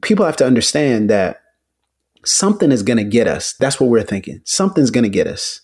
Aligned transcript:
people 0.00 0.24
have 0.24 0.36
to 0.36 0.46
understand 0.46 1.10
that 1.10 1.42
something 2.24 2.70
is 2.70 2.82
going 2.82 2.98
to 2.98 3.04
get 3.04 3.26
us. 3.26 3.54
That's 3.54 3.80
what 3.80 3.90
we're 3.90 4.02
thinking. 4.02 4.40
Something's 4.44 4.90
going 4.90 5.04
to 5.04 5.10
get 5.10 5.26
us. 5.26 5.60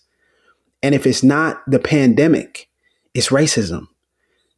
And 0.81 0.95
if 0.95 1.05
it's 1.05 1.23
not 1.23 1.61
the 1.67 1.79
pandemic, 1.79 2.69
it's 3.13 3.29
racism. 3.29 3.87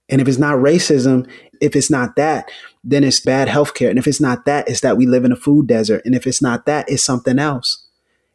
And 0.09 0.19
if 0.19 0.27
it's 0.27 0.37
not 0.37 0.55
racism, 0.55 1.29
if 1.61 1.75
it's 1.75 1.89
not 1.89 2.15
that, 2.15 2.49
then 2.83 3.03
it's 3.03 3.19
bad 3.19 3.47
healthcare. 3.47 3.89
And 3.89 3.97
if 3.97 4.07
it's 4.07 4.19
not 4.19 4.45
that, 4.45 4.67
it's 4.67 4.81
that 4.81 4.97
we 4.97 5.05
live 5.05 5.25
in 5.25 5.31
a 5.31 5.37
food 5.37 5.67
desert. 5.67 6.01
And 6.05 6.15
if 6.15 6.27
it's 6.27 6.41
not 6.41 6.65
that, 6.65 6.89
it's 6.89 7.03
something 7.03 7.39
else. 7.39 7.87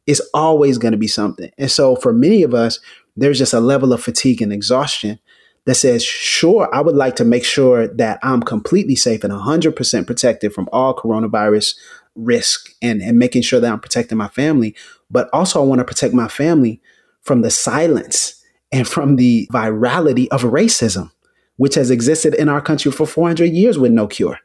It's 0.06 0.22
always 0.32 0.79
going 0.79 0.93
to 0.93 0.98
be 0.98 1.08
something. 1.08 1.50
And 1.58 1.70
so 1.70 1.96
for 1.96 2.12
many 2.12 2.43
of 2.43 2.54
us, 2.54 2.79
there's 3.16 3.38
just 3.38 3.52
a 3.52 3.61
level 3.61 3.93
of 3.93 4.02
fatigue 4.02 4.40
and 4.40 4.52
exhaustion 4.52 5.18
that 5.66 5.74
says, 5.74 6.02
sure, 6.02 6.72
I 6.72 6.80
would 6.80 6.94
like 6.94 7.16
to 7.16 7.24
make 7.24 7.44
sure 7.44 7.88
that 7.88 8.20
I'm 8.22 8.40
completely 8.40 8.94
safe 8.94 9.24
and 9.24 9.32
100% 9.32 10.06
protected 10.06 10.54
from 10.54 10.68
all 10.72 10.94
coronavirus 10.94 11.74
risk 12.14 12.72
and, 12.80 13.02
and 13.02 13.18
making 13.18 13.43
sure 13.43 13.58
that 13.61 13.71
I'm 13.71 13.80
protecting 13.80 14.16
my 14.16 14.29
family. 14.29 14.74
But 15.10 15.29
also, 15.32 15.60
I 15.60 15.66
want 15.66 15.80
to 15.80 15.84
protect 15.84 16.14
my 16.14 16.29
family 16.29 16.80
from 17.21 17.43
the 17.43 17.50
silence 17.50 18.43
and 18.71 18.86
from 18.86 19.16
the 19.16 19.48
virality 19.52 20.29
of 20.29 20.43
racism, 20.43 21.10
which 21.57 21.74
has 21.74 21.90
existed 21.90 22.32
in 22.35 22.48
our 22.48 22.60
country 22.60 22.93
for 22.93 23.07
400 23.07 23.46
years 23.46 23.76
with 23.76 23.90
no 23.90 24.07
cure. 24.07 24.38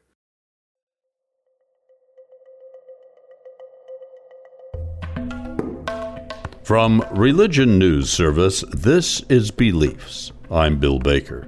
From 6.64 7.06
Religion 7.12 7.78
News 7.78 8.10
Service, 8.10 8.64
this 8.72 9.22
is 9.30 9.52
Beliefs. 9.52 10.32
I'm 10.52 10.80
Bill 10.80 11.00
Baker. 11.00 11.48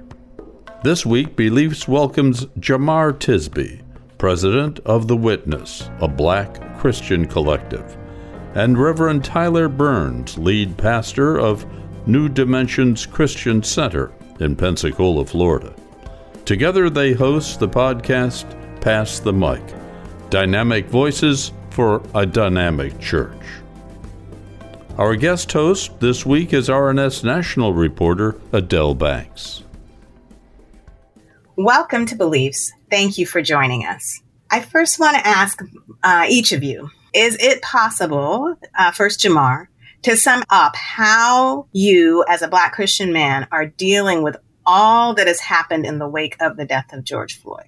This 0.82 1.04
week, 1.04 1.36
Beliefs 1.36 1.86
welcomes 1.86 2.46
Jemar 2.58 3.12
Tisby, 3.12 3.82
president 4.16 4.80
of 4.86 5.08
The 5.08 5.16
Witness, 5.16 5.90
a 6.00 6.08
black 6.08 6.78
Christian 6.78 7.26
collective, 7.26 7.98
and 8.54 8.78
Reverend 8.78 9.22
Tyler 9.22 9.68
Burns, 9.68 10.38
lead 10.38 10.78
pastor 10.78 11.38
of 11.38 11.66
New 12.08 12.30
Dimensions 12.30 13.04
Christian 13.04 13.62
Center 13.62 14.10
in 14.40 14.56
Pensacola, 14.56 15.26
Florida. 15.26 15.74
Together, 16.46 16.88
they 16.88 17.12
host 17.12 17.60
the 17.60 17.68
podcast 17.68 18.46
Pass 18.80 19.18
the 19.18 19.34
Mic 19.34 19.62
Dynamic 20.30 20.86
Voices 20.86 21.52
for 21.68 22.02
a 22.14 22.24
Dynamic 22.24 22.98
Church. 23.00 23.63
Our 24.96 25.16
guest 25.16 25.50
host 25.50 25.98
this 25.98 26.24
week 26.24 26.52
is 26.52 26.68
RNS 26.68 27.24
national 27.24 27.72
reporter 27.72 28.40
Adelle 28.52 28.96
Banks. 28.96 29.64
Welcome 31.56 32.06
to 32.06 32.14
Beliefs. 32.14 32.70
Thank 32.90 33.18
you 33.18 33.26
for 33.26 33.42
joining 33.42 33.84
us. 33.84 34.22
I 34.52 34.60
first 34.60 35.00
want 35.00 35.16
to 35.16 35.26
ask 35.26 35.60
uh, 36.04 36.26
each 36.28 36.52
of 36.52 36.62
you 36.62 36.90
is 37.12 37.36
it 37.40 37.60
possible, 37.60 38.54
uh, 38.78 38.92
first 38.92 39.18
Jemar, 39.18 39.66
to 40.02 40.16
sum 40.16 40.44
up 40.50 40.76
how 40.76 41.66
you, 41.72 42.24
as 42.28 42.42
a 42.42 42.48
Black 42.48 42.72
Christian 42.72 43.12
man, 43.12 43.48
are 43.50 43.66
dealing 43.66 44.22
with 44.22 44.36
all 44.64 45.12
that 45.14 45.26
has 45.26 45.40
happened 45.40 45.86
in 45.86 45.98
the 45.98 46.08
wake 46.08 46.36
of 46.40 46.56
the 46.56 46.64
death 46.64 46.92
of 46.92 47.02
George 47.02 47.40
Floyd? 47.40 47.66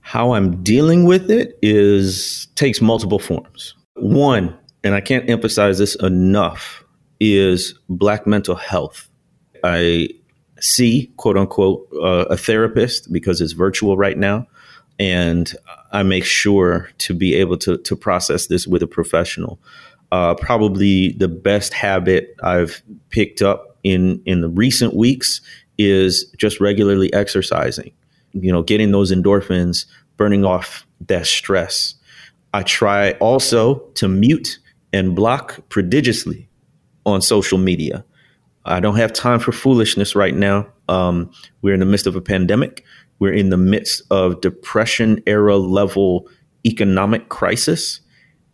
How 0.00 0.32
I'm 0.32 0.62
dealing 0.62 1.04
with 1.04 1.30
it 1.30 1.58
is 1.60 2.48
takes 2.54 2.80
multiple 2.80 3.18
forms. 3.18 3.74
One, 3.96 4.56
and 4.84 4.94
I 4.94 5.00
can't 5.00 5.28
emphasize 5.28 5.78
this 5.78 5.96
enough, 5.96 6.84
is 7.18 7.74
Black 7.88 8.26
mental 8.26 8.54
health. 8.54 9.08
I 9.64 10.10
see, 10.60 11.10
quote 11.16 11.38
unquote, 11.38 11.88
uh, 11.94 12.26
a 12.28 12.36
therapist 12.36 13.10
because 13.10 13.40
it's 13.40 13.52
virtual 13.52 13.96
right 13.96 14.16
now. 14.16 14.46
And 14.98 15.52
I 15.90 16.02
make 16.02 16.24
sure 16.24 16.90
to 16.98 17.14
be 17.14 17.34
able 17.34 17.56
to, 17.58 17.78
to 17.78 17.96
process 17.96 18.46
this 18.46 18.66
with 18.66 18.82
a 18.82 18.86
professional. 18.86 19.58
Uh, 20.12 20.34
probably 20.34 21.12
the 21.12 21.28
best 21.28 21.72
habit 21.72 22.36
I've 22.42 22.82
picked 23.10 23.42
up 23.42 23.76
in, 23.82 24.22
in 24.26 24.42
the 24.42 24.48
recent 24.48 24.94
weeks 24.94 25.40
is 25.78 26.26
just 26.36 26.60
regularly 26.60 27.12
exercising, 27.12 27.92
you 28.32 28.52
know, 28.52 28.62
getting 28.62 28.92
those 28.92 29.10
endorphins, 29.10 29.86
burning 30.16 30.44
off 30.44 30.86
that 31.08 31.26
stress. 31.26 31.94
I 32.52 32.62
try 32.62 33.12
also 33.12 33.78
to 33.94 34.06
mute 34.06 34.60
and 34.94 35.16
block 35.16 35.58
prodigiously 35.70 36.48
on 37.04 37.20
social 37.20 37.58
media. 37.58 38.04
I 38.64 38.78
don't 38.78 38.94
have 38.94 39.12
time 39.12 39.40
for 39.40 39.50
foolishness 39.50 40.14
right 40.14 40.34
now. 40.34 40.68
Um, 40.88 41.32
we're 41.62 41.74
in 41.74 41.80
the 41.80 41.86
midst 41.86 42.06
of 42.06 42.14
a 42.14 42.20
pandemic. 42.20 42.84
We're 43.18 43.32
in 43.32 43.50
the 43.50 43.56
midst 43.56 44.02
of 44.12 44.40
depression 44.40 45.20
era 45.26 45.56
level 45.56 46.28
economic 46.64 47.28
crisis. 47.28 48.00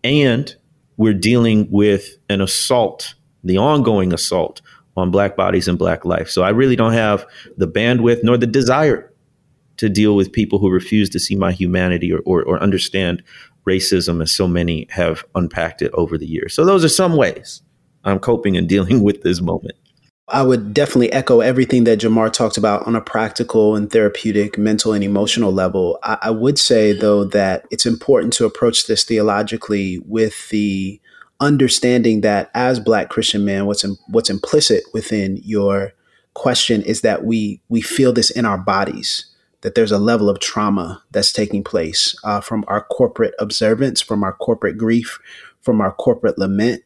And 0.03 0.57
we're 0.97 1.13
dealing 1.13 1.71
with 1.71 2.17
an 2.31 2.41
assault, 2.41 3.15
the 3.45 3.59
ongoing 3.59 4.15
assault 4.15 4.63
on 4.97 5.11
Black 5.11 5.37
bodies 5.37 5.69
and 5.69 5.79
Black 5.79 6.07
life. 6.07 6.31
So 6.31 6.43
I 6.43 6.51
really 6.51 6.75
don't 6.75 6.95
have 6.95 7.27
the 7.59 7.69
bandwidth 7.69 8.25
nor 8.25 8.39
the 8.39 8.47
desire 8.47 9.13
to 9.77 9.91
deal 9.91 10.17
with 10.17 10.33
people 10.33 10.59
who 10.59 10.71
refuse 10.71 11.11
to 11.11 11.21
see 11.21 11.37
my 11.37 11.53
humanity 11.53 12.11
or, 12.11 12.21
or, 12.25 12.43
or 12.43 12.63
understand 12.63 13.23
racism 13.67 14.23
as 14.23 14.33
so 14.33 14.49
many 14.49 14.87
have 14.91 15.25
unpacked 15.35 15.83
it 15.83 15.93
over 15.95 16.17
the 16.17 16.27
years. 16.27 16.55
So 16.55 16.65
those 16.65 16.85
are 16.85 16.89
some 16.89 17.17
ways 17.17 17.63
I'm 18.05 18.19
coping 18.19 18.57
and 18.57 18.69
dealing 18.69 19.03
with 19.05 19.23
this 19.23 19.41
moment. 19.41 19.75
I 20.29 20.43
would 20.43 20.73
definitely 20.73 21.13
echo 21.13 21.41
everything 21.41 21.85
that 21.85 21.99
Jemar 21.99 22.33
talked 22.33 22.57
about 22.57 22.87
on 22.87 22.95
a 22.95 23.01
practical 23.01 23.75
and 23.75 23.91
therapeutic, 23.91 24.57
mental 24.57 24.93
and 24.93 25.03
emotional 25.03 25.53
level. 25.53 25.99
I, 26.05 26.19
I, 26.23 26.31
would 26.31 26.57
say, 26.57 26.93
though, 26.93 27.25
that 27.25 27.67
it's 27.73 27.85
important 27.85 28.33
to 28.35 28.45
approach 28.45 28.87
this 28.87 29.03
theologically 29.03 29.99
with 30.07 30.49
the 30.51 31.01
understanding 31.41 32.21
that 32.21 32.49
as 32.55 32.79
Black 32.79 33.09
Christian 33.09 33.45
men, 33.45 33.67
what's 33.67 33.83
in, 33.83 33.97
what's 34.09 34.31
implicit 34.31 34.85
within 34.95 35.41
your 35.43 35.95
question 36.35 36.83
is 36.83 37.01
that 37.01 37.25
we 37.25 37.61
we 37.69 37.81
feel 37.81 38.13
this 38.13 38.31
in 38.31 38.45
our 38.45 38.59
bodies 38.59 39.27
that 39.63 39.75
there's 39.75 39.93
a 39.93 39.99
level 39.99 40.29
of 40.29 40.41
trauma 40.41 41.03
that's 41.11 41.33
taking 41.33 41.63
place 41.63 42.17
uh, 42.25 42.41
from 42.41 42.65
our 42.69 42.83
corporate 42.83 43.35
observance, 43.39 44.01
from 44.01 44.25
our 44.25 44.33
corporate 44.33 44.79
grief, 44.79 45.19
from 45.61 45.81
our 45.81 45.93
corporate 45.93 46.39
lament, 46.39 46.83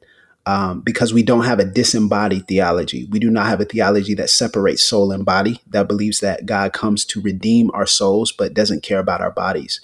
um, 0.47 0.81
because 0.81 1.15
we 1.15 1.23
don't 1.23 1.45
have 1.45 1.59
a 1.59 1.65
disembodied 1.65 2.47
theology. 2.49 3.07
We 3.11 3.19
do 3.19 3.31
not 3.31 3.47
have 3.47 3.61
a 3.61 3.65
theology 3.65 4.15
that 4.15 4.31
separates 4.31 4.85
soul 4.85 5.13
and 5.13 5.25
body, 5.25 5.61
that 5.69 5.89
believes 5.89 6.21
that 6.21 6.47
God 6.47 6.73
comes 6.73 7.05
to 7.07 7.21
redeem 7.21 7.71
our 7.73 7.87
souls, 7.87 8.33
but 8.33 8.55
doesn't 8.55 8.83
care 8.83 8.99
about 8.99 9.21
our 9.21 9.31
bodies. 9.31 9.81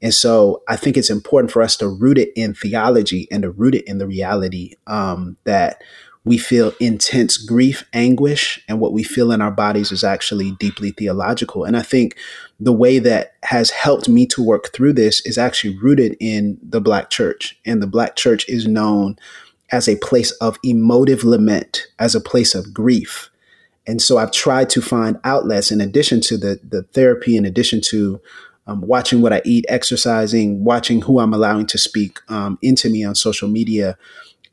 And 0.00 0.12
so 0.12 0.62
I 0.66 0.74
think 0.74 0.96
it's 0.96 1.10
important 1.10 1.52
for 1.52 1.62
us 1.62 1.76
to 1.76 1.88
root 1.88 2.18
it 2.18 2.32
in 2.34 2.54
theology 2.54 3.28
and 3.30 3.42
to 3.42 3.50
root 3.50 3.76
it 3.76 3.86
in 3.86 3.98
the 3.98 4.06
reality 4.06 4.74
um, 4.88 5.36
that 5.44 5.80
we 6.24 6.38
feel 6.38 6.72
intense 6.78 7.36
grief, 7.36 7.84
anguish, 7.92 8.62
and 8.68 8.78
what 8.78 8.92
we 8.92 9.02
feel 9.02 9.32
in 9.32 9.40
our 9.40 9.50
bodies 9.50 9.90
is 9.90 10.04
actually 10.04 10.52
deeply 10.52 10.92
theological. 10.92 11.64
And 11.64 11.76
I 11.76 11.82
think 11.82 12.16
the 12.60 12.72
way 12.72 13.00
that 13.00 13.34
has 13.42 13.70
helped 13.70 14.08
me 14.08 14.26
to 14.26 14.42
work 14.42 14.72
through 14.72 14.92
this 14.92 15.24
is 15.26 15.36
actually 15.36 15.76
rooted 15.78 16.16
in 16.20 16.58
the 16.62 16.80
Black 16.80 17.10
church. 17.10 17.58
And 17.66 17.82
the 17.82 17.88
Black 17.88 18.14
church 18.14 18.48
is 18.48 18.68
known 18.68 19.16
as 19.72 19.88
a 19.88 19.96
place 19.96 20.30
of 20.32 20.58
emotive 20.62 21.24
lament, 21.24 21.88
as 21.98 22.14
a 22.14 22.20
place 22.20 22.54
of 22.54 22.72
grief. 22.72 23.30
And 23.84 24.00
so 24.00 24.18
I've 24.18 24.30
tried 24.30 24.70
to 24.70 24.82
find 24.82 25.18
outlets 25.24 25.72
in 25.72 25.80
addition 25.80 26.20
to 26.22 26.36
the, 26.36 26.60
the 26.62 26.82
therapy, 26.82 27.36
in 27.36 27.44
addition 27.44 27.80
to 27.86 28.20
um, 28.68 28.82
watching 28.82 29.22
what 29.22 29.32
I 29.32 29.42
eat, 29.44 29.64
exercising, 29.68 30.62
watching 30.62 31.02
who 31.02 31.18
I'm 31.18 31.34
allowing 31.34 31.66
to 31.66 31.78
speak 31.78 32.20
um, 32.28 32.58
into 32.62 32.88
me 32.88 33.02
on 33.02 33.16
social 33.16 33.48
media 33.48 33.98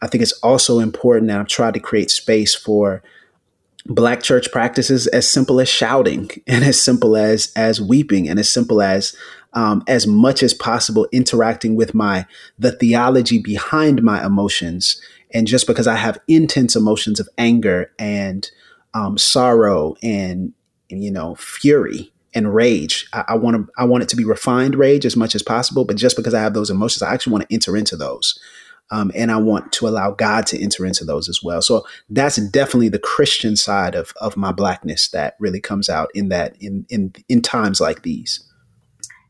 I 0.01 0.07
think 0.07 0.21
it's 0.21 0.37
also 0.39 0.79
important 0.79 1.27
that 1.27 1.39
I've 1.39 1.47
tried 1.47 1.73
to 1.73 1.79
create 1.79 2.11
space 2.11 2.55
for 2.55 3.03
black 3.85 4.21
church 4.21 4.51
practices 4.51 5.07
as 5.07 5.27
simple 5.27 5.59
as 5.59 5.69
shouting 5.69 6.29
and 6.47 6.63
as 6.63 6.81
simple 6.81 7.15
as 7.15 7.51
as 7.55 7.81
weeping 7.81 8.29
and 8.29 8.39
as 8.39 8.49
simple 8.49 8.81
as 8.81 9.15
um, 9.53 9.83
as 9.87 10.05
much 10.05 10.43
as 10.43 10.53
possible 10.53 11.07
interacting 11.11 11.75
with 11.75 11.95
my 11.95 12.25
the 12.57 12.71
theology 12.71 13.39
behind 13.39 14.03
my 14.03 14.23
emotions. 14.25 15.01
And 15.31 15.47
just 15.47 15.67
because 15.67 15.87
i 15.87 15.95
have 15.95 16.19
intense 16.27 16.75
emotions 16.75 17.19
of 17.19 17.29
anger 17.37 17.91
and 17.99 18.49
um, 18.93 19.17
sorrow 19.17 19.95
and 20.01 20.53
you 20.89 21.11
know 21.11 21.35
fury 21.35 22.11
and 22.33 22.53
rage 22.53 23.07
i 23.13 23.35
want 23.35 23.55
to 23.55 23.71
i 23.77 23.83
want 23.83 24.01
it 24.01 24.09
to 24.09 24.15
be 24.15 24.23
refined 24.23 24.75
rage 24.75 25.05
as 25.05 25.15
much 25.15 25.35
as 25.35 25.43
possible. 25.43 25.85
But 25.85 25.97
just 25.97 26.15
because 26.15 26.33
i 26.33 26.41
have 26.41 26.53
those 26.53 26.69
emotions 26.69 27.03
i 27.03 27.13
actually 27.13 27.33
want 27.33 27.47
to 27.47 27.53
enter 27.53 27.77
into 27.77 27.95
those 27.95 28.39
um, 28.91 29.11
and 29.15 29.31
I 29.31 29.37
want 29.37 29.71
to 29.73 29.87
allow 29.87 30.11
God 30.11 30.47
to 30.47 30.61
enter 30.61 30.85
into 30.85 31.05
those 31.05 31.29
as 31.29 31.41
well. 31.43 31.61
So 31.61 31.85
that's 32.09 32.37
definitely 32.49 32.89
the 32.89 32.99
Christian 32.99 33.55
side 33.55 33.95
of 33.95 34.13
of 34.19 34.37
my 34.37 34.51
blackness 34.51 35.09
that 35.09 35.35
really 35.39 35.61
comes 35.61 35.89
out 35.89 36.09
in 36.13 36.29
that 36.29 36.55
in 36.59 36.85
in 36.89 37.13
in 37.27 37.41
times 37.41 37.79
like 37.79 38.03
these. 38.03 38.43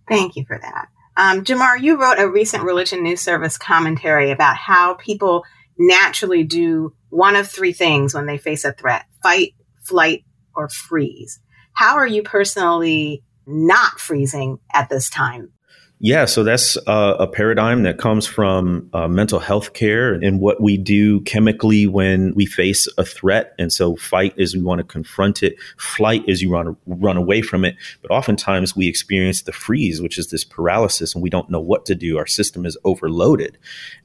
Thank 0.08 0.36
you 0.36 0.46
for 0.46 0.58
that. 0.60 0.88
Um, 1.18 1.44
Jemar, 1.44 1.82
you 1.82 2.02
wrote 2.02 2.18
a 2.18 2.30
recent 2.30 2.64
Religion 2.64 3.04
News 3.04 3.22
Service 3.22 3.58
commentary 3.58 4.32
about 4.32 4.56
how 4.56 4.94
people 4.96 5.44
naturally 5.78 6.44
do 6.44 6.94
one 7.10 7.36
of 7.36 7.48
three 7.48 7.74
things 7.74 8.14
when 8.14 8.26
they 8.26 8.38
face 8.38 8.64
a 8.66 8.74
threat 8.74 9.06
fight, 9.22 9.54
flight, 9.84 10.24
or 10.56 10.70
freeze. 10.70 11.40
How 11.74 11.96
are 11.96 12.08
you 12.08 12.24
personally 12.24 13.24
not 13.46 14.00
freezing 14.00 14.60
at 14.74 14.90
this 14.90 15.10
time? 15.10 15.52
Yeah, 16.02 16.24
so 16.24 16.46
that's 16.46 16.78
uh, 16.88 17.18
a 17.20 17.28
paradigm 17.28 17.84
that 17.84 17.98
comes 17.98 18.26
from 18.26 18.90
uh, 18.94 19.10
mental 19.10 19.40
health 19.40 19.74
care 19.74 20.14
and 20.14 20.40
what 20.40 20.62
we 20.62 20.78
do 20.78 21.20
chemically 21.22 21.88
when 21.88 22.34
we 22.36 22.46
face 22.46 22.88
a 22.98 23.04
threat. 23.04 23.54
And 23.60 23.72
so, 23.74 23.98
fight 23.98 24.34
is 24.38 24.56
we 24.56 24.62
want 24.62 24.80
to 24.80 24.86
confront 24.86 25.44
it, 25.44 25.58
flight 25.78 26.24
is 26.26 26.42
you 26.42 26.52
want 26.52 26.70
to 26.70 26.78
run 26.86 27.18
away 27.18 27.42
from 27.42 27.66
it. 27.66 27.76
But 28.02 28.12
oftentimes, 28.12 28.78
we 28.78 28.88
experience 28.88 29.42
the 29.42 29.52
freeze, 29.52 30.02
which 30.02 30.18
is 30.18 30.30
this 30.30 30.46
paralysis, 30.46 31.14
and 31.14 31.22
we 31.22 31.30
don't 31.30 31.50
know 31.50 31.60
what 31.60 31.86
to 31.88 31.96
do. 31.96 32.18
Our 32.18 32.28
system 32.28 32.66
is 32.66 32.78
overloaded. 32.86 33.58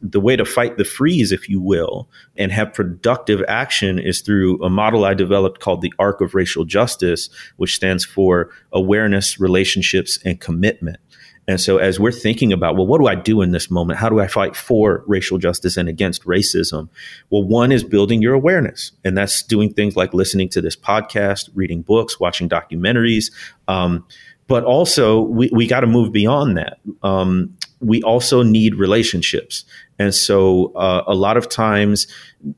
The 0.02 0.20
way 0.20 0.34
to 0.34 0.44
fight 0.44 0.78
the 0.78 0.84
freeze, 0.84 1.30
if 1.30 1.48
you 1.48 1.60
will, 1.60 2.08
and 2.36 2.50
have 2.50 2.74
productive 2.74 3.40
action 3.46 4.00
is 4.00 4.20
through 4.20 4.60
a 4.64 4.68
model 4.68 5.04
I 5.04 5.14
developed 5.14 5.60
called 5.60 5.80
the 5.80 5.94
Arc 6.00 6.20
of 6.20 6.34
Racial 6.34 6.64
Justice, 6.64 7.30
which 7.56 7.76
stands 7.76 8.04
for 8.04 8.50
awareness, 8.72 9.38
relationships, 9.38 10.18
and 10.24 10.40
commitment. 10.40 10.96
And 11.46 11.60
so, 11.60 11.78
as 11.78 12.00
we're 12.00 12.12
thinking 12.12 12.52
about, 12.52 12.76
well, 12.76 12.86
what 12.86 12.98
do 12.98 13.06
I 13.06 13.14
do 13.14 13.42
in 13.42 13.50
this 13.50 13.70
moment? 13.70 13.98
How 13.98 14.08
do 14.08 14.20
I 14.20 14.26
fight 14.26 14.56
for 14.56 15.04
racial 15.06 15.38
justice 15.38 15.76
and 15.76 15.88
against 15.88 16.24
racism? 16.24 16.88
Well, 17.30 17.42
one 17.42 17.70
is 17.70 17.84
building 17.84 18.22
your 18.22 18.34
awareness. 18.34 18.92
And 19.04 19.16
that's 19.16 19.42
doing 19.42 19.72
things 19.72 19.96
like 19.96 20.14
listening 20.14 20.48
to 20.50 20.62
this 20.62 20.76
podcast, 20.76 21.50
reading 21.54 21.82
books, 21.82 22.18
watching 22.18 22.48
documentaries. 22.48 23.30
Um, 23.68 24.06
but 24.46 24.64
also, 24.64 25.20
we, 25.20 25.50
we 25.52 25.66
got 25.66 25.80
to 25.80 25.86
move 25.86 26.12
beyond 26.12 26.56
that. 26.56 26.78
Um, 27.02 27.56
we 27.80 28.02
also 28.02 28.42
need 28.42 28.74
relationships. 28.76 29.64
And 29.98 30.14
so 30.14 30.72
uh, 30.74 31.04
a 31.06 31.14
lot 31.14 31.36
of 31.36 31.48
times 31.48 32.06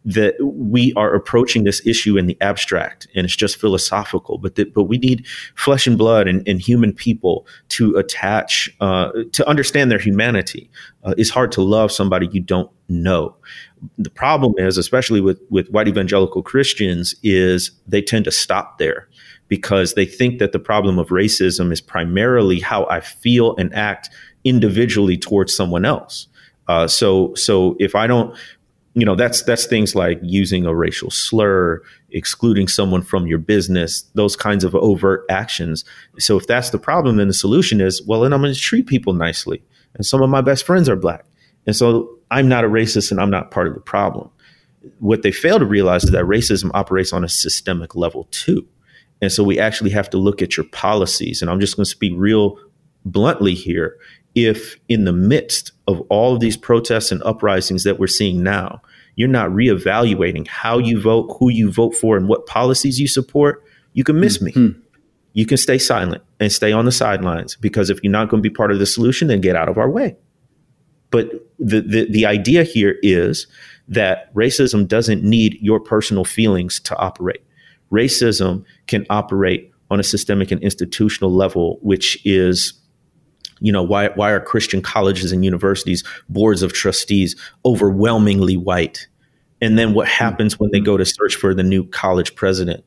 that 0.05 0.35
we 0.41 0.93
are 0.97 1.15
approaching 1.15 1.65
this 1.65 1.87
issue 1.87 2.17
in 2.17 2.27
the 2.27 2.37
abstract 2.41 3.07
and 3.15 3.25
it's 3.25 3.37
just 3.37 3.61
philosophical, 3.61 4.39
but 4.39 4.59
but 4.75 4.85
we 4.85 4.99
need 4.99 5.27
flesh 5.55 5.87
and 5.87 5.99
blood 5.99 6.27
and, 6.27 6.47
and 6.49 6.61
human 6.61 6.93
people 6.93 7.47
to 7.71 7.97
attach, 7.97 8.75
uh, 8.81 9.13
to 9.33 9.47
understand 9.49 9.91
their 9.91 9.99
humanity. 9.99 10.71
Uh, 11.05 11.15
it's 11.19 11.31
hard 11.31 11.53
to 11.53 11.63
love 11.63 11.93
somebody 11.93 12.29
you 12.33 12.41
don't 12.41 12.71
know. 12.89 13.37
The 13.99 14.11
problem 14.11 14.55
is, 14.57 14.79
especially 14.79 15.21
with, 15.21 15.41
with 15.51 15.69
white 15.69 15.89
evangelical 15.89 16.43
Christians, 16.43 17.15
is 17.23 17.71
they 17.87 18.03
tend 18.03 18.25
to 18.25 18.33
stop 18.33 18.79
there 18.79 19.09
because 19.49 19.95
they 19.95 20.07
think 20.07 20.39
that 20.39 20.53
the 20.53 20.59
problem 20.59 20.99
of 20.99 21.09
racism 21.09 21.73
is 21.73 21.81
primarily 21.81 22.59
how 22.59 22.87
I 22.87 23.01
feel 23.01 23.55
and 23.57 23.73
act 23.75 24.11
individually 24.45 25.17
towards 25.17 25.55
someone 25.55 25.85
else. 25.85 26.27
Uh, 26.69 26.87
so 26.87 27.35
so 27.35 27.77
if 27.79 27.95
I 27.95 28.07
don't, 28.07 28.37
you 28.95 29.05
know, 29.05 29.15
that's 29.15 29.43
that's 29.43 29.67
things 29.67 29.95
like 29.95 30.19
using 30.23 30.67
a 30.67 30.75
racial 30.75 31.11
slur, 31.11 31.83
excluding 32.11 32.69
someone 32.69 33.03
from 33.03 33.27
your 33.27 33.39
business, 33.39 34.03
those 34.15 34.37
kinds 34.37 34.65
of 34.65 34.75
overt 34.75 35.25
actions. 35.29 35.85
So 36.19 36.37
if 36.37 36.47
that's 36.47 36.71
the 36.71 36.79
problem, 36.79 37.17
then 37.17 37.29
the 37.29 37.35
solution 37.35 37.81
is, 37.81 38.03
well, 38.07 38.21
then 38.21 38.33
I'm 38.33 38.41
going 38.41 38.55
to 38.55 38.59
treat 38.59 38.87
people 38.87 39.13
nicely. 39.13 39.63
And 39.95 40.05
some 40.05 40.23
of 40.23 40.31
my 40.31 40.41
best 40.41 40.65
friends 40.65 40.89
are 40.89 40.97
black, 40.97 41.25
and 41.67 41.75
so 41.75 42.11
I'm 42.31 42.49
not 42.49 42.65
a 42.65 42.69
racist, 42.69 43.11
and 43.11 43.21
I'm 43.21 43.31
not 43.31 43.51
part 43.51 43.67
of 43.67 43.75
the 43.75 43.81
problem. 43.81 44.31
What 44.99 45.23
they 45.23 45.33
fail 45.33 45.59
to 45.59 45.65
realize 45.65 46.05
is 46.05 46.11
that 46.11 46.25
racism 46.25 46.71
operates 46.75 47.13
on 47.13 47.25
a 47.25 47.29
systemic 47.29 47.95
level 47.97 48.29
too. 48.31 48.67
And 49.21 49.33
so 49.33 49.43
we 49.43 49.59
actually 49.59 49.91
have 49.91 50.11
to 50.11 50.19
look 50.19 50.43
at 50.43 50.57
your 50.57 50.67
policies. 50.67 51.41
And 51.41 51.51
I'm 51.51 51.61
just 51.61 51.77
going 51.77 51.85
to 51.85 51.91
speak 51.91 52.13
real 52.17 52.59
bluntly 53.05 53.55
here 53.55 53.97
if 54.37 54.79
in 54.89 55.05
the 55.05 55.13
midst 55.13 55.73
of 55.89 56.01
all 56.03 56.35
of 56.35 56.41
these 56.41 56.57
protests 56.57 57.11
and 57.11 57.23
uprisings 57.25 57.83
that 57.83 57.99
we're 57.99 58.07
seeing 58.07 58.43
now, 58.43 58.83
you're 59.17 59.29
not 59.29 59.49
reevaluating 59.51 60.47
how 60.47 60.79
you 60.79 61.01
vote, 61.01 61.35
who 61.41 61.49
you 61.49 61.73
vote 61.73 61.95
for, 61.97 62.17
and 62.17 62.29
what 62.29 62.47
policies 62.47 63.01
you 63.01 63.09
support, 63.09 63.65
you 63.95 64.05
can 64.05 64.21
miss 64.21 64.39
mm-hmm. 64.39 64.67
me. 64.67 64.75
You 65.33 65.47
can 65.47 65.57
stay 65.57 65.79
silent 65.79 66.23
and 66.39 66.53
stay 66.53 66.71
on 66.71 66.85
the 66.85 66.93
sidelines 66.93 67.57
because 67.57 67.91
if 67.91 67.99
you're 68.03 68.13
not 68.13 68.29
going 68.29 68.43
to 68.43 68.49
be 68.49 68.55
part 68.55 68.71
of 68.71 68.79
the 68.79 68.87
solution, 68.87 69.29
then 69.29 69.41
get 69.41 69.57
out 69.57 69.69
of 69.69 69.79
our 69.79 69.91
way. 69.91 70.17
But 71.11 71.31
the, 71.59 71.81
the, 71.81 72.07
the 72.11 72.27
idea 72.27 72.63
here 72.63 72.97
is 73.03 73.47
that 73.89 74.35
racism 74.35 74.87
doesn't 74.87 75.23
need 75.23 75.59
your 75.61 75.81
personal 75.81 76.25
feelings 76.25 76.81
to 76.81 76.97
operate. 76.97 77.43
Racism 77.91 78.65
can 78.87 79.07
operate 79.09 79.73
on 79.91 80.01
a 80.01 80.03
systemic 80.03 80.51
and 80.51 80.61
institutional 80.63 81.33
level, 81.33 81.79
which 81.81 82.19
is 82.27 82.75
you 83.61 83.73
know 83.73 83.83
why 83.83 84.09
why 84.11 84.31
are 84.31 84.41
christian 84.41 84.83
colleges 84.83 85.33
and 85.33 85.45
universities 85.45 86.05
boards 86.29 86.63
of 86.63 86.73
trustees 86.73 87.37
overwhelmingly 87.65 88.57
white? 88.57 89.07
And 89.61 89.79
then 89.79 89.95
what 89.95 90.09
hmm. 90.09 90.13
happens 90.13 90.59
when 90.59 90.71
they 90.71 90.81
go 90.81 90.97
to 90.97 91.05
search 91.05 91.35
for 91.35 91.55
the 91.55 91.63
new 91.63 91.85
college 91.85 92.35
president 92.35 92.85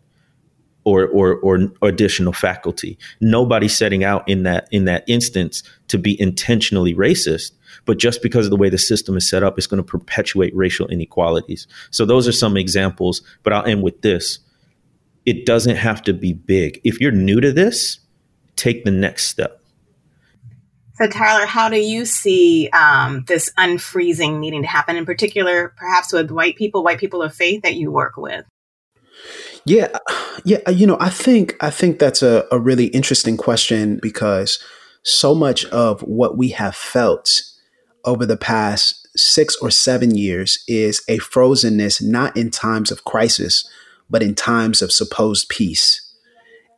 or, 0.83 1.07
or 1.07 1.35
or 1.37 1.71
additional 1.81 2.33
faculty? 2.33 2.97
Nobody's 3.21 3.75
setting 3.75 4.03
out 4.03 4.27
in 4.27 4.43
that 4.43 4.67
in 4.71 4.85
that 4.85 5.03
instance 5.07 5.63
to 5.87 5.97
be 5.97 6.19
intentionally 6.19 6.93
racist 6.93 7.51
but 7.85 7.97
just 7.97 8.21
because 8.21 8.45
of 8.45 8.49
the 8.49 8.57
way 8.57 8.69
the 8.69 8.77
system 8.77 9.15
is 9.15 9.29
set 9.29 9.43
up 9.43 9.57
it's 9.57 9.67
going 9.67 9.83
to 9.83 9.83
perpetuate 9.83 10.55
racial 10.55 10.87
inequalities. 10.87 11.67
So 11.91 12.05
those 12.05 12.27
are 12.27 12.33
some 12.33 12.57
examples 12.57 13.21
but 13.43 13.53
i'll 13.53 13.65
end 13.65 13.83
with 13.83 14.01
this. 14.01 14.39
It 15.25 15.45
doesn't 15.45 15.75
have 15.75 16.01
to 16.03 16.13
be 16.13 16.33
big. 16.33 16.79
If 16.83 16.99
you're 16.99 17.11
new 17.11 17.41
to 17.41 17.51
this 17.51 17.99
take 18.55 18.83
the 18.83 18.91
next 18.91 19.25
step 19.25 19.58
so, 20.99 21.07
Tyler, 21.07 21.45
how 21.45 21.69
do 21.69 21.79
you 21.79 22.05
see 22.05 22.69
um, 22.69 23.23
this 23.27 23.51
unfreezing 23.57 24.39
needing 24.39 24.63
to 24.63 24.67
happen, 24.67 24.97
in 24.97 25.05
particular, 25.05 25.73
perhaps 25.77 26.11
with 26.11 26.29
white 26.29 26.57
people, 26.57 26.83
white 26.83 26.99
people 26.99 27.21
of 27.21 27.33
faith 27.33 27.61
that 27.63 27.75
you 27.75 27.89
work 27.91 28.17
with? 28.17 28.45
Yeah, 29.65 29.97
yeah. 30.43 30.69
You 30.69 30.87
know, 30.87 30.97
I 30.99 31.09
think 31.09 31.55
I 31.61 31.69
think 31.69 31.99
that's 31.99 32.21
a, 32.21 32.45
a 32.51 32.59
really 32.59 32.87
interesting 32.87 33.37
question 33.37 33.99
because 34.01 34.63
so 35.03 35.33
much 35.33 35.65
of 35.65 36.01
what 36.01 36.37
we 36.37 36.49
have 36.49 36.75
felt 36.75 37.43
over 38.03 38.25
the 38.25 38.37
past 38.37 39.07
six 39.15 39.55
or 39.61 39.71
seven 39.71 40.15
years 40.15 40.63
is 40.67 41.01
a 41.07 41.17
frozenness, 41.19 42.01
not 42.01 42.35
in 42.35 42.51
times 42.51 42.91
of 42.91 43.05
crisis, 43.05 43.69
but 44.09 44.23
in 44.23 44.35
times 44.35 44.81
of 44.81 44.91
supposed 44.91 45.49
peace. 45.49 46.08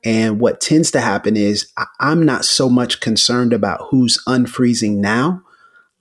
And 0.04 0.40
what 0.40 0.62
tends 0.62 0.92
to 0.92 1.02
happen 1.02 1.38
is 1.38 1.72
I'm 2.00 2.24
not 2.24 2.46
so 2.46 2.70
much 2.70 3.00
concerned 3.00 3.54
about 3.54 3.88
who's 3.90 4.24
unfreezing 4.28 4.98
now. 4.98 5.44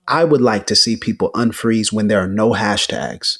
I 0.07 0.23
would 0.23 0.41
like 0.41 0.65
to 0.67 0.75
see 0.75 0.97
people 0.97 1.31
unfreeze 1.33 1.93
when 1.93 2.07
there 2.07 2.19
are 2.19 2.27
no 2.27 2.53
hashtags, 2.53 3.37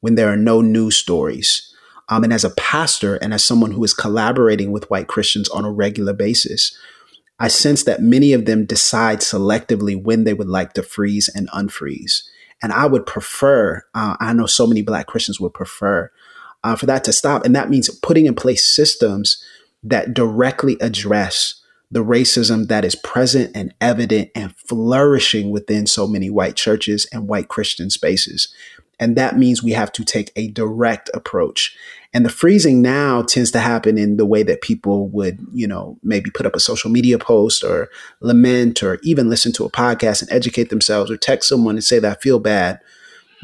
when 0.00 0.16
there 0.16 0.28
are 0.28 0.36
no 0.36 0.60
news 0.60 0.96
stories. 0.96 1.72
Um, 2.08 2.24
and 2.24 2.32
as 2.32 2.44
a 2.44 2.50
pastor 2.50 3.16
and 3.16 3.32
as 3.32 3.44
someone 3.44 3.70
who 3.70 3.84
is 3.84 3.94
collaborating 3.94 4.72
with 4.72 4.90
white 4.90 5.06
Christians 5.06 5.48
on 5.50 5.64
a 5.64 5.70
regular 5.70 6.12
basis, 6.12 6.76
I 7.38 7.46
sense 7.46 7.84
that 7.84 8.02
many 8.02 8.32
of 8.32 8.44
them 8.46 8.66
decide 8.66 9.20
selectively 9.20 10.00
when 10.00 10.24
they 10.24 10.34
would 10.34 10.48
like 10.48 10.72
to 10.74 10.82
freeze 10.82 11.28
and 11.28 11.48
unfreeze. 11.50 12.22
And 12.62 12.72
I 12.72 12.86
would 12.86 13.06
prefer, 13.06 13.84
uh, 13.94 14.16
I 14.20 14.32
know 14.32 14.46
so 14.46 14.66
many 14.66 14.82
black 14.82 15.06
Christians 15.06 15.40
would 15.40 15.54
prefer 15.54 16.10
uh, 16.64 16.76
for 16.76 16.86
that 16.86 17.04
to 17.04 17.12
stop. 17.12 17.44
And 17.44 17.56
that 17.56 17.70
means 17.70 17.88
putting 17.88 18.26
in 18.26 18.34
place 18.34 18.66
systems 18.66 19.42
that 19.82 20.14
directly 20.14 20.76
address 20.80 21.60
the 21.90 22.04
racism 22.04 22.68
that 22.68 22.84
is 22.84 22.94
present 22.94 23.50
and 23.54 23.74
evident 23.80 24.30
and 24.34 24.54
flourishing 24.56 25.50
within 25.50 25.86
so 25.86 26.06
many 26.06 26.30
white 26.30 26.54
churches 26.54 27.06
and 27.12 27.26
white 27.26 27.48
Christian 27.48 27.90
spaces. 27.90 28.54
And 29.00 29.16
that 29.16 29.38
means 29.38 29.62
we 29.62 29.72
have 29.72 29.90
to 29.92 30.04
take 30.04 30.30
a 30.36 30.48
direct 30.48 31.10
approach. 31.14 31.76
And 32.12 32.24
the 32.24 32.30
freezing 32.30 32.82
now 32.82 33.22
tends 33.22 33.50
to 33.52 33.60
happen 33.60 33.96
in 33.96 34.18
the 34.18 34.26
way 34.26 34.42
that 34.42 34.60
people 34.60 35.08
would, 35.08 35.38
you 35.52 35.66
know, 35.66 35.98
maybe 36.02 36.30
put 36.30 36.44
up 36.44 36.54
a 36.54 36.60
social 36.60 36.90
media 36.90 37.18
post 37.18 37.64
or 37.64 37.88
lament 38.20 38.82
or 38.82 38.98
even 39.02 39.30
listen 39.30 39.52
to 39.52 39.64
a 39.64 39.70
podcast 39.70 40.20
and 40.20 40.30
educate 40.30 40.68
themselves 40.68 41.10
or 41.10 41.16
text 41.16 41.48
someone 41.48 41.76
and 41.76 41.84
say 41.84 41.98
that 41.98 42.18
I 42.18 42.20
feel 42.20 42.38
bad. 42.38 42.80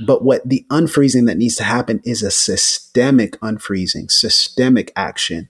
But 0.05 0.23
what 0.23 0.47
the 0.47 0.67
unfreezing 0.69 1.27
that 1.27 1.39
needs 1.39 1.57
to 1.57 1.65
happen 1.65 2.03
is 2.05 2.23
a 2.23 2.31
systemic 2.31 3.41
unfreezing, 3.41 4.11
systemic 4.11 4.93
action 4.95 5.49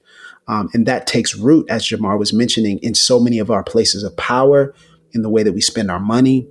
um, 0.49 0.69
and 0.73 0.87
that 0.87 1.07
takes 1.07 1.37
root, 1.37 1.67
as 1.69 1.85
Jemar 1.85 2.19
was 2.19 2.33
mentioning, 2.33 2.79
in 2.79 2.95
so 2.95 3.19
many 3.19 3.38
of 3.38 3.50
our 3.50 3.62
places 3.62 4.03
of 4.03 4.17
power, 4.17 4.75
in 5.12 5.23
the 5.23 5.31
way 5.31 5.43
that 5.43 5.53
we 5.53 5.61
spend 5.61 5.91
our 5.91 6.00
money, 6.00 6.49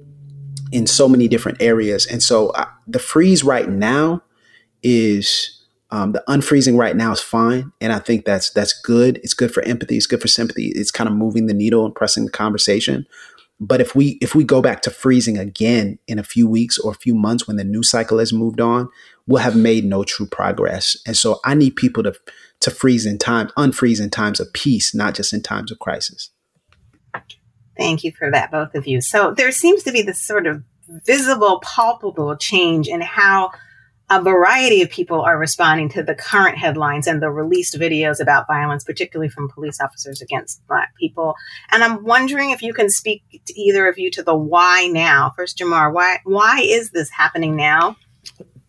in 0.71 0.87
so 0.87 1.07
many 1.07 1.27
different 1.27 1.61
areas. 1.61 2.05
And 2.05 2.21
so 2.21 2.49
uh, 2.49 2.65
the 2.87 2.99
freeze 2.99 3.43
right 3.43 3.69
now 3.69 4.21
is 4.83 5.63
um, 5.91 6.11
the 6.11 6.23
unfreezing 6.27 6.77
right 6.77 6.95
now 6.95 7.11
is 7.11 7.21
fine, 7.21 7.71
and 7.79 7.93
I 7.93 7.99
think 7.99 8.25
that's 8.25 8.49
that's 8.49 8.73
good. 8.73 9.17
It's 9.23 9.33
good 9.33 9.53
for 9.53 9.63
empathy. 9.63 9.95
It's 9.95 10.07
good 10.07 10.21
for 10.21 10.27
sympathy. 10.27 10.71
It's 10.75 10.91
kind 10.91 11.07
of 11.07 11.15
moving 11.15 11.45
the 11.45 11.53
needle 11.53 11.85
and 11.85 11.95
pressing 11.95 12.25
the 12.25 12.31
conversation. 12.31 13.05
But 13.59 13.79
if 13.79 13.95
we 13.95 14.17
if 14.19 14.35
we 14.35 14.43
go 14.43 14.61
back 14.61 14.81
to 14.81 14.89
freezing 14.89 15.37
again 15.37 15.99
in 16.07 16.19
a 16.19 16.23
few 16.23 16.49
weeks 16.49 16.77
or 16.77 16.91
a 16.91 16.95
few 16.95 17.15
months 17.15 17.47
when 17.47 17.55
the 17.55 17.63
news 17.63 17.89
cycle 17.89 18.19
has 18.19 18.33
moved 18.33 18.59
on, 18.59 18.89
we'll 19.27 19.41
have 19.41 19.55
made 19.55 19.85
no 19.85 20.03
true 20.03 20.25
progress. 20.25 20.97
And 21.05 21.15
so 21.15 21.39
I 21.45 21.53
need 21.53 21.75
people 21.77 22.03
to 22.03 22.13
to 22.61 22.71
freeze 22.71 23.05
in 23.05 23.17
times, 23.17 23.51
unfreeze 23.57 24.01
in 24.01 24.09
times 24.09 24.39
of 24.39 24.51
peace, 24.53 24.95
not 24.95 25.15
just 25.15 25.33
in 25.33 25.41
times 25.41 25.71
of 25.71 25.79
crisis. 25.79 26.31
Thank 27.77 28.03
you 28.03 28.11
for 28.17 28.31
that, 28.31 28.51
both 28.51 28.73
of 28.75 28.87
you. 28.87 29.01
So 29.01 29.33
there 29.33 29.51
seems 29.51 29.83
to 29.83 29.91
be 29.91 30.01
this 30.01 30.21
sort 30.21 30.47
of 30.47 30.63
visible, 31.05 31.61
palpable 31.61 32.35
change 32.37 32.87
in 32.87 33.01
how 33.01 33.51
a 34.09 34.21
variety 34.21 34.83
of 34.83 34.89
people 34.89 35.21
are 35.21 35.37
responding 35.37 35.89
to 35.89 36.03
the 36.03 36.13
current 36.13 36.57
headlines 36.57 37.07
and 37.07 37.21
the 37.21 37.31
released 37.31 37.75
videos 37.75 38.21
about 38.21 38.45
violence, 38.47 38.83
particularly 38.83 39.29
from 39.29 39.49
police 39.49 39.81
officers 39.81 40.21
against 40.21 40.65
Black 40.67 40.93
people. 40.99 41.33
And 41.71 41.83
I'm 41.83 42.03
wondering 42.03 42.51
if 42.51 42.61
you 42.61 42.71
can 42.71 42.89
speak 42.89 43.23
to 43.45 43.59
either 43.59 43.87
of 43.87 43.97
you 43.97 44.11
to 44.11 44.23
the 44.23 44.35
why 44.35 44.87
now. 44.91 45.33
First, 45.35 45.57
Jemar, 45.57 45.91
why 45.91 46.19
why 46.23 46.61
is 46.63 46.91
this 46.91 47.09
happening 47.09 47.55
now? 47.55 47.95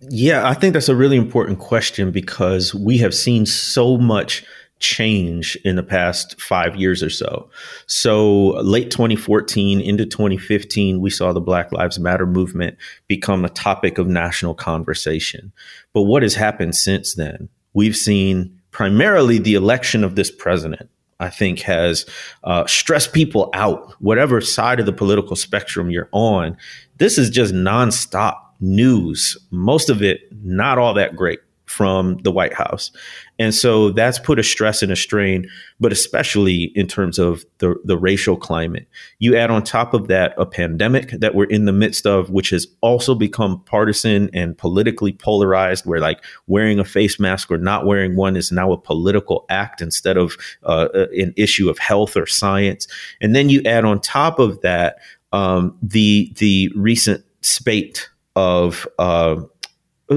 Yeah, 0.08 0.48
I 0.48 0.54
think 0.54 0.72
that's 0.72 0.88
a 0.88 0.96
really 0.96 1.16
important 1.16 1.58
question 1.58 2.10
because 2.10 2.74
we 2.74 2.98
have 2.98 3.14
seen 3.14 3.46
so 3.46 3.96
much 3.98 4.44
change 4.78 5.56
in 5.64 5.76
the 5.76 5.82
past 5.82 6.40
five 6.40 6.76
years 6.76 7.02
or 7.02 7.10
so. 7.10 7.48
So, 7.86 8.48
late 8.62 8.90
2014 8.90 9.80
into 9.80 10.04
2015, 10.04 11.00
we 11.00 11.10
saw 11.10 11.32
the 11.32 11.40
Black 11.40 11.72
Lives 11.72 11.98
Matter 11.98 12.26
movement 12.26 12.76
become 13.08 13.44
a 13.44 13.48
topic 13.50 13.98
of 13.98 14.06
national 14.06 14.54
conversation. 14.54 15.52
But 15.92 16.02
what 16.02 16.22
has 16.22 16.34
happened 16.34 16.74
since 16.74 17.14
then? 17.14 17.48
We've 17.72 17.96
seen 17.96 18.60
primarily 18.70 19.38
the 19.38 19.54
election 19.54 20.04
of 20.04 20.14
this 20.14 20.30
president. 20.30 20.90
I 21.18 21.30
think 21.30 21.60
has 21.60 22.04
uh, 22.44 22.66
stressed 22.66 23.14
people 23.14 23.48
out, 23.54 23.92
whatever 24.02 24.42
side 24.42 24.80
of 24.80 24.84
the 24.84 24.92
political 24.92 25.34
spectrum 25.34 25.90
you're 25.90 26.10
on. 26.12 26.58
This 26.98 27.16
is 27.16 27.30
just 27.30 27.54
nonstop 27.54 28.36
news, 28.60 29.36
most 29.50 29.90
of 29.90 30.02
it 30.02 30.20
not 30.42 30.78
all 30.78 30.94
that 30.94 31.16
great 31.16 31.40
from 31.66 32.16
the 32.18 32.30
White 32.30 32.54
House. 32.54 32.92
And 33.38 33.54
so 33.54 33.90
that's 33.90 34.18
put 34.20 34.38
a 34.38 34.42
stress 34.42 34.82
and 34.82 34.92
a 34.92 34.96
strain, 34.96 35.50
but 35.80 35.92
especially 35.92 36.72
in 36.74 36.86
terms 36.86 37.18
of 37.18 37.44
the, 37.58 37.74
the 37.84 37.98
racial 37.98 38.36
climate. 38.36 38.88
You 39.18 39.36
add 39.36 39.50
on 39.50 39.62
top 39.62 39.92
of 39.92 40.06
that 40.08 40.32
a 40.38 40.46
pandemic 40.46 41.10
that 41.10 41.34
we're 41.34 41.44
in 41.44 41.64
the 41.64 41.72
midst 41.72 42.06
of, 42.06 42.30
which 42.30 42.50
has 42.50 42.66
also 42.80 43.14
become 43.14 43.62
partisan 43.64 44.30
and 44.32 44.56
politically 44.56 45.12
polarized, 45.12 45.84
where 45.84 46.00
like 46.00 46.24
wearing 46.46 46.78
a 46.78 46.84
face 46.84 47.18
mask 47.18 47.50
or 47.50 47.58
not 47.58 47.84
wearing 47.84 48.16
one 48.16 48.36
is 48.36 48.52
now 48.52 48.72
a 48.72 48.78
political 48.78 49.44
act 49.50 49.82
instead 49.82 50.16
of 50.16 50.36
uh, 50.62 50.88
an 51.18 51.34
issue 51.36 51.68
of 51.68 51.78
health 51.78 52.16
or 52.16 52.26
science. 52.26 52.86
And 53.20 53.34
then 53.34 53.50
you 53.50 53.60
add 53.66 53.84
on 53.84 54.00
top 54.00 54.38
of 54.38 54.60
that 54.62 54.98
um, 55.32 55.76
the 55.82 56.32
the 56.36 56.70
recent 56.74 57.24
spate 57.42 58.08
of 58.36 58.86
uh, 58.98 59.36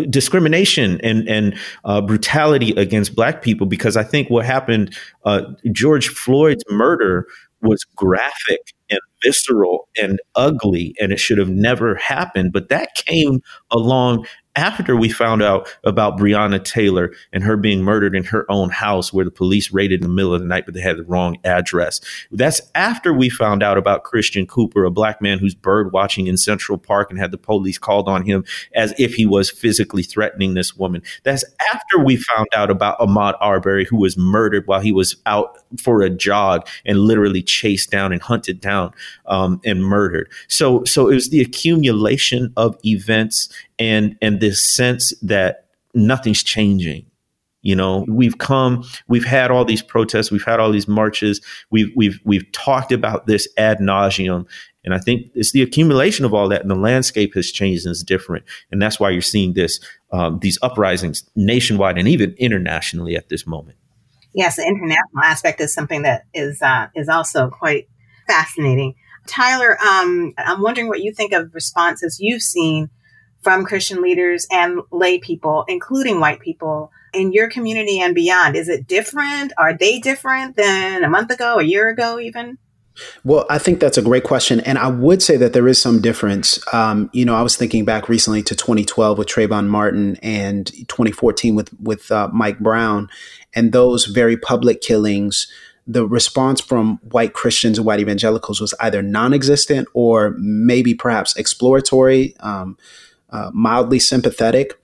discrimination 0.09 1.01
and 1.01 1.27
and 1.27 1.57
uh, 1.85 2.01
brutality 2.01 2.71
against 2.71 3.15
black 3.15 3.41
people 3.41 3.65
because 3.65 3.97
I 3.97 4.03
think 4.03 4.29
what 4.29 4.45
happened 4.45 4.95
uh, 5.25 5.41
George 5.71 6.09
Floyd's 6.09 6.63
murder 6.69 7.25
was 7.61 7.83
graphic 7.95 8.59
and 8.89 8.99
visceral 9.23 9.89
and 9.97 10.19
ugly 10.35 10.93
and 10.99 11.11
it 11.11 11.19
should 11.19 11.39
have 11.39 11.49
never 11.49 11.95
happened 11.95 12.53
but 12.53 12.69
that 12.69 12.93
came 12.95 13.41
along 13.71 14.25
after 14.55 14.95
we 14.95 15.09
found 15.09 15.41
out 15.41 15.69
about 15.83 16.17
Breonna 16.17 16.63
Taylor 16.63 17.13
and 17.31 17.43
her 17.43 17.55
being 17.55 17.83
murdered 17.83 18.15
in 18.15 18.23
her 18.25 18.45
own 18.49 18.69
house 18.69 19.13
where 19.13 19.23
the 19.23 19.31
police 19.31 19.71
raided 19.71 20.01
in 20.01 20.07
the 20.07 20.13
middle 20.13 20.33
of 20.33 20.41
the 20.41 20.47
night, 20.47 20.65
but 20.65 20.73
they 20.73 20.81
had 20.81 20.97
the 20.97 21.03
wrong 21.03 21.37
address. 21.43 22.01
That's 22.31 22.59
after 22.75 23.13
we 23.13 23.29
found 23.29 23.61
out 23.61 23.77
about 23.77 24.03
Christian 24.03 24.47
Cooper, 24.47 24.83
a 24.83 24.91
black 24.91 25.21
man 25.21 25.39
who's 25.39 25.55
bird 25.55 25.93
watching 25.93 26.27
in 26.27 26.35
Central 26.35 26.77
Park 26.77 27.09
and 27.09 27.19
had 27.19 27.31
the 27.31 27.37
police 27.37 27.77
called 27.77 28.09
on 28.09 28.25
him 28.25 28.43
as 28.73 28.93
if 28.97 29.13
he 29.13 29.25
was 29.25 29.49
physically 29.49 30.03
threatening 30.03 30.55
this 30.55 30.75
woman. 30.75 31.03
That's 31.23 31.45
after 31.73 31.99
we 32.03 32.17
found 32.17 32.47
out 32.53 32.71
about 32.71 32.99
Ahmaud 32.99 33.35
Arbery, 33.39 33.85
who 33.85 33.97
was 33.97 34.17
murdered 34.17 34.67
while 34.67 34.81
he 34.81 34.91
was 34.91 35.15
out 35.25 35.57
for 35.79 36.01
a 36.01 36.09
jog 36.09 36.67
and 36.85 36.99
literally 36.99 37.43
chased 37.43 37.91
down 37.91 38.11
and 38.11 38.21
hunted 38.21 38.59
down 38.59 38.93
um, 39.27 39.61
and 39.63 39.83
murdered. 39.83 40.29
So, 40.47 40.83
so 40.85 41.07
it 41.07 41.15
was 41.15 41.29
the 41.29 41.41
accumulation 41.41 42.51
of 42.57 42.77
events 42.83 43.49
and 43.79 44.15
and 44.21 44.39
this 44.39 44.75
sense 44.75 45.13
that 45.21 45.65
nothing's 45.95 46.43
changing 46.43 47.05
you 47.61 47.75
know? 47.75 48.05
We've 48.07 48.37
come 48.37 48.83
we've 49.07 49.25
had 49.25 49.51
all 49.51 49.65
these 49.65 49.81
protests 49.81 50.31
we've 50.31 50.43
had 50.43 50.59
all 50.59 50.71
these 50.71 50.87
marches 50.87 51.41
we've 51.69 51.91
we've 51.95 52.19
we've 52.23 52.49
talked 52.51 52.91
about 52.91 53.27
this 53.27 53.47
ad 53.57 53.79
nauseum 53.79 54.45
and 54.85 54.93
i 54.93 54.97
think 54.97 55.27
it's 55.35 55.51
the 55.51 55.61
accumulation 55.61 56.25
of 56.25 56.33
all 56.33 56.47
that 56.49 56.61
and 56.61 56.71
the 56.71 56.75
landscape 56.75 57.33
has 57.33 57.51
changed 57.51 57.85
and 57.85 57.91
is 57.91 58.03
different 58.03 58.45
and 58.71 58.81
that's 58.81 58.99
why 58.99 59.09
you're 59.09 59.21
seeing 59.21 59.53
this 59.53 59.79
um, 60.11 60.39
these 60.39 60.57
uprisings 60.61 61.29
nationwide 61.35 61.97
and 61.97 62.07
even 62.07 62.33
internationally 62.39 63.15
at 63.15 63.29
this 63.29 63.45
moment. 63.45 63.77
Yes 64.33 64.55
the 64.55 64.63
international 64.63 65.23
aspect 65.23 65.59
is 65.61 65.73
something 65.73 66.03
that 66.03 66.25
is 66.33 66.61
uh, 66.61 66.87
is 66.95 67.09
also 67.09 67.49
quite 67.49 67.89
fascinating. 68.27 68.95
Tyler 69.27 69.77
um, 69.81 70.33
i'm 70.37 70.61
wondering 70.61 70.87
what 70.87 71.01
you 71.01 71.13
think 71.13 71.33
of 71.33 71.53
responses 71.53 72.17
you've 72.19 72.41
seen 72.41 72.89
from 73.41 73.65
Christian 73.65 74.01
leaders 74.01 74.47
and 74.51 74.81
lay 74.91 75.19
people, 75.19 75.65
including 75.67 76.19
white 76.19 76.39
people 76.39 76.91
in 77.13 77.31
your 77.31 77.49
community 77.49 77.99
and 77.99 78.13
beyond? 78.13 78.55
Is 78.55 78.69
it 78.69 78.87
different? 78.87 79.53
Are 79.57 79.77
they 79.77 79.99
different 79.99 80.55
than 80.55 81.03
a 81.03 81.09
month 81.09 81.31
ago, 81.31 81.59
a 81.59 81.63
year 81.63 81.89
ago, 81.89 82.19
even? 82.19 82.57
Well, 83.23 83.45
I 83.49 83.57
think 83.57 83.79
that's 83.79 83.97
a 83.97 84.01
great 84.01 84.23
question. 84.23 84.59
And 84.61 84.77
I 84.77 84.87
would 84.87 85.21
say 85.21 85.37
that 85.37 85.53
there 85.53 85.67
is 85.67 85.81
some 85.81 86.01
difference. 86.01 86.59
Um, 86.73 87.09
you 87.13 87.25
know, 87.25 87.35
I 87.35 87.41
was 87.41 87.55
thinking 87.55 87.85
back 87.85 88.09
recently 88.09 88.43
to 88.43 88.55
2012 88.55 89.17
with 89.17 89.27
Trayvon 89.27 89.67
Martin 89.67 90.17
and 90.17 90.67
2014 90.87 91.55
with, 91.55 91.69
with 91.79 92.11
uh, 92.11 92.29
Mike 92.33 92.59
Brown 92.59 93.09
and 93.53 93.71
those 93.71 94.05
very 94.05 94.37
public 94.37 94.81
killings. 94.81 95.47
The 95.87 96.05
response 96.05 96.61
from 96.61 96.99
white 97.03 97.33
Christians 97.33 97.79
and 97.79 97.87
white 97.87 97.99
evangelicals 97.99 98.61
was 98.61 98.75
either 98.79 99.01
non 99.01 99.33
existent 99.33 99.87
or 99.93 100.35
maybe 100.37 100.93
perhaps 100.93 101.35
exploratory. 101.35 102.35
Um, 102.41 102.77
uh, 103.31 103.51
mildly 103.53 103.99
sympathetic. 103.99 104.79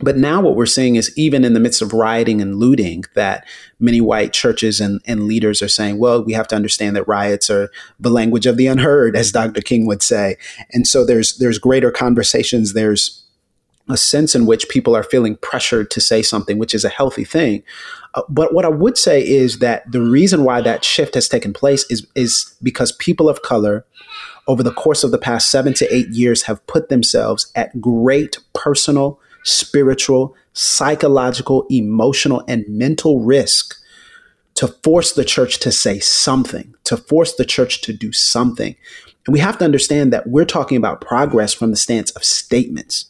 But 0.00 0.16
now 0.16 0.40
what 0.40 0.54
we're 0.54 0.66
seeing 0.66 0.94
is 0.94 1.12
even 1.18 1.44
in 1.44 1.54
the 1.54 1.60
midst 1.60 1.82
of 1.82 1.92
rioting 1.92 2.40
and 2.40 2.56
looting, 2.56 3.04
that 3.14 3.44
many 3.80 4.00
white 4.00 4.32
churches 4.32 4.80
and, 4.80 5.00
and 5.06 5.24
leaders 5.24 5.60
are 5.60 5.68
saying, 5.68 5.98
well, 5.98 6.22
we 6.22 6.34
have 6.34 6.46
to 6.48 6.56
understand 6.56 6.94
that 6.94 7.08
riots 7.08 7.50
are 7.50 7.68
the 7.98 8.10
language 8.10 8.46
of 8.46 8.56
the 8.56 8.68
unheard, 8.68 9.16
as 9.16 9.32
Dr. 9.32 9.60
King 9.60 9.86
would 9.86 10.02
say. 10.02 10.36
And 10.72 10.86
so 10.86 11.04
there's 11.04 11.36
there's 11.38 11.58
greater 11.58 11.90
conversations. 11.90 12.74
There's 12.74 13.24
a 13.88 13.96
sense 13.96 14.34
in 14.34 14.46
which 14.46 14.68
people 14.68 14.94
are 14.94 15.02
feeling 15.02 15.36
pressured 15.36 15.90
to 15.90 16.00
say 16.00 16.22
something, 16.22 16.58
which 16.58 16.74
is 16.74 16.84
a 16.84 16.90
healthy 16.90 17.24
thing. 17.24 17.62
Uh, 18.14 18.22
but 18.28 18.54
what 18.54 18.64
I 18.64 18.68
would 18.68 18.98
say 18.98 19.26
is 19.26 19.58
that 19.58 19.90
the 19.90 20.02
reason 20.02 20.44
why 20.44 20.60
that 20.60 20.84
shift 20.84 21.14
has 21.14 21.28
taken 21.28 21.52
place 21.52 21.84
is 21.90 22.06
is 22.14 22.54
because 22.62 22.92
people 22.92 23.28
of 23.28 23.42
color 23.42 23.84
over 24.48 24.62
the 24.62 24.72
course 24.72 25.04
of 25.04 25.10
the 25.10 25.18
past 25.18 25.50
seven 25.50 25.74
to 25.74 25.94
eight 25.94 26.08
years 26.08 26.44
have 26.44 26.66
put 26.66 26.88
themselves 26.88 27.52
at 27.54 27.80
great 27.80 28.38
personal, 28.54 29.20
spiritual, 29.44 30.34
psychological, 30.54 31.66
emotional, 31.70 32.42
and 32.48 32.64
mental 32.66 33.20
risk 33.20 33.76
to 34.54 34.66
force 34.82 35.12
the 35.12 35.24
church 35.24 35.60
to 35.60 35.70
say 35.70 36.00
something, 36.00 36.74
to 36.82 36.96
force 36.96 37.34
the 37.34 37.44
church 37.44 37.82
to 37.82 37.92
do 37.92 38.10
something. 38.10 38.74
And 39.26 39.32
we 39.32 39.38
have 39.40 39.58
to 39.58 39.64
understand 39.64 40.12
that 40.12 40.26
we're 40.26 40.46
talking 40.46 40.76
about 40.78 41.00
progress 41.00 41.52
from 41.52 41.70
the 41.70 41.76
stance 41.76 42.10
of 42.12 42.24
statements, 42.24 43.04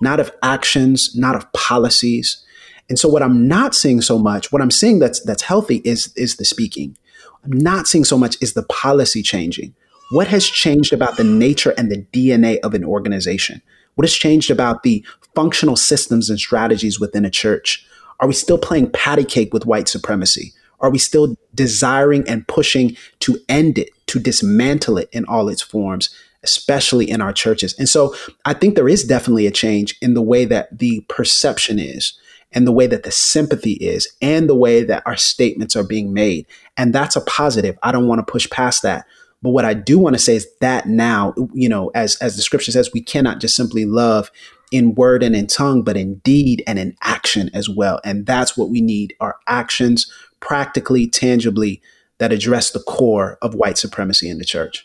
not 0.00 0.18
of 0.18 0.32
actions, 0.42 1.14
not 1.14 1.36
of 1.36 1.52
policies. 1.52 2.42
And 2.88 2.98
so 2.98 3.08
what 3.08 3.22
I'm 3.22 3.46
not 3.46 3.74
seeing 3.74 4.00
so 4.00 4.18
much, 4.18 4.50
what 4.50 4.62
I'm 4.62 4.70
seeing 4.70 4.98
that's 4.98 5.20
that's 5.20 5.42
healthy 5.42 5.82
is 5.84 6.12
is 6.16 6.36
the 6.36 6.44
speaking. 6.44 6.96
I'm 7.44 7.52
not 7.58 7.86
seeing 7.86 8.04
so 8.04 8.16
much 8.16 8.36
is 8.40 8.54
the 8.54 8.62
policy 8.64 9.22
changing. 9.22 9.74
What 10.10 10.28
has 10.28 10.46
changed 10.46 10.92
about 10.94 11.18
the 11.18 11.24
nature 11.24 11.74
and 11.76 11.90
the 11.90 12.02
DNA 12.12 12.58
of 12.60 12.72
an 12.72 12.84
organization? 12.84 13.60
What 13.94 14.06
has 14.06 14.14
changed 14.14 14.50
about 14.50 14.82
the 14.82 15.04
functional 15.34 15.76
systems 15.76 16.30
and 16.30 16.38
strategies 16.38 16.98
within 16.98 17.26
a 17.26 17.30
church? 17.30 17.86
Are 18.20 18.26
we 18.26 18.32
still 18.32 18.58
playing 18.58 18.90
patty 18.92 19.24
cake 19.24 19.52
with 19.52 19.66
white 19.66 19.88
supremacy? 19.88 20.52
Are 20.80 20.90
we 20.90 20.98
still 20.98 21.36
desiring 21.54 22.26
and 22.26 22.46
pushing 22.48 22.96
to 23.20 23.38
end 23.48 23.78
it, 23.78 23.90
to 24.06 24.18
dismantle 24.18 24.96
it 24.96 25.10
in 25.12 25.26
all 25.26 25.48
its 25.48 25.60
forms, 25.60 26.08
especially 26.42 27.10
in 27.10 27.20
our 27.20 27.32
churches? 27.32 27.74
And 27.78 27.88
so 27.88 28.14
I 28.46 28.54
think 28.54 28.76
there 28.76 28.88
is 28.88 29.04
definitely 29.04 29.46
a 29.46 29.50
change 29.52 29.98
in 30.00 30.14
the 30.14 30.22
way 30.22 30.46
that 30.46 30.78
the 30.78 31.04
perception 31.08 31.78
is 31.78 32.18
and 32.52 32.66
the 32.66 32.72
way 32.72 32.86
that 32.86 33.02
the 33.02 33.10
sympathy 33.10 33.72
is 33.72 34.08
and 34.22 34.48
the 34.48 34.54
way 34.54 34.82
that 34.84 35.02
our 35.04 35.16
statements 35.16 35.76
are 35.76 35.84
being 35.84 36.14
made. 36.14 36.46
And 36.76 36.94
that's 36.94 37.16
a 37.16 37.20
positive. 37.20 37.78
I 37.82 37.92
don't 37.92 38.08
want 38.08 38.20
to 38.20 38.30
push 38.30 38.48
past 38.48 38.82
that. 38.84 39.04
But 39.42 39.50
what 39.50 39.64
I 39.64 39.74
do 39.74 39.98
want 39.98 40.14
to 40.14 40.18
say 40.18 40.36
is 40.36 40.48
that 40.60 40.86
now, 40.86 41.34
you 41.52 41.68
know, 41.68 41.90
as 41.94 42.16
as 42.16 42.36
the 42.36 42.42
scripture 42.42 42.72
says, 42.72 42.90
we 42.92 43.00
cannot 43.00 43.40
just 43.40 43.54
simply 43.54 43.84
love 43.84 44.30
in 44.70 44.94
word 44.94 45.22
and 45.22 45.34
in 45.34 45.46
tongue, 45.46 45.82
but 45.82 45.96
in 45.96 46.16
deed 46.16 46.62
and 46.66 46.78
in 46.78 46.96
action 47.02 47.50
as 47.54 47.68
well. 47.68 48.00
And 48.04 48.26
that's 48.26 48.56
what 48.56 48.68
we 48.70 48.80
need 48.80 49.14
are 49.20 49.36
actions 49.46 50.10
practically, 50.40 51.08
tangibly 51.08 51.80
that 52.18 52.32
address 52.32 52.70
the 52.70 52.80
core 52.80 53.38
of 53.40 53.54
white 53.54 53.78
supremacy 53.78 54.28
in 54.28 54.38
the 54.38 54.44
church. 54.44 54.84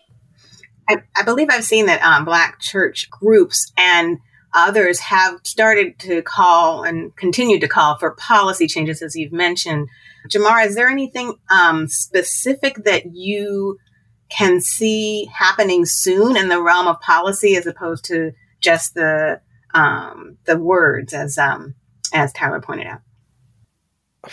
I, 0.90 0.98
I 1.16 1.24
believe 1.24 1.48
I've 1.50 1.64
seen 1.64 1.88
that 1.88 2.04
um, 2.04 2.26
black 2.26 2.60
church 2.60 3.10
groups 3.10 3.72
and 3.78 4.20
others 4.54 5.00
have 5.00 5.40
started 5.44 5.98
to 6.00 6.22
call 6.22 6.84
and 6.84 7.16
continue 7.16 7.60
to 7.60 7.68
call 7.68 7.98
for 7.98 8.12
policy 8.12 8.68
changes, 8.68 9.02
as 9.02 9.16
you've 9.16 9.32
mentioned. 9.34 9.88
Jemar, 10.30 10.66
is 10.66 10.76
there 10.76 10.90
anything 10.90 11.36
um, 11.50 11.88
specific 11.88 12.84
that 12.86 13.14
you 13.14 13.78
can 14.36 14.62
see 14.62 15.30
happening 15.34 15.86
soon 15.86 16.36
in 16.36 16.50
the 16.50 16.62
realm 16.62 16.88
of 16.88 17.00
policy 17.00 17.56
as 17.56 17.66
opposed 17.66 18.06
to 18.06 18.32
just 18.60 18.94
the 18.96 19.42
um, 19.74 20.38
the 20.46 20.58
words, 20.58 21.14
as 21.14 21.38
um, 21.38 21.76
as 22.14 22.32
Tyler 22.34 22.62
pointed 22.62 22.88
out? 22.88 23.02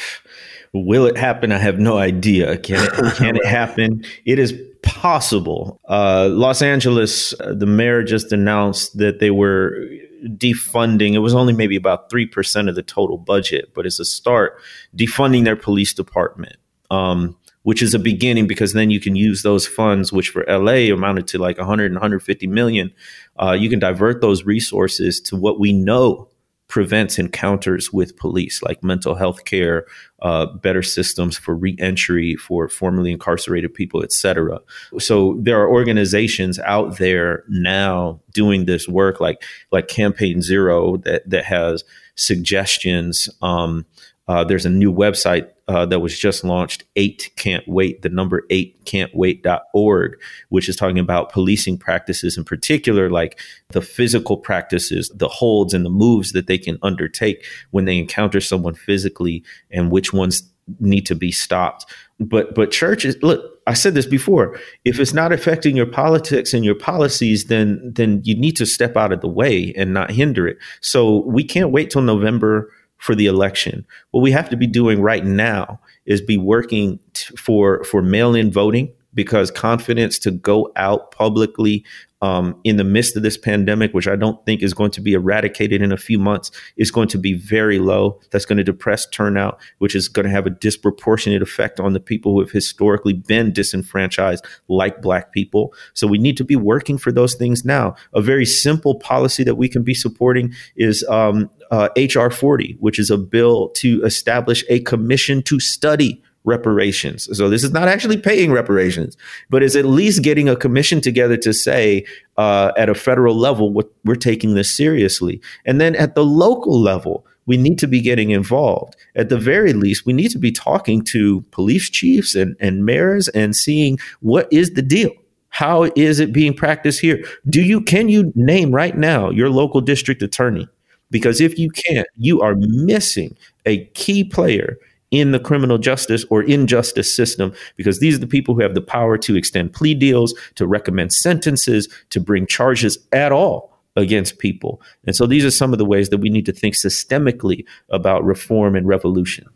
Will 0.73 1.07
it 1.07 1.17
happen? 1.17 1.51
I 1.51 1.59
have 1.59 1.81
no 1.81 1.99
idea. 1.99 2.57
Can 2.57 2.77
it, 2.81 3.17
can 3.17 3.37
it 3.37 3.45
happen? 3.45 4.05
It 4.25 4.39
is 4.39 4.55
possible. 4.83 5.81
Uh, 5.89 6.29
Los 6.31 6.63
Angeles, 6.63 7.35
uh, 7.41 7.55
the 7.55 7.67
mayor 7.67 8.05
just 8.05 8.31
announced 8.31 8.97
that 8.99 9.19
they 9.19 9.33
were 9.33 9.89
defunding. 10.25 11.15
It 11.15 11.19
was 11.19 11.35
only 11.35 11.53
maybe 11.53 11.75
about 11.75 12.09
3% 12.09 12.69
of 12.69 12.77
the 12.77 12.85
total 12.85 13.19
budget, 13.19 13.73
but 13.75 13.85
it's 13.85 13.99
a 13.99 14.05
start 14.05 14.61
defunding 14.97 15.45
their 15.45 15.57
police 15.57 15.93
department. 15.93 16.57
Um, 16.91 17.37
which 17.63 17.83
is 17.83 17.95
a 17.95 17.99
beginning 17.99 18.47
because 18.47 18.73
then 18.73 18.91
you 18.91 19.01
can 19.01 19.17
use 19.17 19.43
those 19.43 19.67
funds, 19.67 20.13
which 20.13 20.31
for 20.31 20.45
LA 20.49 20.93
amounted 20.93 21.27
to 21.29 21.39
like 21.39 21.59
100 21.59 21.87
and 21.87 21.95
150 21.95 22.47
million. 22.47 22.93
Uh, 23.39 23.53
you 23.53 23.69
can 23.69 23.79
divert 23.79 24.21
those 24.21 24.45
resources 24.45 25.21
to 25.21 25.37
what 25.37 25.61
we 25.61 25.73
know 25.73 26.29
prevents 26.71 27.19
encounters 27.19 27.93
with 27.93 28.17
police, 28.17 28.63
like 28.63 28.83
mental 28.83 29.17
health 29.17 29.45
care, 29.45 29.87
uh, 30.23 30.47
better 30.47 30.83
systems 30.83 31.37
for 31.37 31.55
reentry 31.55 32.37
for 32.37 32.69
formerly 32.69 33.11
incarcerated 33.11 33.75
people, 33.75 34.05
et 34.05 34.13
cetera. 34.13 34.61
So 34.99 35.37
there 35.41 35.61
are 35.61 35.69
organizations 35.69 36.61
out 36.61 36.99
there 36.99 37.43
now 37.49 38.21
doing 38.33 38.67
this 38.67 38.89
work, 38.89 39.21
like 39.21 39.43
like 39.73 39.89
Campaign 39.89 40.41
Zero, 40.43 40.97
that 40.99 41.29
that 41.29 41.45
has 41.45 41.83
suggestions. 42.15 43.29
Um, 43.43 43.85
uh, 44.29 44.45
there's 44.45 44.67
a 44.67 44.71
new 44.71 44.93
website 44.93 45.51
uh, 45.71 45.87
that 45.87 46.01
was 46.01 46.19
just 46.19 46.43
launched, 46.43 46.83
Eight 46.97 47.31
Can't 47.37 47.67
Wait, 47.69 48.03
the 48.03 48.09
number 48.09 48.43
eight 48.51 48.85
can't 48.87 49.15
wait.org, 49.15 50.21
which 50.49 50.69
is 50.69 50.75
talking 50.75 50.99
about 50.99 51.31
policing 51.31 51.79
practices 51.79 52.37
in 52.37 52.43
particular, 52.43 53.09
like 53.09 53.39
the 53.69 53.81
physical 53.81 54.37
practices, 54.37 55.13
the 55.15 55.29
holds 55.29 55.73
and 55.73 55.87
the 55.87 55.91
moves 55.91 56.33
that 56.33 56.49
they 56.49 56.59
can 56.59 56.77
undertake 56.83 57.47
when 57.71 57.85
they 57.85 57.99
encounter 57.99 58.41
someone 58.41 58.75
physically 58.75 59.45
and 59.71 59.93
which 59.93 60.13
ones 60.13 60.43
need 60.81 61.07
to 61.07 61.15
be 61.15 61.31
stopped. 61.31 61.87
But 62.19 62.53
but 62.53 62.73
churches, 62.73 63.17
look, 63.23 63.61
I 63.69 63.75
said 63.75 63.95
this 63.95 64.07
before. 64.07 64.59
If 64.85 64.99
it's 64.99 65.15
not 65.15 65.33
affecting 65.33 65.77
your 65.77 65.87
politics 65.87 66.53
and 66.53 66.65
your 66.65 66.75
policies, 66.75 67.45
then 67.45 67.93
then 67.95 68.23
you 68.25 68.35
need 68.35 68.57
to 68.57 68.67
step 68.67 68.97
out 68.97 69.13
of 69.13 69.21
the 69.21 69.29
way 69.29 69.73
and 69.77 69.95
not 69.95 70.11
hinder 70.11 70.49
it. 70.49 70.59
So 70.81 71.19
we 71.27 71.45
can't 71.45 71.71
wait 71.71 71.91
till 71.91 72.03
November 72.03 72.73
for 73.01 73.15
the 73.15 73.27
election. 73.27 73.85
What 74.13 74.21
we 74.21 74.31
have 74.31 74.49
to 74.51 74.57
be 74.57 74.67
doing 74.67 75.01
right 75.01 75.25
now 75.25 75.81
is 76.07 76.21
be 76.21 76.37
working 76.37 77.01
t- 77.15 77.35
for 77.37 77.83
for 77.85 78.03
mail-in 78.03 78.53
voting 78.53 78.93
because 79.13 79.51
confidence 79.51 80.19
to 80.21 80.31
go 80.31 80.71
out 80.77 81.11
publicly 81.11 81.85
um, 82.23 82.61
in 82.65 82.77
the 82.77 82.85
midst 82.85 83.17
of 83.17 83.23
this 83.23 83.39
pandemic, 83.39 83.95
which 83.95 84.07
I 84.07 84.15
don't 84.15 84.45
think 84.45 84.63
is 84.63 84.75
going 84.75 84.91
to 84.93 85.01
be 85.01 85.15
eradicated 85.15 85.81
in 85.81 85.91
a 85.91 85.97
few 85.97 86.19
months, 86.19 86.51
is 86.77 86.91
going 86.91 87.09
to 87.09 87.19
be 87.19 87.33
very 87.33 87.79
low. 87.79 88.21
That's 88.31 88.45
going 88.45 88.59
to 88.59 88.65
depress 88.65 89.07
turnout, 89.07 89.59
which 89.79 89.95
is 89.95 90.07
going 90.09 90.27
to 90.27 90.31
have 90.31 90.47
a 90.47 90.51
disproportionate 90.51 91.41
effect 91.41 91.81
on 91.81 91.95
the 91.95 92.01
people 92.01 92.33
who 92.33 92.41
have 92.41 92.51
historically 92.51 93.15
been 93.15 93.53
disenfranchised, 93.53 94.45
like 94.69 95.01
Black 95.01 95.33
people. 95.33 95.73
So 95.95 96.07
we 96.07 96.19
need 96.19 96.37
to 96.37 96.45
be 96.45 96.57
working 96.57 96.99
for 96.99 97.11
those 97.11 97.35
things 97.35 97.65
now. 97.65 97.95
A 98.13 98.21
very 98.21 98.45
simple 98.45 98.97
policy 98.97 99.43
that 99.45 99.55
we 99.55 99.69
can 99.69 99.83
be 99.83 99.95
supporting 99.95 100.53
is 100.77 101.03
um, 101.09 101.49
uh, 101.71 101.89
HR 101.97 102.31
40, 102.31 102.77
which 102.81 102.99
is 102.99 103.11
a 103.11 103.19
bill 103.19 103.69
to 103.71 104.03
establish 104.05 104.65
a 104.69 104.81
commission 104.81 105.43
to 105.45 105.61
study 105.61 106.23
reparations. 106.45 107.29
So 107.37 107.49
this 107.49 107.63
is 107.63 107.73
not 107.73 107.89
actually 107.89 108.17
paying 108.17 108.51
reparations, 108.51 109.17
but 109.51 109.63
is 109.63 109.77
at 109.77 109.85
least 109.85 110.23
getting 110.23 110.49
a 110.49 110.57
commission 110.57 111.01
together 111.01 111.37
to 111.39 111.53
say 111.53 112.05
uh, 112.39 112.73
at 112.77 112.89
a 112.89 112.95
federal 112.95 113.37
level, 113.37 113.73
we're 114.05 114.15
taking 114.15 114.55
this 114.55 114.75
seriously. 114.75 115.41
And 115.67 115.81
then 115.81 115.95
at 115.97 116.15
the 116.15 116.25
local 116.25 116.81
level, 116.81 117.27
we 117.47 117.57
need 117.57 117.79
to 117.81 117.89
be 117.89 118.01
getting 118.01 118.31
involved. 118.31 118.97
At 119.17 119.29
the 119.29 119.39
very 119.39 119.73
least, 119.73 120.07
we 120.07 120.13
need 120.13 120.31
to 120.31 120.39
be 120.39 120.53
talking 120.53 121.03
to 121.07 121.43
police 121.51 121.91
chiefs 121.91 122.35
and, 122.35 122.57
and 122.61 122.87
mayors 122.87 123.29
and 123.29 123.55
seeing 123.55 123.99
what 124.21 124.49
is 124.53 124.73
the 124.75 124.83
deal. 124.83 125.11
How 125.49 125.91
is 125.97 126.21
it 126.21 126.33
being 126.33 126.55
practiced 126.55 127.01
here? 127.01 127.25
Do 127.49 127.61
you 127.61 127.81
can 127.81 128.09
you 128.09 128.33
name 128.37 128.71
right 128.71 128.97
now 128.97 129.31
your 129.31 129.51
local 129.51 129.81
district 129.81 130.23
attorney? 130.23 130.69
Because 131.11 131.41
if 131.41 131.59
you 131.59 131.71
can't, 131.71 132.07
you 132.17 132.41
are 132.41 132.55
missing 132.57 133.37
a 133.67 133.85
key 133.87 134.25
player 134.25 134.77
in 135.11 135.33
the 135.33 135.41
criminal 135.41 135.79
justice 135.79 136.25
or 136.31 136.43
injustice 136.43 137.15
system 137.15 137.53
because 137.77 137.99
these 137.99 138.15
are 138.15 138.21
the 138.21 138.27
people 138.27 138.55
who 138.55 138.63
have 138.63 138.75
the 138.75 138.81
power 138.81 139.19
to 139.19 139.37
extend 139.37 139.73
plea 139.73 139.95
deals, 139.95 140.35
to 140.55 140.67
recommend 140.67 141.13
sentences, 141.13 141.89
to 142.11 142.21
bring 142.21 142.47
charges 142.47 142.99
at 143.13 143.33
all 143.33 143.77
against 143.97 144.39
people. 144.39 144.81
And 145.07 145.17
so 145.17 145.27
these 145.27 145.45
are 145.45 145.51
some 145.51 145.73
of 145.73 145.79
the 145.79 145.85
ways 145.85 146.11
that 146.11 146.19
we 146.19 146.31
need 146.31 146.47
to 146.47 146.53
think 146.53 146.77
systemically 146.77 147.65
about 147.89 148.25
reform 148.25 148.77
and 148.77 148.87
revolution. 148.87 149.49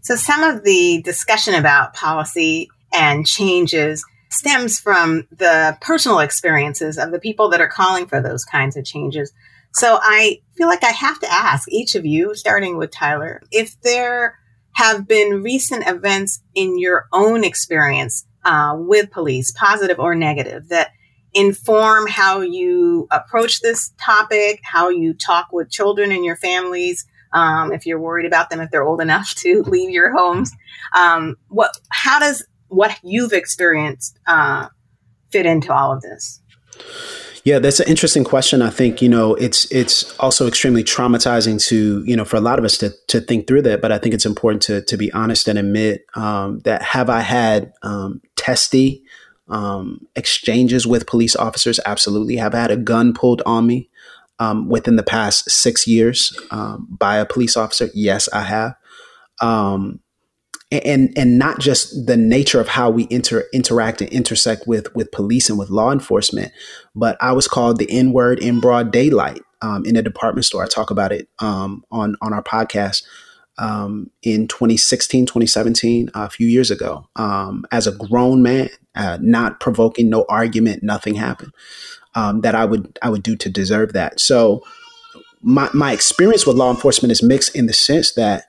So 0.00 0.16
some 0.16 0.42
of 0.42 0.64
the 0.64 1.02
discussion 1.04 1.54
about 1.54 1.92
policy 1.92 2.68
and 2.94 3.26
changes 3.26 4.02
stems 4.30 4.78
from 4.78 5.26
the 5.30 5.76
personal 5.82 6.20
experiences 6.20 6.96
of 6.96 7.12
the 7.12 7.18
people 7.18 7.50
that 7.50 7.60
are 7.60 7.68
calling 7.68 8.06
for 8.06 8.20
those 8.20 8.44
kinds 8.44 8.76
of 8.76 8.84
changes. 8.86 9.32
So 9.74 9.98
I 10.00 10.40
feel 10.56 10.66
like 10.66 10.84
I 10.84 10.90
have 10.90 11.20
to 11.20 11.32
ask 11.32 11.70
each 11.70 11.94
of 11.94 12.04
you, 12.04 12.34
starting 12.34 12.76
with 12.76 12.90
Tyler, 12.90 13.42
if 13.50 13.80
there 13.82 14.38
have 14.72 15.06
been 15.06 15.42
recent 15.42 15.86
events 15.86 16.40
in 16.54 16.78
your 16.78 17.06
own 17.12 17.44
experience 17.44 18.26
uh, 18.44 18.74
with 18.76 19.10
police, 19.10 19.52
positive 19.52 19.98
or 19.98 20.14
negative, 20.14 20.68
that 20.68 20.90
inform 21.34 22.06
how 22.06 22.40
you 22.40 23.06
approach 23.10 23.60
this 23.60 23.92
topic, 24.00 24.60
how 24.62 24.88
you 24.88 25.14
talk 25.14 25.48
with 25.52 25.70
children 25.70 26.10
in 26.12 26.24
your 26.24 26.36
families, 26.36 27.04
um, 27.32 27.72
if 27.72 27.86
you're 27.86 28.00
worried 28.00 28.26
about 28.26 28.50
them, 28.50 28.60
if 28.60 28.70
they're 28.70 28.86
old 28.86 29.00
enough 29.00 29.34
to 29.36 29.62
leave 29.66 29.90
your 29.90 30.12
homes. 30.16 30.50
Um, 30.96 31.36
what, 31.48 31.72
how 31.90 32.18
does 32.18 32.46
what 32.68 32.98
you've 33.02 33.32
experienced 33.32 34.18
uh, 34.26 34.68
fit 35.30 35.46
into 35.46 35.72
all 35.72 35.92
of 35.92 36.02
this? 36.02 36.40
Yeah, 37.48 37.60
that's 37.60 37.80
an 37.80 37.88
interesting 37.88 38.24
question. 38.24 38.60
I 38.60 38.68
think 38.68 39.00
you 39.00 39.08
know 39.08 39.34
it's 39.34 39.64
it's 39.72 40.14
also 40.18 40.46
extremely 40.46 40.84
traumatizing 40.84 41.58
to 41.68 42.04
you 42.04 42.14
know 42.14 42.26
for 42.26 42.36
a 42.36 42.40
lot 42.40 42.58
of 42.58 42.64
us 42.66 42.76
to 42.78 42.90
to 43.06 43.22
think 43.22 43.46
through 43.46 43.62
that. 43.62 43.80
But 43.80 43.90
I 43.90 43.96
think 43.96 44.14
it's 44.14 44.26
important 44.26 44.60
to 44.64 44.82
to 44.82 44.96
be 44.98 45.10
honest 45.12 45.48
and 45.48 45.58
admit 45.58 46.04
um, 46.14 46.58
that 46.60 46.82
have 46.82 47.08
I 47.08 47.20
had 47.20 47.72
um, 47.82 48.20
testy 48.36 49.02
um, 49.48 50.06
exchanges 50.14 50.86
with 50.86 51.06
police 51.06 51.34
officers? 51.36 51.80
Absolutely. 51.86 52.36
Have 52.36 52.54
I 52.54 52.60
had 52.60 52.70
a 52.70 52.76
gun 52.76 53.14
pulled 53.14 53.40
on 53.46 53.66
me 53.66 53.88
um, 54.38 54.68
within 54.68 54.96
the 54.96 55.02
past 55.02 55.50
six 55.50 55.86
years 55.86 56.38
um, 56.50 56.86
by 56.90 57.16
a 57.16 57.24
police 57.24 57.56
officer? 57.56 57.88
Yes, 57.94 58.28
I 58.30 58.42
have. 58.42 58.74
Um, 59.40 60.00
and 60.70 61.16
and 61.16 61.38
not 61.38 61.60
just 61.60 62.06
the 62.06 62.16
nature 62.16 62.60
of 62.60 62.68
how 62.68 62.90
we 62.90 63.06
inter, 63.10 63.44
interact 63.52 64.00
and 64.00 64.10
intersect 64.10 64.66
with 64.66 64.94
with 64.94 65.10
police 65.12 65.48
and 65.48 65.58
with 65.58 65.70
law 65.70 65.92
enforcement, 65.92 66.52
but 66.94 67.16
I 67.20 67.32
was 67.32 67.48
called 67.48 67.78
the 67.78 67.90
N 67.90 68.12
word 68.12 68.38
in 68.38 68.60
broad 68.60 68.92
daylight 68.92 69.42
um, 69.62 69.84
in 69.84 69.96
a 69.96 70.02
department 70.02 70.44
store. 70.44 70.64
I 70.64 70.68
talk 70.68 70.90
about 70.90 71.12
it 71.12 71.28
um, 71.38 71.84
on 71.90 72.16
on 72.20 72.32
our 72.32 72.42
podcast 72.42 73.04
um, 73.58 74.10
in 74.22 74.46
2016, 74.46 75.26
2017, 75.26 76.10
a 76.14 76.30
few 76.30 76.46
years 76.46 76.70
ago. 76.70 77.08
Um, 77.16 77.66
as 77.72 77.86
a 77.86 77.92
grown 77.92 78.42
man, 78.42 78.68
uh, 78.94 79.18
not 79.20 79.60
provoking, 79.60 80.08
no 80.08 80.24
argument, 80.28 80.82
nothing 80.82 81.14
happened 81.14 81.52
um, 82.14 82.40
that 82.42 82.54
I 82.54 82.64
would 82.64 82.98
I 83.02 83.10
would 83.10 83.22
do 83.22 83.36
to 83.36 83.48
deserve 83.48 83.92
that. 83.92 84.20
So 84.20 84.64
my 85.40 85.70
my 85.72 85.92
experience 85.92 86.46
with 86.46 86.56
law 86.56 86.70
enforcement 86.70 87.12
is 87.12 87.22
mixed 87.22 87.54
in 87.54 87.66
the 87.66 87.72
sense 87.72 88.12
that 88.14 88.44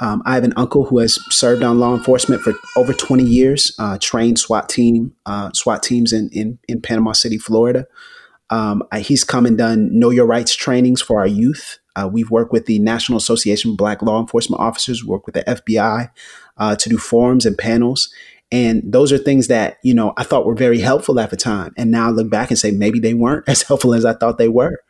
um, 0.00 0.22
I 0.24 0.34
have 0.34 0.44
an 0.44 0.54
uncle 0.56 0.86
who 0.86 0.98
has 0.98 1.18
served 1.30 1.62
on 1.62 1.78
law 1.78 1.94
enforcement 1.94 2.42
for 2.42 2.54
over 2.76 2.92
20 2.92 3.22
years, 3.22 3.74
uh, 3.78 3.98
trained 4.00 4.38
SWAT 4.38 4.68
team, 4.68 5.14
uh, 5.26 5.50
SWAT 5.52 5.82
teams 5.82 6.12
in, 6.12 6.30
in, 6.30 6.58
in 6.66 6.80
Panama 6.80 7.12
City, 7.12 7.38
Florida. 7.38 7.86
Um, 8.48 8.82
he's 8.98 9.22
come 9.22 9.46
and 9.46 9.56
done 9.56 9.96
know 9.96 10.10
your 10.10 10.26
rights 10.26 10.56
trainings 10.56 11.00
for 11.00 11.20
our 11.20 11.26
youth. 11.26 11.78
Uh, 11.94 12.08
we've 12.10 12.30
worked 12.30 12.52
with 12.52 12.66
the 12.66 12.78
National 12.78 13.18
Association 13.18 13.72
of 13.72 13.76
Black 13.76 14.02
Law 14.02 14.20
Enforcement 14.20 14.60
Officers, 14.60 15.04
worked 15.04 15.26
with 15.26 15.34
the 15.34 15.44
FBI 15.44 16.10
uh, 16.56 16.76
to 16.76 16.88
do 16.88 16.98
forums 16.98 17.46
and 17.46 17.56
panels. 17.56 18.12
And 18.52 18.82
those 18.84 19.12
are 19.12 19.18
things 19.18 19.46
that, 19.46 19.78
you 19.84 19.94
know, 19.94 20.12
I 20.16 20.24
thought 20.24 20.46
were 20.46 20.56
very 20.56 20.80
helpful 20.80 21.20
at 21.20 21.30
the 21.30 21.36
time. 21.36 21.72
And 21.76 21.90
now 21.90 22.08
I 22.08 22.10
look 22.10 22.30
back 22.30 22.50
and 22.50 22.58
say 22.58 22.72
maybe 22.72 22.98
they 22.98 23.14
weren't 23.14 23.44
as 23.48 23.62
helpful 23.62 23.94
as 23.94 24.04
I 24.04 24.14
thought 24.14 24.38
they 24.38 24.48
were. 24.48 24.82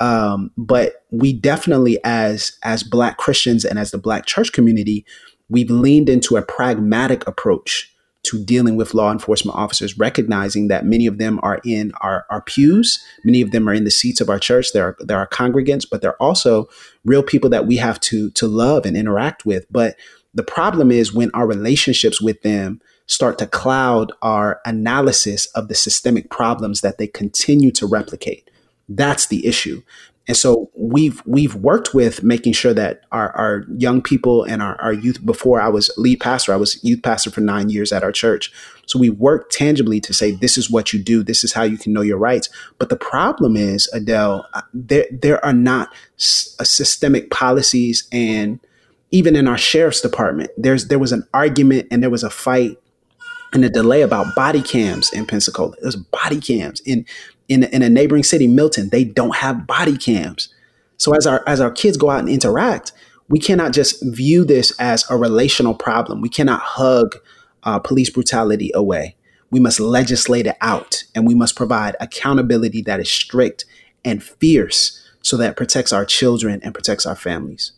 Um, 0.00 0.52
but 0.56 1.04
we 1.10 1.32
definitely, 1.32 1.98
as 2.04 2.52
as 2.62 2.82
Black 2.82 3.16
Christians 3.16 3.64
and 3.64 3.78
as 3.78 3.90
the 3.90 3.98
Black 3.98 4.26
church 4.26 4.52
community, 4.52 5.04
we've 5.48 5.70
leaned 5.70 6.08
into 6.08 6.36
a 6.36 6.42
pragmatic 6.42 7.26
approach 7.26 7.92
to 8.24 8.44
dealing 8.44 8.76
with 8.76 8.94
law 8.94 9.12
enforcement 9.12 9.56
officers, 9.56 9.96
recognizing 9.96 10.68
that 10.68 10.84
many 10.84 11.06
of 11.06 11.18
them 11.18 11.38
are 11.42 11.60
in 11.64 11.92
our, 12.00 12.26
our 12.30 12.42
pews, 12.42 13.02
many 13.24 13.40
of 13.40 13.52
them 13.52 13.68
are 13.68 13.72
in 13.72 13.84
the 13.84 13.90
seats 13.90 14.20
of 14.20 14.28
our 14.28 14.38
church. 14.38 14.72
There 14.72 14.88
are 14.88 14.96
there 15.00 15.18
are 15.18 15.26
congregants, 15.28 15.86
but 15.88 16.02
they're 16.02 16.20
also 16.22 16.68
real 17.04 17.22
people 17.22 17.50
that 17.50 17.66
we 17.66 17.76
have 17.76 17.98
to 18.00 18.30
to 18.30 18.46
love 18.46 18.86
and 18.86 18.96
interact 18.96 19.46
with. 19.46 19.66
But 19.70 19.96
the 20.34 20.42
problem 20.42 20.90
is 20.90 21.12
when 21.12 21.30
our 21.32 21.46
relationships 21.46 22.20
with 22.20 22.42
them 22.42 22.80
start 23.06 23.38
to 23.38 23.46
cloud 23.46 24.12
our 24.20 24.60
analysis 24.66 25.46
of 25.54 25.68
the 25.68 25.74
systemic 25.74 26.28
problems 26.30 26.82
that 26.82 26.98
they 26.98 27.06
continue 27.06 27.70
to 27.72 27.86
replicate 27.86 28.50
That's 28.88 29.26
the 29.26 29.46
issue. 29.46 29.82
And 30.28 30.36
so 30.36 30.70
we've 30.74 31.22
we've 31.24 31.54
worked 31.54 31.94
with 31.94 32.22
making 32.22 32.52
sure 32.52 32.74
that 32.74 33.00
our, 33.12 33.30
our 33.30 33.64
young 33.78 34.02
people 34.02 34.44
and 34.44 34.60
our, 34.60 34.78
our 34.78 34.92
youth 34.92 35.24
before 35.24 35.58
I 35.58 35.68
was 35.68 35.90
lead 35.96 36.20
pastor, 36.20 36.52
I 36.52 36.56
was 36.56 36.82
youth 36.84 37.02
pastor 37.02 37.30
for 37.30 37.40
nine 37.40 37.70
years 37.70 37.92
at 37.92 38.04
our 38.04 38.12
church. 38.12 38.52
So 38.84 38.98
we 38.98 39.08
worked 39.08 39.52
tangibly 39.52 40.00
to 40.00 40.12
say 40.12 40.32
this 40.32 40.58
is 40.58 40.70
what 40.70 40.92
you 40.92 41.02
do, 41.02 41.22
this 41.22 41.44
is 41.44 41.54
how 41.54 41.62
you 41.62 41.78
can 41.78 41.94
know 41.94 42.02
your 42.02 42.18
rights. 42.18 42.50
But 42.78 42.90
the 42.90 42.96
problem 42.96 43.56
is, 43.56 43.88
Adelle, 43.94 44.44
uh, 44.52 44.60
there 44.74 45.06
there 45.10 45.42
are 45.42 45.54
not 45.54 45.88
uh, 45.88 46.64
systemic 46.64 47.30
policies 47.30 48.06
and 48.12 48.60
even 49.10 49.34
in 49.34 49.48
our 49.48 49.58
sheriff's 49.58 50.02
department, 50.02 50.50
there's 50.58 50.88
there 50.88 50.98
was 50.98 51.12
an 51.12 51.26
argument 51.32 51.88
and 51.90 52.02
there 52.02 52.10
was 52.10 52.22
a 52.22 52.30
fight 52.30 52.76
and 53.54 53.64
a 53.64 53.70
delay 53.70 54.02
about 54.02 54.34
body 54.34 54.60
cams 54.60 55.10
in 55.12 55.24
Pensacola. 55.24 55.74
There's 55.80 55.96
body 55.96 56.40
cams 56.40 56.80
in 56.80 57.06
in 57.48 57.64
in 57.64 57.82
a 57.82 57.88
neighboring 57.88 58.22
city, 58.22 58.46
Milton. 58.46 58.90
They 58.90 59.04
don't 59.04 59.36
have 59.36 59.66
body 59.66 59.96
cams. 59.96 60.52
So 60.96 61.14
as 61.14 61.26
our 61.26 61.42
as 61.46 61.60
our 61.60 61.70
kids 61.70 61.96
go 61.96 62.10
out 62.10 62.20
and 62.20 62.28
interact, 62.28 62.92
we 63.28 63.38
cannot 63.38 63.72
just 63.72 64.02
view 64.02 64.44
this 64.44 64.72
as 64.78 65.04
a 65.10 65.16
relational 65.16 65.74
problem. 65.74 66.20
We 66.20 66.28
cannot 66.28 66.60
hug 66.60 67.16
uh, 67.62 67.78
police 67.78 68.10
brutality 68.10 68.70
away. 68.74 69.16
We 69.50 69.60
must 69.60 69.80
legislate 69.80 70.46
it 70.46 70.56
out, 70.60 71.04
and 71.14 71.26
we 71.26 71.34
must 71.34 71.56
provide 71.56 71.96
accountability 72.00 72.82
that 72.82 73.00
is 73.00 73.10
strict 73.10 73.64
and 74.04 74.22
fierce, 74.22 75.08
so 75.22 75.36
that 75.38 75.56
protects 75.56 75.92
our 75.92 76.04
children 76.04 76.60
and 76.62 76.74
protects 76.74 77.06
our 77.06 77.16
families. 77.16 77.72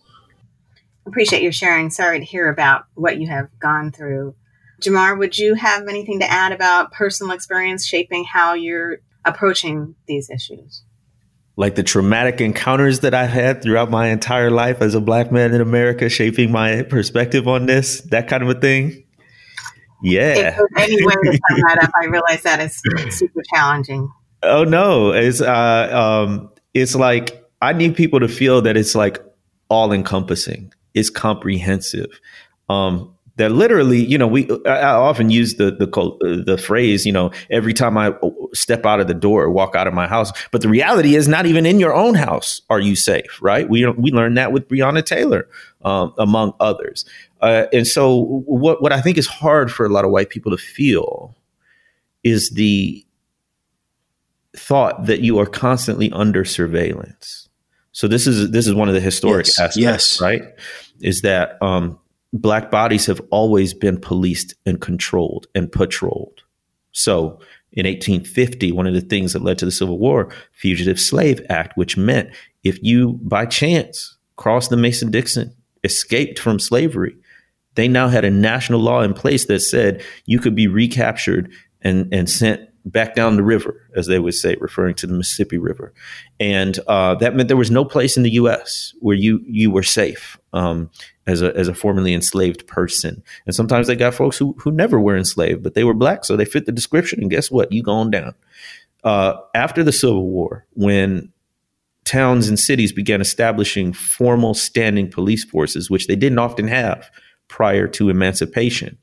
Appreciate 1.06 1.42
your 1.42 1.52
sharing. 1.52 1.90
Sorry 1.90 2.18
to 2.18 2.24
hear 2.24 2.48
about 2.48 2.85
what 2.94 3.18
you 3.18 3.28
have 3.28 3.48
gone 3.59 3.90
through. 3.90 4.35
Jemar, 4.80 5.18
would 5.18 5.38
you 5.38 5.54
have 5.54 5.88
anything 5.88 6.20
to 6.20 6.30
add 6.30 6.52
about 6.52 6.92
personal 6.92 7.33
experience 7.33 7.87
shaping 7.87 8.24
how 8.24 8.54
you're 8.54 8.98
approaching 9.24 9.94
these 10.06 10.30
issues? 10.30 10.83
Like 11.56 11.74
the 11.74 11.83
traumatic 11.83 12.40
encounters 12.40 13.00
that 13.00 13.12
I've 13.14 13.30
had 13.30 13.62
throughout 13.62 13.90
my 13.90 14.09
entire 14.09 14.50
life 14.50 14.80
as 14.80 14.94
a 14.94 15.00
black 15.00 15.30
man 15.30 15.52
in 15.52 15.61
America, 15.61 16.09
shaping 16.09 16.50
my 16.50 16.83
perspective 16.83 17.46
on 17.46 17.66
this, 17.66 18.00
that 18.02 18.28
kind 18.28 18.42
of 18.42 18.48
a 18.48 18.54
thing. 18.54 19.04
Yeah. 20.02 20.56
If 20.59 20.59
any 20.78 21.04
way 21.04 21.12
to 21.12 21.33
sum 21.33 21.61
that 21.66 21.78
up, 21.83 21.90
I 22.00 22.06
realize 22.06 22.42
that 22.42 22.61
is 22.61 22.80
super 23.11 23.42
challenging. 23.54 24.11
Oh 24.42 24.64
no, 24.64 25.12
it's 25.12 25.42
uh, 25.42 25.90
um, 25.92 26.50
it's 26.72 26.94
like 26.94 27.44
I 27.61 27.72
need 27.74 27.94
people 27.94 28.20
to 28.20 28.28
feel 28.28 28.62
that 28.62 28.76
it's 28.76 28.94
like 28.94 29.22
all 29.68 29.92
encompassing, 29.92 30.72
it's 30.94 31.11
comprehensive. 31.11 32.09
Um, 32.70 33.14
that 33.37 33.53
literally, 33.53 34.05
you 34.05 34.19
know, 34.19 34.27
we 34.27 34.49
I 34.66 34.93
often 34.93 35.31
use 35.31 35.55
the 35.55 35.71
the 35.71 36.43
the 36.47 36.59
phrase, 36.59 37.07
you 37.07 37.12
know, 37.12 37.31
every 37.51 37.73
time 37.73 37.97
I 37.97 38.14
step 38.53 38.85
out 38.85 39.01
of 39.01 39.09
the 39.09 39.14
door 39.14 39.45
or 39.45 39.51
walk 39.51 39.75
out 39.75 39.87
of 39.87 39.95
my 39.95 40.07
house. 40.07 40.33
But 40.51 40.62
the 40.62 40.69
reality 40.69 41.14
is, 41.14 41.29
not 41.29 41.47
even 41.47 41.66
in 41.66 41.81
your 41.81 41.95
own 41.95 42.14
house 42.14 42.62
are 42.71 42.81
you 42.81 42.97
safe, 42.97 43.38
right? 43.40 43.69
We 43.69 43.87
we 43.87 44.11
learned 44.11 44.37
that 44.37 44.53
with 44.53 44.69
Breonna 44.69 45.05
Taylor, 45.05 45.49
um, 45.83 46.12
among 46.19 46.55
others. 46.61 47.05
Uh, 47.40 47.66
and 47.73 47.87
so, 47.87 48.43
what 48.47 48.83
what 48.83 48.93
I 48.93 49.01
think 49.01 49.16
is 49.16 49.27
hard 49.27 49.73
for 49.73 49.87
a 49.87 49.88
lot 49.88 50.05
of 50.05 50.11
white 50.11 50.31
people 50.31 50.51
to 50.53 50.59
feel 50.59 51.35
is 52.23 52.51
the 52.51 53.05
thought 54.57 55.07
that 55.07 55.21
you 55.21 55.38
are 55.38 55.47
constantly 55.47 56.11
under 56.12 56.45
surveillance. 56.45 57.49
So 57.93 58.09
this 58.09 58.27
is 58.27 58.51
this 58.51 58.66
is 58.66 58.75
one 58.75 58.88
of 58.88 58.95
the 58.95 59.01
historic 59.01 59.47
yes, 59.47 59.59
aspects, 59.59 59.77
yes. 59.77 60.21
right? 60.21 60.43
Is 61.01 61.23
that 61.23 61.61
um, 61.62 61.99
black 62.33 62.71
bodies 62.71 63.07
have 63.07 63.21
always 63.31 63.75
been 63.75 63.99
policed 63.99 64.55
and 64.64 64.81
controlled 64.81 65.47
and 65.55 65.71
patrolled. 65.71 66.43
So 66.93 67.40
in 67.73 67.87
1850, 67.87 68.73
one 68.73 68.87
of 68.87 68.95
the 68.95 69.01
things 69.01 69.33
that 69.33 69.43
led 69.43 69.59
to 69.59 69.64
the 69.64 69.71
Civil 69.71 69.99
War, 69.99 70.33
Fugitive 70.53 71.01
Slave 71.01 71.45
Act, 71.49 71.77
which 71.77 71.97
meant 71.97 72.31
if 72.64 72.83
you 72.83 73.19
by 73.23 73.47
chance 73.47 74.16
crossed 74.37 74.71
the 74.71 74.77
Mason 74.77 75.11
Dixon, 75.11 75.55
escaped 75.85 76.38
from 76.38 76.59
slavery, 76.59 77.16
they 77.75 77.88
now 77.88 78.09
had 78.09 78.25
a 78.25 78.31
national 78.31 78.81
law 78.81 79.03
in 79.03 79.14
place 79.14 79.47
that 79.47 79.61
said 79.61 80.03
you 80.27 80.38
could 80.38 80.55
be 80.55 80.66
recaptured 80.66 81.53
and, 81.83 82.12
and 82.12 82.29
sent 82.29 82.69
back 82.85 83.14
down 83.14 83.37
the 83.37 83.43
river, 83.43 83.88
as 83.95 84.07
they 84.07 84.19
would 84.19 84.35
say, 84.35 84.57
referring 84.61 84.95
to 84.97 85.07
the 85.07 85.12
Mississippi 85.12 85.59
River, 85.59 85.93
and 86.38 86.79
uh, 86.87 87.14
that 87.16 87.35
meant 87.35 87.49
there 87.49 87.57
was 87.57 87.71
no 87.71 87.85
place 87.85 88.16
in 88.16 88.23
the 88.23 88.33
U.S. 88.33 88.95
where 89.01 89.16
you 89.16 89.40
you 89.47 89.71
were 89.71 89.83
safe 89.83 90.38
um, 90.53 90.90
as 91.27 91.43
a 91.43 91.55
as 91.57 91.69
a 91.69 91.75
formerly 91.75 92.14
enslaved 92.14 92.66
person. 92.66 93.23
And 93.47 93.55
sometimes 93.55 93.87
they 93.87 93.97
got 93.97 94.14
folks 94.14 94.38
who 94.38 94.55
who 94.59 94.71
never 94.71 95.01
were 95.01 95.16
enslaved, 95.16 95.62
but 95.62 95.75
they 95.75 95.85
were 95.85 95.95
black, 95.95 96.25
so 96.25 96.37
they 96.37 96.45
fit 96.45 96.66
the 96.66 96.73
description. 96.73 97.21
And 97.21 97.31
guess 97.31 97.51
what? 97.51 97.73
You 97.73 97.83
going 97.83 98.11
down. 98.11 98.35
Uh, 99.03 99.35
after 99.55 99.83
the 99.83 99.93
Civil 99.93 100.29
War, 100.29 100.66
when 100.75 101.33
towns 102.05 102.49
and 102.49 102.59
cities 102.59 102.93
began 102.93 103.21
establishing 103.21 103.93
formal 103.93 104.55
standing 104.55 105.11
police 105.11 105.45
forces, 105.45 105.90
which 105.90 106.07
they 106.07 106.16
didn't 106.16 106.38
often 106.38 106.69
have 106.69 107.11
prior 107.49 107.87
to 107.88 108.11
emancipation, 108.11 108.99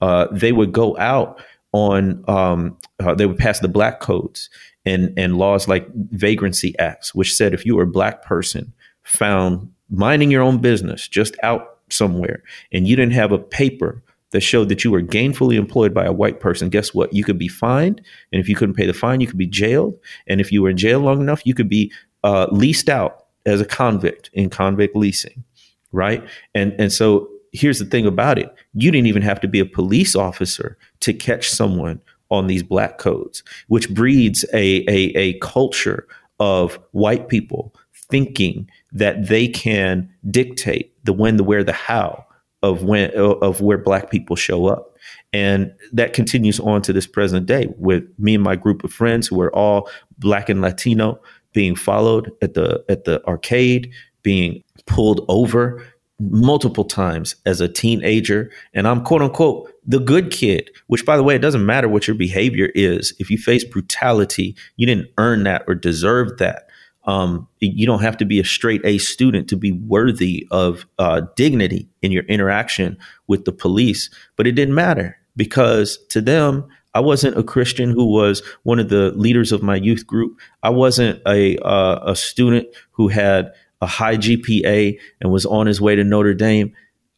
uh, 0.00 0.26
they 0.32 0.52
would 0.52 0.72
go 0.72 0.96
out 0.98 1.40
on 1.72 2.24
um, 2.28 2.76
uh, 3.00 3.14
they 3.14 3.26
would 3.26 3.38
pass 3.38 3.60
the 3.60 3.68
black 3.68 4.00
codes 4.00 4.50
and 4.84 5.12
and 5.16 5.36
laws 5.36 5.68
like 5.68 5.86
vagrancy 5.94 6.78
acts, 6.78 7.14
which 7.14 7.34
said 7.34 7.52
if 7.52 7.66
you 7.66 7.76
were 7.76 7.82
a 7.84 7.86
black 7.86 8.22
person 8.22 8.72
found 9.02 9.70
minding 9.90 10.30
your 10.30 10.42
own 10.42 10.58
business 10.58 11.08
just 11.08 11.34
out 11.42 11.78
somewhere 11.90 12.42
and 12.72 12.86
you 12.86 12.94
didn't 12.96 13.14
have 13.14 13.32
a 13.32 13.38
paper 13.38 14.02
that 14.30 14.40
showed 14.40 14.68
that 14.68 14.84
you 14.84 14.90
were 14.90 15.00
gainfully 15.00 15.56
employed 15.56 15.94
by 15.94 16.04
a 16.04 16.12
white 16.12 16.38
person, 16.38 16.68
guess 16.68 16.92
what? 16.92 17.12
You 17.14 17.24
could 17.24 17.38
be 17.38 17.48
fined, 17.48 18.02
and 18.30 18.40
if 18.40 18.48
you 18.48 18.54
couldn't 18.54 18.74
pay 18.74 18.84
the 18.84 18.92
fine, 18.92 19.20
you 19.20 19.26
could 19.26 19.38
be 19.38 19.46
jailed, 19.46 19.98
and 20.26 20.40
if 20.40 20.52
you 20.52 20.62
were 20.62 20.70
in 20.70 20.76
jail 20.76 21.00
long 21.00 21.20
enough, 21.20 21.46
you 21.46 21.54
could 21.54 21.68
be 21.68 21.90
uh, 22.24 22.46
leased 22.50 22.88
out 22.88 23.24
as 23.46 23.60
a 23.60 23.64
convict 23.64 24.28
in 24.34 24.50
convict 24.50 24.94
leasing, 24.94 25.44
right? 25.92 26.22
And 26.54 26.74
and 26.78 26.92
so 26.92 27.28
here's 27.52 27.78
the 27.78 27.84
thing 27.84 28.06
about 28.06 28.38
it 28.38 28.54
you 28.74 28.90
didn't 28.90 29.06
even 29.06 29.22
have 29.22 29.40
to 29.40 29.48
be 29.48 29.60
a 29.60 29.66
police 29.66 30.14
officer 30.14 30.78
to 31.00 31.12
catch 31.12 31.48
someone 31.48 32.00
on 32.30 32.46
these 32.46 32.62
black 32.62 32.98
codes, 32.98 33.42
which 33.68 33.92
breeds 33.94 34.44
a, 34.52 34.84
a, 34.88 35.12
a 35.16 35.38
culture 35.38 36.06
of 36.38 36.78
white 36.92 37.28
people 37.28 37.74
thinking 38.10 38.68
that 38.92 39.28
they 39.28 39.48
can 39.48 40.10
dictate 40.30 40.92
the 41.04 41.12
when, 41.12 41.36
the 41.36 41.44
where, 41.44 41.64
the 41.64 41.72
how 41.72 42.24
of 42.62 42.82
when 42.82 43.10
of 43.12 43.60
where 43.60 43.78
black 43.78 44.10
people 44.10 44.36
show 44.36 44.66
up. 44.66 44.96
And 45.32 45.72
that 45.92 46.12
continues 46.12 46.58
on 46.58 46.82
to 46.82 46.92
this 46.92 47.06
present 47.06 47.46
day 47.46 47.68
with 47.76 48.04
me 48.18 48.34
and 48.34 48.42
my 48.42 48.56
group 48.56 48.82
of 48.82 48.92
friends 48.92 49.26
who 49.26 49.40
are 49.40 49.54
all 49.54 49.88
black 50.18 50.48
and 50.48 50.60
Latino 50.60 51.20
being 51.52 51.76
followed 51.76 52.30
at 52.42 52.54
the 52.54 52.84
at 52.88 53.04
the 53.04 53.24
arcade, 53.26 53.92
being 54.22 54.62
pulled 54.86 55.24
over 55.28 55.84
multiple 56.20 56.84
times 56.84 57.36
as 57.46 57.60
a 57.60 57.68
teenager 57.68 58.50
and 58.74 58.88
I'm 58.88 59.04
quote 59.04 59.22
unquote 59.22 59.72
the 59.86 60.00
good 60.00 60.30
kid, 60.30 60.70
which 60.88 61.06
by 61.06 61.16
the 61.16 61.22
way, 61.22 61.34
it 61.34 61.40
doesn't 61.40 61.64
matter 61.64 61.88
what 61.88 62.06
your 62.06 62.16
behavior 62.16 62.70
is. 62.74 63.14
If 63.18 63.30
you 63.30 63.38
face 63.38 63.64
brutality, 63.64 64.56
you 64.76 64.86
didn't 64.86 65.08
earn 65.16 65.44
that 65.44 65.62
or 65.66 65.74
deserve 65.74 66.38
that. 66.38 66.68
Um, 67.04 67.48
you 67.60 67.86
don't 67.86 68.02
have 68.02 68.18
to 68.18 68.26
be 68.26 68.38
a 68.38 68.44
straight 68.44 68.84
A 68.84 68.98
student 68.98 69.48
to 69.48 69.56
be 69.56 69.72
worthy 69.72 70.46
of 70.50 70.86
uh, 70.98 71.22
dignity 71.36 71.88
in 72.02 72.12
your 72.12 72.24
interaction 72.24 72.98
with 73.28 73.46
the 73.46 73.52
police. 73.52 74.10
But 74.36 74.46
it 74.46 74.52
didn't 74.52 74.74
matter 74.74 75.16
because 75.34 75.98
to 76.08 76.20
them, 76.20 76.68
I 76.94 77.00
wasn't 77.00 77.38
a 77.38 77.42
Christian 77.42 77.90
who 77.90 78.12
was 78.12 78.42
one 78.64 78.78
of 78.78 78.88
the 78.90 79.12
leaders 79.12 79.52
of 79.52 79.62
my 79.62 79.76
youth 79.76 80.06
group. 80.06 80.38
I 80.62 80.70
wasn't 80.70 81.22
a 81.26 81.56
uh, 81.58 82.00
a 82.10 82.16
student 82.16 82.66
who 82.90 83.08
had 83.08 83.52
a 83.80 83.86
high 83.86 84.16
GPA 84.16 84.98
and 85.20 85.32
was 85.32 85.46
on 85.46 85.66
his 85.66 85.80
way 85.80 85.94
to 85.94 86.04
Notre 86.04 86.34
Dame. 86.34 86.74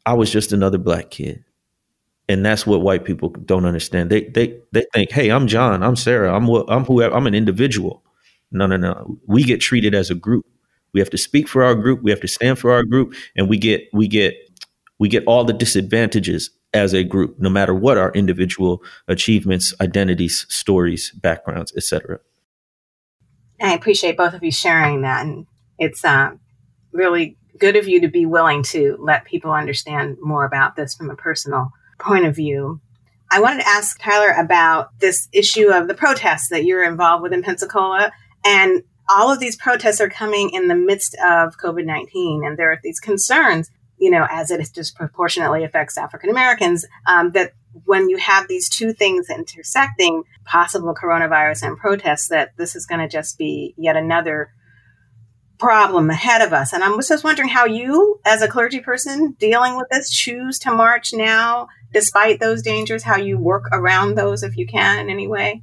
I 0.06 0.14
was 0.14 0.30
just 0.30 0.52
another 0.52 0.78
black 0.78 1.10
kid. 1.10 1.44
And 2.28 2.44
that's 2.44 2.66
what 2.66 2.82
white 2.82 3.04
people 3.04 3.30
don't 3.30 3.64
understand. 3.64 4.08
They 4.08 4.22
they 4.22 4.60
they 4.70 4.86
think, 4.94 5.10
"Hey, 5.10 5.30
I'm 5.30 5.48
John, 5.48 5.82
I'm 5.82 5.96
Sarah, 5.96 6.32
I'm 6.32 6.48
I'm 6.68 6.84
whoever, 6.84 7.14
I'm 7.14 7.26
an 7.26 7.34
individual." 7.34 8.04
No, 8.52 8.66
no, 8.66 8.76
no. 8.76 9.18
We 9.26 9.42
get 9.42 9.60
treated 9.60 9.94
as 9.94 10.10
a 10.10 10.14
group. 10.14 10.46
We 10.92 11.00
have 11.00 11.10
to 11.10 11.18
speak 11.18 11.48
for 11.48 11.64
our 11.64 11.74
group, 11.74 12.02
we 12.02 12.10
have 12.10 12.20
to 12.20 12.28
stand 12.28 12.58
for 12.58 12.72
our 12.72 12.84
group, 12.84 13.14
and 13.36 13.48
we 13.48 13.58
get 13.58 13.88
we 13.92 14.06
get 14.06 14.34
we 14.98 15.08
get 15.08 15.24
all 15.26 15.44
the 15.44 15.52
disadvantages 15.52 16.50
as 16.72 16.94
a 16.94 17.02
group, 17.02 17.38
no 17.40 17.50
matter 17.50 17.74
what 17.74 17.98
our 17.98 18.12
individual 18.12 18.82
achievements, 19.08 19.74
identities, 19.80 20.46
stories, 20.48 21.10
backgrounds, 21.12 21.72
etc. 21.76 22.20
I 23.60 23.74
appreciate 23.74 24.16
both 24.16 24.34
of 24.34 24.42
you 24.42 24.52
sharing 24.52 25.02
that, 25.02 25.26
and 25.26 25.46
it's 25.78 26.04
uh, 26.04 26.32
really 26.92 27.36
good 27.58 27.76
of 27.76 27.86
you 27.86 28.00
to 28.00 28.08
be 28.08 28.26
willing 28.26 28.62
to 28.62 28.96
let 28.98 29.24
people 29.24 29.52
understand 29.52 30.16
more 30.20 30.44
about 30.44 30.76
this 30.76 30.94
from 30.94 31.10
a 31.10 31.16
personal 31.16 31.72
point 31.98 32.24
of 32.24 32.34
view. 32.34 32.80
I 33.30 33.40
wanted 33.40 33.60
to 33.60 33.68
ask 33.68 34.00
Tyler 34.00 34.32
about 34.32 34.98
this 34.98 35.28
issue 35.32 35.70
of 35.72 35.86
the 35.86 35.94
protests 35.94 36.48
that 36.48 36.64
you're 36.64 36.84
involved 36.84 37.22
with 37.22 37.32
in 37.32 37.42
Pensacola. 37.42 38.10
And 38.44 38.82
all 39.08 39.30
of 39.30 39.38
these 39.38 39.56
protests 39.56 40.00
are 40.00 40.08
coming 40.08 40.50
in 40.50 40.68
the 40.68 40.74
midst 40.74 41.14
of 41.14 41.56
COVID 41.58 41.84
19. 41.84 42.42
And 42.44 42.56
there 42.58 42.72
are 42.72 42.80
these 42.82 42.98
concerns, 42.98 43.70
you 43.98 44.10
know, 44.10 44.26
as 44.30 44.50
it 44.50 44.68
disproportionately 44.72 45.62
affects 45.62 45.98
African 45.98 46.30
Americans, 46.30 46.86
um, 47.06 47.32
that 47.32 47.52
when 47.84 48.08
you 48.08 48.16
have 48.16 48.48
these 48.48 48.68
two 48.68 48.92
things 48.92 49.30
intersecting, 49.30 50.24
possible 50.44 50.94
coronavirus 50.94 51.68
and 51.68 51.76
protests, 51.76 52.28
that 52.28 52.56
this 52.56 52.74
is 52.74 52.86
going 52.86 53.00
to 53.00 53.08
just 53.08 53.38
be 53.38 53.74
yet 53.76 53.96
another 53.96 54.52
problem 55.60 56.10
ahead 56.10 56.42
of 56.42 56.52
us. 56.52 56.72
And 56.72 56.82
I 56.82 56.88
was 56.90 57.08
just 57.08 57.22
wondering 57.22 57.48
how 57.48 57.66
you, 57.66 58.20
as 58.24 58.42
a 58.42 58.48
clergy 58.48 58.80
person 58.80 59.36
dealing 59.38 59.76
with 59.76 59.86
this, 59.90 60.10
choose 60.10 60.58
to 60.60 60.72
march 60.72 61.12
now, 61.12 61.68
despite 61.92 62.40
those 62.40 62.62
dangers, 62.62 63.04
how 63.04 63.16
you 63.16 63.38
work 63.38 63.68
around 63.72 64.16
those 64.16 64.42
if 64.42 64.56
you 64.56 64.66
can 64.66 64.98
in 64.98 65.10
any 65.10 65.28
way. 65.28 65.62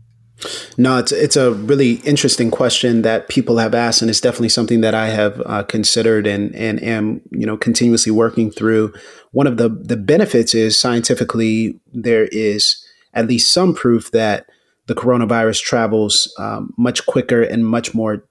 No, 0.78 1.00
it's 1.00 1.12
it's 1.12 1.36
a 1.36 1.52
really 1.52 1.94
interesting 2.06 2.52
question 2.52 3.02
that 3.02 3.28
people 3.28 3.58
have 3.58 3.74
asked, 3.74 4.04
and 4.04 4.10
it's 4.10 4.22
definitely 4.22 4.50
something 4.50 4.82
that 4.82 4.94
I 4.94 5.08
have 5.08 5.42
uh, 5.44 5.64
considered 5.64 6.28
and 6.28 6.54
and 6.56 6.82
am 6.84 7.22
you 7.32 7.48
know 7.48 7.58
continuously 7.58 8.12
working 8.12 8.52
through. 8.52 8.94
One 9.32 9.48
of 9.48 9.58
the 9.58 9.70
the 9.70 9.98
benefits 9.98 10.54
is 10.54 10.80
scientifically 10.80 11.80
there 11.92 12.28
is 12.32 12.86
at 13.16 13.28
least 13.28 13.52
some 13.52 13.74
proof 13.74 14.12
that 14.12 14.46
the 14.86 14.94
coronavirus 14.94 15.64
travels 15.64 16.32
um, 16.38 16.72
much 16.78 17.06
quicker 17.08 17.42
and 17.42 17.66
much 17.66 17.96
more 17.96 18.24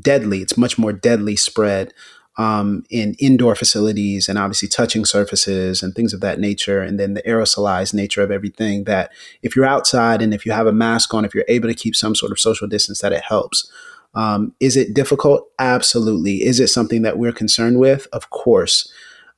deadly. 0.00 0.40
It's 0.40 0.56
much 0.56 0.78
more 0.78 0.92
deadly 0.92 1.36
spread 1.36 1.92
um, 2.36 2.84
in 2.90 3.14
indoor 3.18 3.54
facilities 3.54 4.28
and 4.28 4.38
obviously 4.38 4.68
touching 4.68 5.04
surfaces 5.04 5.82
and 5.82 5.94
things 5.94 6.12
of 6.12 6.20
that 6.20 6.40
nature. 6.40 6.80
And 6.80 6.98
then 6.98 7.14
the 7.14 7.22
aerosolized 7.22 7.92
nature 7.94 8.22
of 8.22 8.30
everything 8.30 8.84
that 8.84 9.12
if 9.42 9.54
you're 9.54 9.66
outside 9.66 10.22
and 10.22 10.32
if 10.32 10.46
you 10.46 10.52
have 10.52 10.66
a 10.66 10.72
mask 10.72 11.12
on, 11.12 11.24
if 11.24 11.34
you're 11.34 11.44
able 11.48 11.68
to 11.68 11.74
keep 11.74 11.96
some 11.96 12.14
sort 12.14 12.32
of 12.32 12.40
social 12.40 12.66
distance, 12.66 13.00
that 13.00 13.12
it 13.12 13.24
helps. 13.24 13.70
Um, 14.14 14.54
is 14.58 14.76
it 14.76 14.94
difficult? 14.94 15.48
Absolutely. 15.58 16.44
Is 16.44 16.60
it 16.60 16.68
something 16.68 17.02
that 17.02 17.18
we're 17.18 17.32
concerned 17.32 17.78
with? 17.78 18.06
Of 18.12 18.30
course 18.30 18.90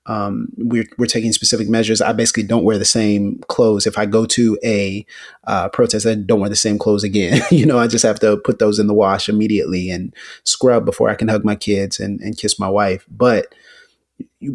um, 0.06 0.48
we're, 0.56 0.86
we're 0.98 1.06
taking 1.06 1.32
specific 1.32 1.68
measures. 1.68 2.00
I 2.00 2.12
basically 2.12 2.42
don't 2.42 2.64
wear 2.64 2.78
the 2.78 2.84
same 2.84 3.38
clothes. 3.48 3.86
If 3.86 3.96
I 3.96 4.06
go 4.06 4.26
to 4.26 4.58
a 4.64 5.06
uh, 5.44 5.68
protest, 5.68 6.06
I 6.06 6.16
don't 6.16 6.40
wear 6.40 6.48
the 6.50 6.56
same 6.56 6.78
clothes 6.78 7.04
again. 7.04 7.40
you 7.50 7.66
know, 7.66 7.78
I 7.78 7.86
just 7.86 8.04
have 8.04 8.18
to 8.20 8.36
put 8.38 8.58
those 8.58 8.78
in 8.78 8.88
the 8.88 8.94
wash 8.94 9.28
immediately 9.28 9.90
and 9.90 10.14
scrub 10.44 10.84
before 10.84 11.08
I 11.08 11.14
can 11.14 11.28
hug 11.28 11.44
my 11.44 11.54
kids 11.54 12.00
and, 12.00 12.20
and 12.20 12.36
kiss 12.36 12.58
my 12.58 12.68
wife. 12.68 13.06
But 13.08 13.54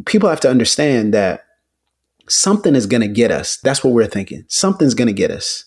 people 0.06 0.30
have 0.30 0.42
to 0.42 0.50
understand 0.50 1.14
that 1.14 1.46
something 2.28 2.76
is 2.76 2.86
going 2.86 3.02
to 3.02 3.08
get 3.08 3.32
us. 3.32 3.58
That's 3.58 3.84
what 3.84 3.94
we're 3.94 4.08
thinking. 4.08 4.44
Something's 4.48 4.96
going 4.96 5.08
to 5.08 5.14
get 5.14 5.32
us. 5.32 5.66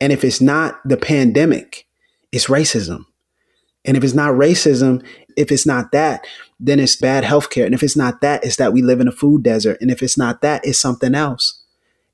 And 0.00 0.12
if 0.12 0.24
it's 0.24 0.40
not 0.40 0.80
the 0.84 0.96
pandemic, 0.96 1.86
it's 2.32 2.46
racism. 2.46 3.04
And 3.84 3.96
if 3.96 4.04
it's 4.04 4.14
not 4.14 4.34
racism, 4.34 5.04
if 5.36 5.52
it's 5.52 5.66
not 5.66 5.92
that, 5.92 6.26
then 6.60 6.80
it's 6.80 6.96
bad 6.96 7.24
healthcare. 7.24 7.64
And 7.64 7.74
if 7.74 7.82
it's 7.82 7.96
not 7.96 8.20
that, 8.20 8.44
it's 8.44 8.56
that 8.56 8.72
we 8.72 8.82
live 8.82 9.00
in 9.00 9.08
a 9.08 9.12
food 9.12 9.42
desert. 9.42 9.78
And 9.80 9.90
if 9.90 10.02
it's 10.02 10.18
not 10.18 10.42
that, 10.42 10.64
it's 10.64 10.80
something 10.80 11.14
else. 11.14 11.62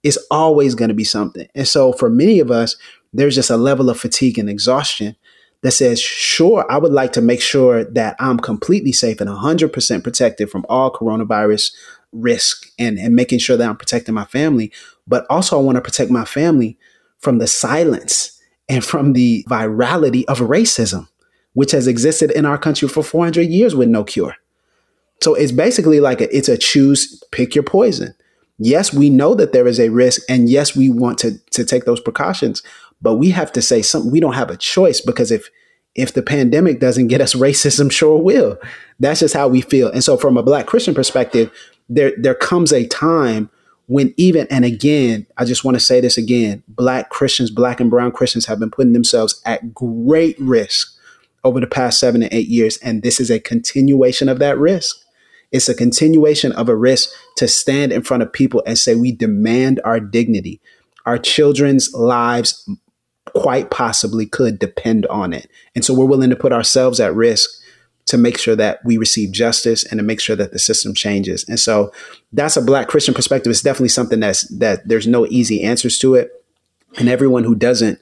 It's 0.03 0.18
always 0.31 0.74
going 0.74 0.90
to 0.90 0.94
be 0.94 1.05
something. 1.05 1.48
And 1.55 1.66
so 1.66 1.92
for 1.92 2.11
many 2.11 2.38
of 2.38 2.50
us, 2.50 2.77
there's 3.12 3.35
just 3.35 3.50
a 3.50 3.57
level 3.57 3.88
of 3.88 3.98
fatigue 3.98 4.38
and 4.38 4.50
exhaustion 4.50 5.16
that 5.62 5.70
says, 5.70 5.98
sure, 5.98 6.70
I 6.70 6.77
would 6.77 6.92
like 6.92 7.12
to 7.14 7.22
make 7.22 7.40
sure 7.40 7.85
that 7.85 8.16
I'm 8.18 8.38
completely 8.38 8.92
safe 8.92 9.20
and 9.22 9.31
100% 9.31 10.05
protected 10.05 10.50
from 10.50 10.66
all 10.68 10.92
coronavirus 10.92 11.72
risk 12.12 12.66
and, 12.79 12.98
and 12.98 13.16
making 13.16 13.38
sure 13.38 13.57
that 13.57 13.68
I'm 13.68 13.77
protecting 13.77 14.14
my 14.14 14.27
family. 14.27 14.70
But 15.07 15.24
also, 15.31 15.59
I 15.59 15.62
want 15.62 15.77
to 15.77 15.83
protect 15.83 16.11
my 16.11 16.27
family 16.27 16.79
from 17.18 17.38
the 17.38 17.46
silence 17.46 18.38
and 18.68 18.85
from 18.85 19.14
the 19.14 19.44
virality 19.48 20.24
of 20.27 20.40
racism 20.40 21.09
which 21.54 21.72
has 21.72 21.86
existed 21.86 22.30
in 22.32 22.44
our 22.44 22.58
country 22.58 22.88
for 22.88 23.02
400 23.02 23.42
years 23.42 23.74
with 23.74 23.88
no 23.88 24.04
cure. 24.04 24.36
So 25.22 25.34
it's 25.34 25.52
basically 25.52 26.00
like 26.00 26.20
a, 26.20 26.36
it's 26.36 26.48
a 26.48 26.58
choose, 26.58 27.22
pick 27.30 27.54
your 27.54 27.64
poison. 27.64 28.14
Yes, 28.58 28.92
we 28.92 29.10
know 29.10 29.34
that 29.34 29.52
there 29.52 29.66
is 29.66 29.80
a 29.80 29.88
risk, 29.88 30.22
and 30.28 30.48
yes, 30.48 30.76
we 30.76 30.88
want 30.88 31.18
to 31.18 31.38
to 31.50 31.64
take 31.64 31.86
those 31.86 32.00
precautions, 32.00 32.62
but 33.02 33.16
we 33.16 33.30
have 33.30 33.50
to 33.52 33.62
say 33.62 33.82
something. 33.82 34.12
We 34.12 34.20
don't 34.20 34.34
have 34.34 34.50
a 34.50 34.56
choice 34.56 35.00
because 35.00 35.32
if 35.32 35.48
if 35.96 36.12
the 36.12 36.22
pandemic 36.22 36.78
doesn't 36.78 37.08
get 37.08 37.20
us, 37.20 37.34
racism 37.34 37.90
sure 37.90 38.20
will. 38.20 38.58
That's 39.00 39.20
just 39.20 39.34
how 39.34 39.48
we 39.48 39.60
feel. 39.60 39.90
And 39.90 40.04
so, 40.04 40.16
from 40.16 40.36
a 40.36 40.42
Black 40.42 40.66
Christian 40.66 40.94
perspective, 40.94 41.50
there 41.88 42.12
there 42.16 42.34
comes 42.34 42.72
a 42.72 42.86
time 42.86 43.50
when 43.86 44.14
even 44.16 44.46
and 44.50 44.64
again, 44.64 45.26
I 45.36 45.44
just 45.44 45.64
want 45.64 45.74
to 45.74 45.80
say 45.80 46.00
this 46.00 46.16
again: 46.16 46.62
Black 46.68 47.10
Christians, 47.10 47.50
Black 47.50 47.80
and 47.80 47.90
Brown 47.90 48.12
Christians, 48.12 48.46
have 48.46 48.60
been 48.60 48.70
putting 48.70 48.92
themselves 48.92 49.42
at 49.44 49.74
great 49.74 50.38
risk 50.38 50.93
over 51.44 51.61
the 51.61 51.66
past 51.66 52.00
seven 52.00 52.22
to 52.22 52.35
eight 52.35 52.48
years. 52.48 52.78
And 52.78 53.02
this 53.02 53.20
is 53.20 53.30
a 53.30 53.38
continuation 53.38 54.28
of 54.28 54.38
that 54.38 54.59
risk. 54.59 54.96
It's 55.52 55.68
a 55.68 55.74
continuation 55.74 56.50
of 56.52 56.68
a 56.68 56.74
risk 56.74 57.11
to 57.37 57.46
stand 57.46 57.92
in 57.92 58.02
front 58.02 58.22
of 58.22 58.33
people 58.33 58.62
and 58.66 58.76
say, 58.76 58.94
we 58.94 59.12
demand 59.12 59.80
our 59.85 60.00
dignity. 60.00 60.61
Our 61.07 61.18
children's 61.18 61.92
lives 61.94 62.68
quite 63.35 63.70
possibly 63.70 64.26
could 64.26 64.59
depend 64.59 65.07
on 65.07 65.33
it. 65.33 65.48
And 65.74 65.85
so 65.85 65.94
we're 65.94 66.07
willing 66.07 66.30
to 66.30 66.37
put 66.37 66.52
ourselves 66.52 66.98
at 66.98 67.14
risk 67.14 67.50
to 68.07 68.18
make 68.18 68.37
sure 68.37 68.57
that 68.57 68.85
we 68.85 68.96
receive 68.96 69.33
justice 69.33 69.85
and 69.85 69.98
to 69.98 70.04
make 70.04 70.20
sure 70.20 70.37
that 70.37 70.52
the 70.52 70.59
system 70.59 70.92
changes. 70.94 71.44
And 71.48 71.59
so 71.59 71.92
that's 72.33 72.57
a 72.57 72.62
black 72.62 72.88
Christian 72.88 73.14
perspective. 73.14 73.50
It's 73.50 73.62
definitely 73.62 73.88
something 73.88 74.20
that's 74.20 74.42
that 74.59 74.87
there's 74.87 75.07
no 75.07 75.26
easy 75.26 75.62
answers 75.62 75.98
to 76.00 76.14
it. 76.14 76.44
And 76.98 77.09
everyone 77.09 77.44
who 77.44 77.54
doesn't 77.54 77.98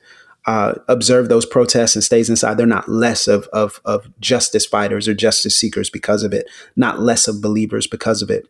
uh, 0.47 0.75
observe 0.89 1.29
those 1.29 1.47
protests 1.47 1.95
and 1.95 2.03
stays 2.03 2.29
inside, 2.29 2.57
they're 2.57 2.67
not 2.67 2.89
less 2.89 3.29
of, 3.29 3.47
of, 3.53 3.81
of 3.85 4.09
justice 4.21 4.67
fighters 4.67 5.07
or 5.07 5.15
justice 5.15 5.57
seekers 5.57 5.89
because 5.89 6.25
of 6.25 6.33
it, 6.33 6.47
not 6.75 7.01
less 7.01 7.29
of 7.29 7.41
believers 7.41 7.87
because 7.87 8.23
of 8.23 8.31
it. 8.31 8.47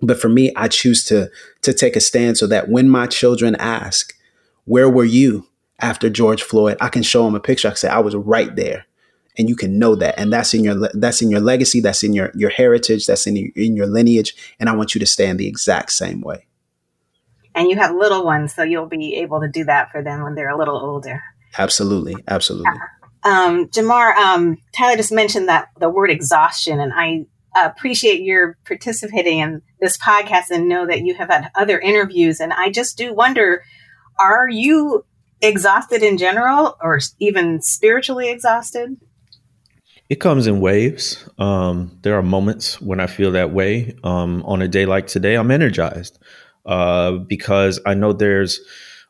But 0.00 0.20
for 0.20 0.28
me, 0.28 0.52
I 0.56 0.68
choose 0.68 1.04
to 1.04 1.30
to 1.62 1.72
take 1.72 1.94
a 1.94 2.00
stand 2.00 2.36
so 2.36 2.48
that 2.48 2.68
when 2.68 2.88
my 2.88 3.06
children 3.06 3.54
ask, 3.56 4.12
"Where 4.64 4.90
were 4.90 5.04
you 5.04 5.46
after 5.78 6.10
George 6.10 6.42
Floyd?" 6.42 6.76
I 6.80 6.88
can 6.88 7.04
show 7.04 7.24
them 7.24 7.36
a 7.36 7.40
picture. 7.40 7.68
I 7.68 7.70
can 7.70 7.78
say, 7.78 7.88
"I 7.88 8.00
was 8.00 8.16
right 8.16 8.54
there," 8.56 8.86
and 9.38 9.48
you 9.48 9.54
can 9.54 9.78
know 9.78 9.94
that. 9.94 10.18
And 10.18 10.32
that's 10.32 10.52
in 10.52 10.64
your 10.64 10.88
that's 10.94 11.22
in 11.22 11.30
your 11.30 11.40
legacy. 11.40 11.80
That's 11.80 12.02
in 12.02 12.12
your 12.12 12.32
your 12.34 12.50
heritage. 12.50 13.06
That's 13.06 13.24
in 13.28 13.36
your, 13.36 13.50
in 13.54 13.76
your 13.76 13.86
lineage. 13.86 14.34
And 14.58 14.68
I 14.68 14.74
want 14.74 14.96
you 14.96 14.98
to 14.98 15.06
stand 15.06 15.38
the 15.38 15.46
exact 15.46 15.92
same 15.92 16.20
way 16.20 16.46
and 17.54 17.68
you 17.68 17.76
have 17.76 17.94
little 17.94 18.24
ones, 18.24 18.54
so 18.54 18.62
you'll 18.62 18.86
be 18.86 19.16
able 19.16 19.40
to 19.40 19.48
do 19.48 19.64
that 19.64 19.90
for 19.90 20.02
them 20.02 20.22
when 20.22 20.34
they're 20.34 20.50
a 20.50 20.58
little 20.58 20.78
older. 20.78 21.22
Absolutely, 21.56 22.16
absolutely. 22.28 22.72
Um, 23.22 23.68
Jemar, 23.68 24.14
um, 24.16 24.58
Tyler 24.76 24.96
just 24.96 25.12
mentioned 25.12 25.48
that 25.48 25.68
the 25.78 25.88
word 25.88 26.10
exhaustion, 26.10 26.80
and 26.80 26.92
I 26.94 27.26
appreciate 27.56 28.20
your 28.20 28.58
participating 28.66 29.38
in 29.38 29.62
this 29.80 29.96
podcast 29.96 30.50
and 30.50 30.68
know 30.68 30.86
that 30.86 31.02
you 31.02 31.14
have 31.14 31.30
had 31.30 31.50
other 31.54 31.78
interviews. 31.78 32.40
And 32.40 32.52
I 32.52 32.70
just 32.70 32.98
do 32.98 33.14
wonder, 33.14 33.62
are 34.18 34.48
you 34.48 35.04
exhausted 35.40 36.02
in 36.02 36.18
general, 36.18 36.76
or 36.82 36.98
even 37.20 37.62
spiritually 37.62 38.28
exhausted? 38.28 38.96
It 40.10 40.16
comes 40.16 40.46
in 40.46 40.60
waves. 40.60 41.28
Um, 41.38 41.98
there 42.02 42.16
are 42.18 42.22
moments 42.22 42.80
when 42.80 43.00
I 43.00 43.06
feel 43.06 43.32
that 43.32 43.52
way. 43.52 43.96
Um, 44.04 44.42
on 44.44 44.60
a 44.60 44.68
day 44.68 44.84
like 44.84 45.06
today, 45.06 45.34
I'm 45.34 45.50
energized 45.50 46.18
uh, 46.66 47.12
because 47.12 47.80
I 47.86 47.94
know 47.94 48.12
there's 48.12 48.60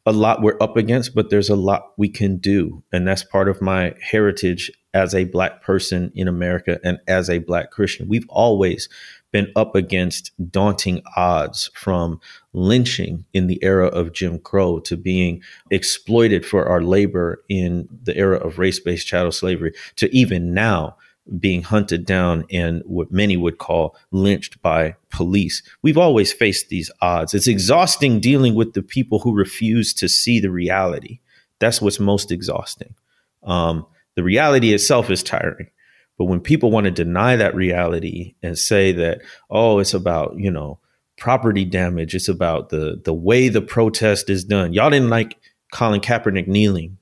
a 0.06 0.12
lot 0.12 0.42
we're 0.42 0.58
up 0.60 0.76
against, 0.76 1.14
but 1.14 1.30
there's 1.30 1.48
a 1.48 1.56
lot 1.56 1.92
we 1.96 2.08
can 2.08 2.36
do. 2.36 2.82
And 2.92 3.08
that's 3.08 3.24
part 3.24 3.48
of 3.48 3.62
my 3.62 3.94
heritage 4.02 4.70
as 4.92 5.14
a 5.14 5.24
Black 5.24 5.62
person 5.62 6.12
in 6.14 6.28
America 6.28 6.78
and 6.84 6.98
as 7.08 7.30
a 7.30 7.38
Black 7.38 7.70
Christian. 7.70 8.08
We've 8.08 8.28
always 8.28 8.88
been 9.32 9.50
up 9.56 9.74
against 9.74 10.30
daunting 10.52 11.02
odds 11.16 11.68
from 11.74 12.20
lynching 12.52 13.24
in 13.32 13.48
the 13.48 13.58
era 13.64 13.88
of 13.88 14.12
Jim 14.12 14.38
Crow 14.38 14.78
to 14.80 14.96
being 14.96 15.42
exploited 15.70 16.46
for 16.46 16.68
our 16.68 16.80
labor 16.80 17.42
in 17.48 17.88
the 18.04 18.16
era 18.16 18.36
of 18.36 18.60
race 18.60 18.78
based 18.78 19.08
chattel 19.08 19.32
slavery 19.32 19.74
to 19.96 20.14
even 20.14 20.54
now 20.54 20.96
being 21.38 21.62
hunted 21.62 22.04
down 22.04 22.44
and 22.50 22.82
what 22.84 23.10
many 23.10 23.36
would 23.36 23.58
call 23.58 23.96
lynched 24.10 24.60
by 24.60 24.94
police. 25.10 25.62
We've 25.82 25.98
always 25.98 26.32
faced 26.32 26.68
these 26.68 26.90
odds. 27.00 27.34
It's 27.34 27.48
exhausting 27.48 28.20
dealing 28.20 28.54
with 28.54 28.74
the 28.74 28.82
people 28.82 29.20
who 29.20 29.34
refuse 29.34 29.94
to 29.94 30.08
see 30.08 30.38
the 30.38 30.50
reality. 30.50 31.20
That's 31.60 31.80
what's 31.80 32.00
most 32.00 32.30
exhausting. 32.30 32.94
Um, 33.42 33.86
the 34.16 34.22
reality 34.22 34.74
itself 34.74 35.10
is 35.10 35.22
tiring. 35.22 35.70
But 36.18 36.26
when 36.26 36.40
people 36.40 36.70
want 36.70 36.84
to 36.84 36.90
deny 36.90 37.36
that 37.36 37.54
reality 37.54 38.34
and 38.42 38.56
say 38.58 38.92
that, 38.92 39.22
oh, 39.50 39.78
it's 39.78 39.94
about, 39.94 40.38
you 40.38 40.50
know, 40.50 40.78
property 41.16 41.64
damage, 41.64 42.14
it's 42.14 42.28
about 42.28 42.68
the 42.68 43.00
the 43.04 43.14
way 43.14 43.48
the 43.48 43.62
protest 43.62 44.30
is 44.30 44.44
done. 44.44 44.72
Y'all 44.72 44.90
didn't 44.90 45.10
like 45.10 45.36
Colin 45.72 46.00
Kaepernick 46.00 46.46
kneeling. 46.46 46.98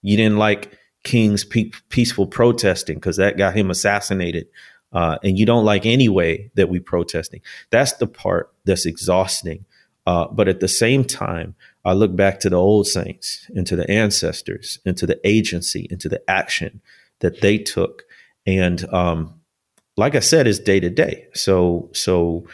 You 0.00 0.16
didn't 0.16 0.38
like 0.38 0.77
King's 1.04 1.44
pe- 1.44 1.70
peaceful 1.88 2.26
protesting 2.26 2.96
because 2.96 3.16
that 3.16 3.38
got 3.38 3.56
him 3.56 3.70
assassinated. 3.70 4.48
Uh, 4.92 5.18
and 5.22 5.38
you 5.38 5.44
don't 5.44 5.64
like 5.64 5.84
any 5.84 6.08
way 6.08 6.50
that 6.54 6.68
we 6.68 6.80
protesting. 6.80 7.40
That's 7.70 7.94
the 7.94 8.06
part 8.06 8.52
that's 8.64 8.86
exhausting. 8.86 9.64
Uh, 10.06 10.26
but 10.28 10.48
at 10.48 10.60
the 10.60 10.68
same 10.68 11.04
time, 11.04 11.54
I 11.84 11.92
look 11.92 12.16
back 12.16 12.40
to 12.40 12.50
the 12.50 12.56
old 12.56 12.86
saints 12.86 13.46
and 13.54 13.66
to 13.66 13.76
the 13.76 13.88
ancestors 13.90 14.78
and 14.86 14.96
to 14.96 15.06
the 15.06 15.20
agency 15.24 15.86
and 15.90 16.00
to 16.00 16.08
the 16.08 16.22
action 16.28 16.80
that 17.20 17.42
they 17.42 17.58
took. 17.58 18.04
And 18.46 18.88
um, 18.92 19.40
like 19.98 20.14
I 20.14 20.20
said, 20.20 20.46
it's 20.46 20.58
day 20.58 20.80
to 20.80 20.88
day. 20.88 21.28
So 21.34 21.90
so 21.92 22.46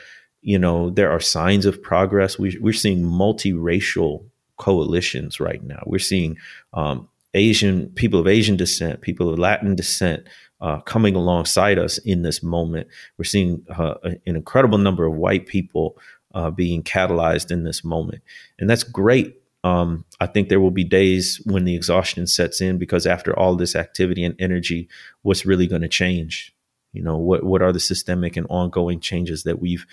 you 0.44 0.58
know, 0.58 0.90
there 0.90 1.10
are 1.10 1.20
signs 1.20 1.64
of 1.64 1.82
progress. 1.82 2.38
We, 2.38 2.58
we're 2.60 2.74
seeing 2.74 3.02
multiracial 3.02 4.26
coalitions 4.58 5.40
right 5.40 5.62
now. 5.62 5.82
We're 5.86 5.98
seeing 5.98 6.36
um, 6.74 7.08
Asian 7.34 7.88
people 7.90 8.20
of 8.20 8.28
Asian 8.28 8.56
descent, 8.56 9.00
people 9.00 9.28
of 9.28 9.38
Latin 9.38 9.74
descent, 9.74 10.26
uh, 10.60 10.80
coming 10.80 11.14
alongside 11.14 11.78
us 11.78 11.98
in 11.98 12.22
this 12.22 12.42
moment. 12.42 12.88
We're 13.18 13.24
seeing 13.24 13.64
uh, 13.76 13.94
an 14.02 14.20
incredible 14.24 14.78
number 14.78 15.04
of 15.04 15.14
white 15.14 15.46
people 15.46 15.98
uh, 16.34 16.50
being 16.50 16.82
catalyzed 16.82 17.50
in 17.50 17.64
this 17.64 17.84
moment, 17.84 18.22
and 18.58 18.68
that's 18.70 18.84
great. 18.84 19.36
Um, 19.62 20.04
I 20.20 20.26
think 20.26 20.48
there 20.48 20.60
will 20.60 20.70
be 20.70 20.84
days 20.84 21.40
when 21.44 21.64
the 21.64 21.74
exhaustion 21.74 22.26
sets 22.26 22.60
in 22.60 22.76
because 22.76 23.06
after 23.06 23.38
all 23.38 23.56
this 23.56 23.74
activity 23.74 24.22
and 24.22 24.34
energy, 24.38 24.88
what's 25.22 25.46
really 25.46 25.66
going 25.66 25.80
to 25.80 25.88
change? 25.88 26.54
You 26.92 27.02
know, 27.02 27.16
what 27.16 27.42
what 27.44 27.60
are 27.60 27.72
the 27.72 27.80
systemic 27.80 28.36
and 28.36 28.46
ongoing 28.48 29.00
changes 29.00 29.42
that 29.42 29.60
we've 29.60 29.84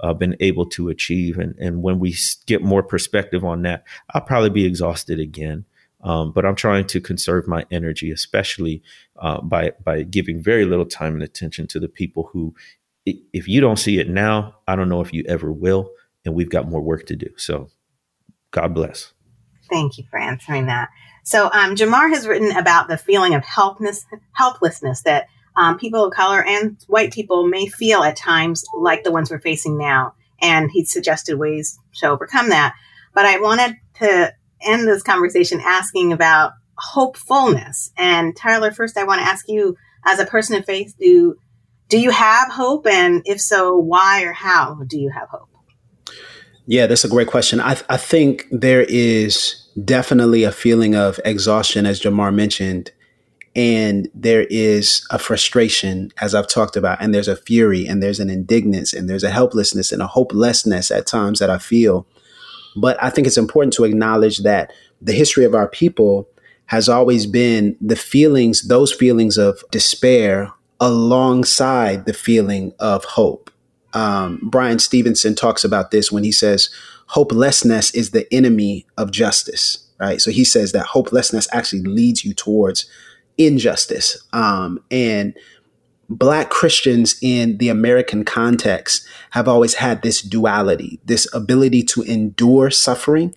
uh, 0.00 0.12
been 0.12 0.36
able 0.40 0.66
to 0.70 0.90
achieve? 0.90 1.38
And 1.38 1.56
and 1.58 1.82
when 1.82 1.98
we 1.98 2.14
get 2.46 2.62
more 2.62 2.82
perspective 2.82 3.44
on 3.44 3.62
that, 3.62 3.84
I'll 4.12 4.20
probably 4.20 4.50
be 4.50 4.66
exhausted 4.66 5.18
again. 5.18 5.64
Um, 6.02 6.32
but 6.32 6.46
I'm 6.46 6.54
trying 6.54 6.86
to 6.88 7.00
conserve 7.00 7.46
my 7.46 7.66
energy, 7.70 8.10
especially 8.10 8.82
uh, 9.18 9.40
by 9.42 9.72
by 9.84 10.02
giving 10.02 10.42
very 10.42 10.64
little 10.64 10.86
time 10.86 11.14
and 11.14 11.22
attention 11.22 11.66
to 11.68 11.80
the 11.80 11.88
people 11.88 12.30
who, 12.32 12.54
if 13.04 13.46
you 13.46 13.60
don't 13.60 13.78
see 13.78 13.98
it 13.98 14.08
now, 14.08 14.56
I 14.66 14.76
don't 14.76 14.88
know 14.88 15.02
if 15.02 15.12
you 15.12 15.24
ever 15.28 15.52
will, 15.52 15.90
and 16.24 16.34
we've 16.34 16.50
got 16.50 16.68
more 16.68 16.80
work 16.80 17.06
to 17.06 17.16
do. 17.16 17.28
So, 17.36 17.68
God 18.50 18.74
bless. 18.74 19.12
Thank 19.68 19.98
you 19.98 20.04
for 20.10 20.18
answering 20.18 20.66
that. 20.66 20.88
So, 21.22 21.50
um, 21.52 21.76
Jemar 21.76 22.08
has 22.08 22.26
written 22.26 22.56
about 22.56 22.88
the 22.88 22.96
feeling 22.96 23.34
of 23.34 23.44
helplessness, 23.44 24.06
helplessness 24.32 25.02
that 25.02 25.26
um, 25.56 25.78
people 25.78 26.04
of 26.04 26.14
color 26.14 26.42
and 26.42 26.78
white 26.86 27.12
people 27.12 27.46
may 27.46 27.66
feel 27.66 28.02
at 28.02 28.16
times 28.16 28.64
like 28.74 29.04
the 29.04 29.12
ones 29.12 29.30
we're 29.30 29.38
facing 29.38 29.76
now, 29.76 30.14
and 30.40 30.70
he 30.70 30.84
suggested 30.84 31.38
ways 31.38 31.78
to 31.96 32.08
overcome 32.08 32.48
that. 32.48 32.74
But 33.14 33.26
I 33.26 33.38
wanted 33.38 33.76
to 33.96 34.32
end 34.62 34.86
this 34.86 35.02
conversation 35.02 35.60
asking 35.64 36.12
about 36.12 36.52
hopefulness. 36.76 37.90
And 37.96 38.36
Tyler, 38.36 38.70
first, 38.70 38.96
I 38.96 39.04
want 39.04 39.20
to 39.20 39.26
ask 39.26 39.48
you, 39.48 39.76
as 40.06 40.18
a 40.18 40.26
person 40.26 40.56
of 40.56 40.64
faith, 40.64 40.94
do 40.98 41.36
do 41.88 41.98
you 42.00 42.10
have 42.10 42.50
hope? 42.52 42.86
And 42.86 43.22
if 43.26 43.40
so, 43.40 43.76
why 43.76 44.22
or 44.22 44.32
how 44.32 44.78
do 44.86 44.98
you 44.98 45.10
have 45.10 45.28
hope? 45.28 45.48
Yeah, 46.66 46.86
that's 46.86 47.04
a 47.04 47.08
great 47.08 47.26
question. 47.26 47.60
I, 47.60 47.76
I 47.88 47.96
think 47.96 48.46
there 48.52 48.86
is 48.88 49.66
definitely 49.84 50.44
a 50.44 50.52
feeling 50.52 50.94
of 50.94 51.18
exhaustion, 51.24 51.84
as 51.84 52.00
Jemar 52.00 52.32
mentioned, 52.32 52.92
and 53.56 54.08
there 54.14 54.44
is 54.44 55.04
a 55.10 55.18
frustration, 55.18 56.12
as 56.18 56.32
I've 56.32 56.46
talked 56.46 56.76
about, 56.76 57.02
and 57.02 57.12
there's 57.12 57.26
a 57.26 57.34
fury, 57.34 57.86
and 57.86 58.00
there's 58.00 58.20
an 58.20 58.30
indignance, 58.30 58.92
and 58.92 59.10
there's 59.10 59.24
a 59.24 59.30
helplessness 59.30 59.90
and 59.90 60.00
a 60.00 60.06
hopelessness 60.06 60.92
at 60.92 61.08
times 61.08 61.40
that 61.40 61.50
I 61.50 61.58
feel. 61.58 62.06
But 62.76 63.02
I 63.02 63.10
think 63.10 63.26
it's 63.26 63.36
important 63.36 63.72
to 63.74 63.84
acknowledge 63.84 64.38
that 64.38 64.72
the 65.00 65.12
history 65.12 65.44
of 65.44 65.54
our 65.54 65.68
people 65.68 66.28
has 66.66 66.88
always 66.88 67.26
been 67.26 67.76
the 67.80 67.96
feelings, 67.96 68.68
those 68.68 68.92
feelings 68.92 69.36
of 69.36 69.64
despair 69.70 70.52
alongside 70.78 72.06
the 72.06 72.12
feeling 72.12 72.72
of 72.78 73.04
hope. 73.04 73.50
Um, 73.92 74.38
Bryan 74.42 74.78
Stevenson 74.78 75.34
talks 75.34 75.64
about 75.64 75.90
this 75.90 76.12
when 76.12 76.22
he 76.22 76.32
says, 76.32 76.70
hopelessness 77.06 77.92
is 77.92 78.12
the 78.12 78.32
enemy 78.32 78.86
of 78.96 79.10
justice, 79.10 79.84
right? 79.98 80.20
So 80.20 80.30
he 80.30 80.44
says 80.44 80.70
that 80.72 80.86
hopelessness 80.86 81.48
actually 81.52 81.82
leads 81.82 82.24
you 82.24 82.34
towards 82.34 82.88
injustice. 83.36 84.22
Um, 84.32 84.80
and 84.92 85.34
Black 86.10 86.50
Christians 86.50 87.16
in 87.22 87.58
the 87.58 87.68
American 87.68 88.24
context 88.24 89.06
have 89.30 89.46
always 89.46 89.74
had 89.74 90.02
this 90.02 90.20
duality, 90.20 90.98
this 91.04 91.32
ability 91.32 91.84
to 91.84 92.02
endure 92.02 92.68
suffering, 92.68 93.32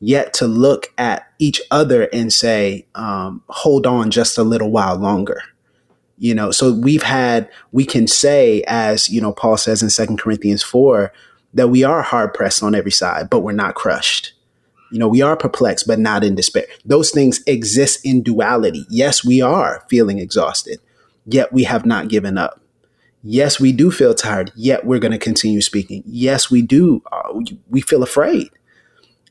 yet 0.00 0.34
to 0.34 0.48
look 0.48 0.92
at 0.98 1.32
each 1.38 1.62
other 1.70 2.08
and 2.12 2.32
say, 2.32 2.84
um, 2.96 3.44
hold 3.48 3.86
on 3.86 4.10
just 4.10 4.36
a 4.36 4.42
little 4.42 4.72
while 4.72 4.96
longer. 4.96 5.40
You 6.18 6.34
know, 6.34 6.50
so 6.50 6.72
we've 6.72 7.04
had, 7.04 7.48
we 7.70 7.86
can 7.86 8.08
say, 8.08 8.64
as, 8.66 9.08
you 9.08 9.20
know, 9.20 9.32
Paul 9.32 9.56
says 9.56 9.80
in 9.80 9.88
Second 9.88 10.18
Corinthians 10.18 10.64
4, 10.64 11.12
that 11.54 11.68
we 11.68 11.84
are 11.84 12.02
hard 12.02 12.34
pressed 12.34 12.62
on 12.62 12.74
every 12.74 12.90
side, 12.90 13.30
but 13.30 13.40
we're 13.40 13.52
not 13.52 13.76
crushed. 13.76 14.32
You 14.90 14.98
know, 14.98 15.08
we 15.08 15.22
are 15.22 15.36
perplexed, 15.36 15.86
but 15.86 16.00
not 16.00 16.24
in 16.24 16.34
despair. 16.34 16.66
Those 16.84 17.10
things 17.10 17.40
exist 17.46 18.04
in 18.04 18.24
duality. 18.24 18.84
Yes, 18.90 19.24
we 19.24 19.40
are 19.40 19.84
feeling 19.88 20.18
exhausted 20.18 20.80
yet 21.26 21.52
we 21.52 21.64
have 21.64 21.86
not 21.86 22.08
given 22.08 22.38
up. 22.38 22.60
Yes, 23.22 23.60
we 23.60 23.72
do 23.72 23.90
feel 23.90 24.14
tired, 24.14 24.50
yet 24.56 24.86
we're 24.86 24.98
going 24.98 25.12
to 25.12 25.18
continue 25.18 25.60
speaking. 25.60 26.02
Yes, 26.06 26.50
we 26.50 26.62
do. 26.62 27.02
Uh, 27.12 27.40
we 27.68 27.82
feel 27.82 28.02
afraid, 28.02 28.48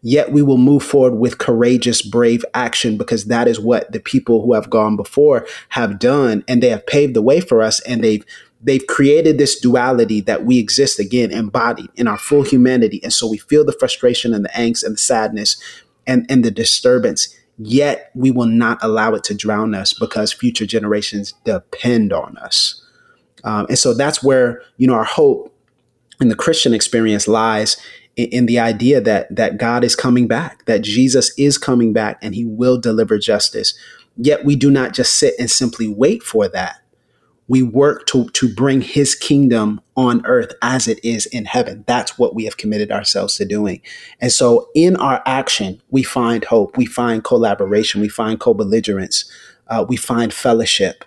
yet 0.03 0.31
we 0.31 0.43
will 0.43 0.57
move 0.57 0.83
forward 0.83 1.15
with 1.17 1.39
courageous, 1.39 2.03
brave 2.03 2.45
action 2.53 2.97
because 2.97 3.25
that 3.25 3.47
is 3.47 3.59
what 3.59 3.91
the 3.91 3.99
people 3.99 4.43
who 4.43 4.53
have 4.53 4.69
gone 4.69 4.95
before 4.95 5.47
have 5.69 5.97
done, 5.97 6.43
and 6.47 6.61
they 6.61 6.69
have 6.69 6.85
paved 6.85 7.15
the 7.15 7.21
way 7.21 7.41
for 7.41 7.63
us, 7.63 7.79
and 7.81 8.03
they've 8.03 8.23
they've 8.61 8.85
created 8.87 9.37
this 9.37 9.59
duality 9.59 10.21
that 10.21 10.45
we 10.45 10.59
exist 10.59 10.99
again 10.99 11.31
embodied 11.31 11.89
in 11.95 12.07
our 12.07 12.17
full 12.17 12.43
humanity 12.43 12.99
and 13.03 13.13
so 13.13 13.25
we 13.27 13.37
feel 13.37 13.63
the 13.63 13.71
frustration 13.71 14.33
and 14.33 14.43
the 14.43 14.49
angst 14.49 14.83
and 14.83 14.95
the 14.95 14.97
sadness 14.97 15.61
and 16.05 16.25
and 16.29 16.43
the 16.43 16.51
disturbance 16.51 17.33
Yet 17.61 18.09
we 18.15 18.31
will 18.31 18.45
not 18.45 18.79
allow 18.81 19.13
it 19.15 19.23
to 19.25 19.35
drown 19.35 19.75
us 19.75 19.93
because 19.93 20.31
future 20.31 20.65
generations 20.65 21.33
depend 21.43 22.13
on 22.13 22.37
us. 22.37 22.81
Um, 23.43 23.65
and 23.67 23.77
so 23.77 23.93
that's 23.93 24.23
where, 24.23 24.61
you 24.77 24.87
know, 24.87 24.93
our 24.93 25.03
hope 25.03 25.53
in 26.21 26.29
the 26.29 26.35
Christian 26.35 26.73
experience 26.73 27.27
lies 27.27 27.75
in, 28.15 28.29
in 28.29 28.45
the 28.45 28.59
idea 28.59 29.01
that 29.01 29.35
that 29.35 29.57
God 29.57 29.83
is 29.83 29.95
coming 29.95 30.25
back, 30.27 30.65
that 30.65 30.81
Jesus 30.81 31.31
is 31.37 31.57
coming 31.57 31.91
back 31.91 32.17
and 32.21 32.33
he 32.33 32.45
will 32.45 32.79
deliver 32.79 33.17
justice. 33.17 33.77
Yet 34.15 34.45
we 34.45 34.55
do 34.55 34.71
not 34.71 34.93
just 34.93 35.15
sit 35.15 35.35
and 35.37 35.51
simply 35.51 35.87
wait 35.87 36.23
for 36.23 36.47
that 36.47 36.77
we 37.49 37.63
work 37.63 38.05
to, 38.05 38.29
to 38.29 38.53
bring 38.53 38.79
his 38.79 39.15
kingdom 39.15 39.81
on 39.97 40.23
earth 40.25 40.53
as 40.61 40.87
it 40.87 41.03
is 41.03 41.25
in 41.25 41.45
heaven. 41.45 41.83
That's 41.87 42.17
what 42.17 42.35
we 42.35 42.45
have 42.45 42.57
committed 42.57 42.91
ourselves 42.91 43.35
to 43.35 43.45
doing. 43.45 43.81
And 44.21 44.31
so 44.31 44.69
in 44.75 44.95
our 44.95 45.21
action, 45.25 45.81
we 45.89 46.03
find 46.03 46.45
hope, 46.45 46.77
we 46.77 46.85
find 46.85 47.23
collaboration, 47.23 48.01
we 48.01 48.07
find 48.07 48.39
co 48.39 48.53
belligerence, 48.53 49.29
uh, 49.67 49.83
we 49.89 49.97
find 49.97 50.31
fellowship, 50.31 51.03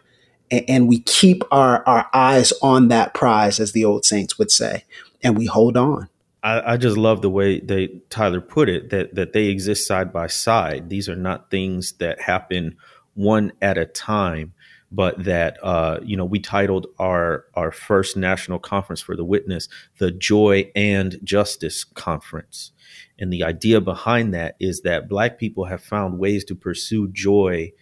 and, 0.51 0.65
and 0.69 0.89
we 0.89 0.99
keep 0.99 1.45
our, 1.53 1.87
our 1.87 2.11
eyes 2.13 2.53
on 2.61 2.89
that 2.89 3.15
prize, 3.15 3.61
as 3.61 3.71
the 3.73 3.85
old 3.85 4.05
saints 4.05 4.37
would 4.37 4.51
say, 4.51 4.85
and 5.23 5.39
we 5.39 5.47
hold 5.47 5.77
on. 5.77 6.09
I, 6.43 6.73
I, 6.73 6.77
just 6.77 6.97
love 6.97 7.23
the 7.23 7.31
way 7.31 7.61
they 7.61 8.01
Tyler 8.11 8.41
put 8.41 8.69
it 8.69 8.91
that 8.91 9.15
that 9.15 9.33
they 9.33 9.47
exist 9.47 9.87
side 9.87 10.13
by 10.13 10.27
side. 10.27 10.91
These 10.91 11.09
are 11.09 11.15
not 11.15 11.53
things 11.53 11.93
that 11.99 12.21
happen 12.21 12.77
one 13.15 13.53
at 13.63 13.79
a 13.79 13.87
time 13.87 14.53
but 14.93 15.25
that 15.25 15.59
uh, 15.63 15.99
you 16.05 16.17
know 16.17 16.25
we 16.25 16.39
titled 16.39 16.87
our 16.99 17.47
our 17.55 17.73
first 17.73 18.17
national 18.17 18.59
conference 18.59 19.01
for 19.01 19.17
the 19.17 19.25
witness 19.25 19.69
the 19.99 20.11
joy 20.13 20.71
and 20.77 21.19
justice 21.25 21.83
conference. 21.83 22.73
And 23.19 23.33
the 23.33 23.45
idea 23.45 23.81
behind 23.81 24.35
that 24.35 24.57
is 24.61 24.83
that 24.83 25.09
black 25.09 25.39
people 25.39 25.67
have 25.67 25.83
found 25.83 26.19
ways 26.19 26.45
to 26.45 26.55
pursue 26.55 27.09
joy 27.09 27.73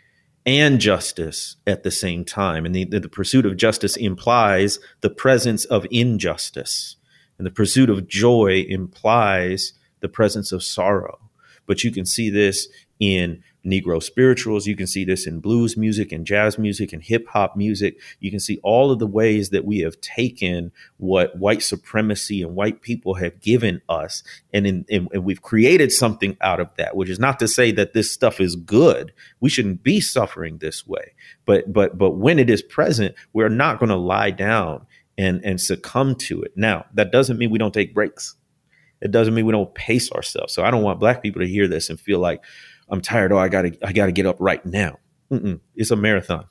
and 0.46 0.80
justice 0.80 1.56
at 1.66 1.82
the 1.82 1.90
same 1.90 2.24
time. 2.24 2.64
And 2.64 2.74
the, 2.74 2.84
the 2.84 3.08
pursuit 3.08 3.46
of 3.46 3.56
justice 3.56 3.96
implies 3.96 4.78
the 5.00 5.10
presence 5.10 5.64
of 5.64 5.86
injustice. 5.90 6.96
And 7.38 7.46
the 7.46 7.50
pursuit 7.50 7.90
of 7.90 8.06
joy 8.06 8.66
implies 8.68 9.72
the 10.00 10.08
presence 10.08 10.52
of 10.52 10.62
sorrow. 10.62 11.18
But 11.66 11.84
you 11.84 11.90
can 11.90 12.04
see 12.04 12.30
this 12.30 12.68
in 13.00 13.42
Negro 13.64 14.02
spirituals. 14.02 14.66
You 14.66 14.76
can 14.76 14.86
see 14.86 15.04
this 15.04 15.26
in 15.26 15.40
blues 15.40 15.76
music 15.76 16.12
and 16.12 16.26
jazz 16.26 16.58
music 16.58 16.92
and 16.92 17.02
hip 17.02 17.26
hop 17.28 17.56
music. 17.56 17.98
You 18.20 18.30
can 18.30 18.40
see 18.40 18.58
all 18.62 18.90
of 18.90 18.98
the 18.98 19.06
ways 19.06 19.50
that 19.50 19.64
we 19.64 19.80
have 19.80 20.00
taken 20.00 20.72
what 20.98 21.36
white 21.36 21.62
supremacy 21.62 22.42
and 22.42 22.54
white 22.54 22.82
people 22.82 23.14
have 23.14 23.40
given 23.40 23.82
us, 23.88 24.22
and, 24.52 24.66
in, 24.66 24.84
and, 24.90 25.08
and 25.12 25.24
we've 25.24 25.42
created 25.42 25.92
something 25.92 26.36
out 26.40 26.60
of 26.60 26.68
that. 26.76 26.96
Which 26.96 27.10
is 27.10 27.18
not 27.18 27.38
to 27.40 27.48
say 27.48 27.72
that 27.72 27.92
this 27.92 28.12
stuff 28.12 28.40
is 28.40 28.56
good. 28.56 29.12
We 29.40 29.50
shouldn't 29.50 29.82
be 29.82 30.00
suffering 30.00 30.58
this 30.58 30.86
way, 30.86 31.14
but 31.44 31.72
but 31.72 31.98
but 31.98 32.12
when 32.12 32.38
it 32.38 32.48
is 32.48 32.62
present, 32.62 33.14
we're 33.32 33.48
not 33.48 33.78
going 33.78 33.90
to 33.90 33.96
lie 33.96 34.30
down 34.30 34.86
and 35.18 35.44
and 35.44 35.60
succumb 35.60 36.14
to 36.16 36.42
it. 36.42 36.52
Now 36.56 36.86
that 36.94 37.12
doesn't 37.12 37.38
mean 37.38 37.50
we 37.50 37.58
don't 37.58 37.74
take 37.74 37.94
breaks. 37.94 38.36
It 39.00 39.10
doesn't 39.10 39.34
mean 39.34 39.46
we 39.46 39.52
don't 39.52 39.74
pace 39.74 40.12
ourselves. 40.12 40.52
So 40.52 40.62
I 40.62 40.70
don't 40.70 40.82
want 40.82 41.00
black 41.00 41.22
people 41.22 41.40
to 41.40 41.48
hear 41.48 41.66
this 41.66 41.88
and 41.88 41.98
feel 41.98 42.18
like 42.18 42.42
I'm 42.90 43.00
tired. 43.00 43.32
Oh, 43.32 43.38
I 43.38 43.48
gotta 43.48 43.76
I 43.84 43.92
gotta 43.92 44.12
get 44.12 44.26
up 44.26 44.36
right 44.40 44.64
now. 44.66 44.98
Mm-mm. 45.30 45.60
It's 45.76 45.90
a 45.90 45.96
marathon. 45.96 46.46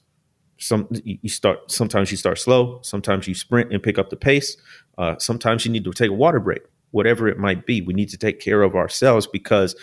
Some 0.58 0.88
you 1.04 1.30
start. 1.30 1.72
Sometimes 1.72 2.12
you 2.12 2.18
start 2.18 2.38
slow. 2.38 2.80
Sometimes 2.84 3.28
you 3.28 3.36
sprint 3.36 3.72
and 3.74 3.82
pick 3.82 3.98
up 3.98 4.10
the 4.10 4.16
pace. 4.16 4.58
Uh, 4.98 5.18
sometimes 5.18 5.66
you 5.66 5.72
need 5.72 5.84
to 5.86 5.92
take 5.92 6.10
a 6.10 6.14
water 6.14 6.40
break. 6.40 6.62
Whatever 6.92 7.28
it 7.28 7.38
might 7.38 7.66
be, 7.66 7.82
we 7.82 7.94
need 7.94 8.10
to 8.10 8.18
take 8.18 8.40
care 8.40 8.62
of 8.64 8.76
ourselves 8.76 9.28
because 9.28 9.76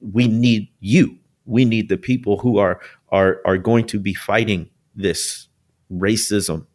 we 0.00 0.26
need 0.28 0.68
you. 0.80 1.18
We 1.46 1.64
need 1.64 1.88
the 1.88 1.96
people 1.96 2.38
who 2.38 2.58
are 2.58 2.80
are 3.10 3.40
are 3.44 3.58
going 3.58 3.86
to 3.86 3.98
be 3.98 4.14
fighting 4.14 4.70
this 4.94 5.48
racism, 5.92 6.66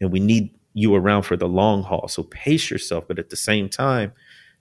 and 0.00 0.10
we 0.12 0.20
need 0.20 0.54
you 0.74 0.94
around 0.94 1.22
for 1.22 1.36
the 1.36 1.48
long 1.48 1.82
haul. 1.82 2.08
So 2.08 2.22
pace 2.24 2.70
yourself, 2.70 3.04
but 3.08 3.18
at 3.18 3.30
the 3.30 3.36
same 3.36 3.68
time, 3.68 4.12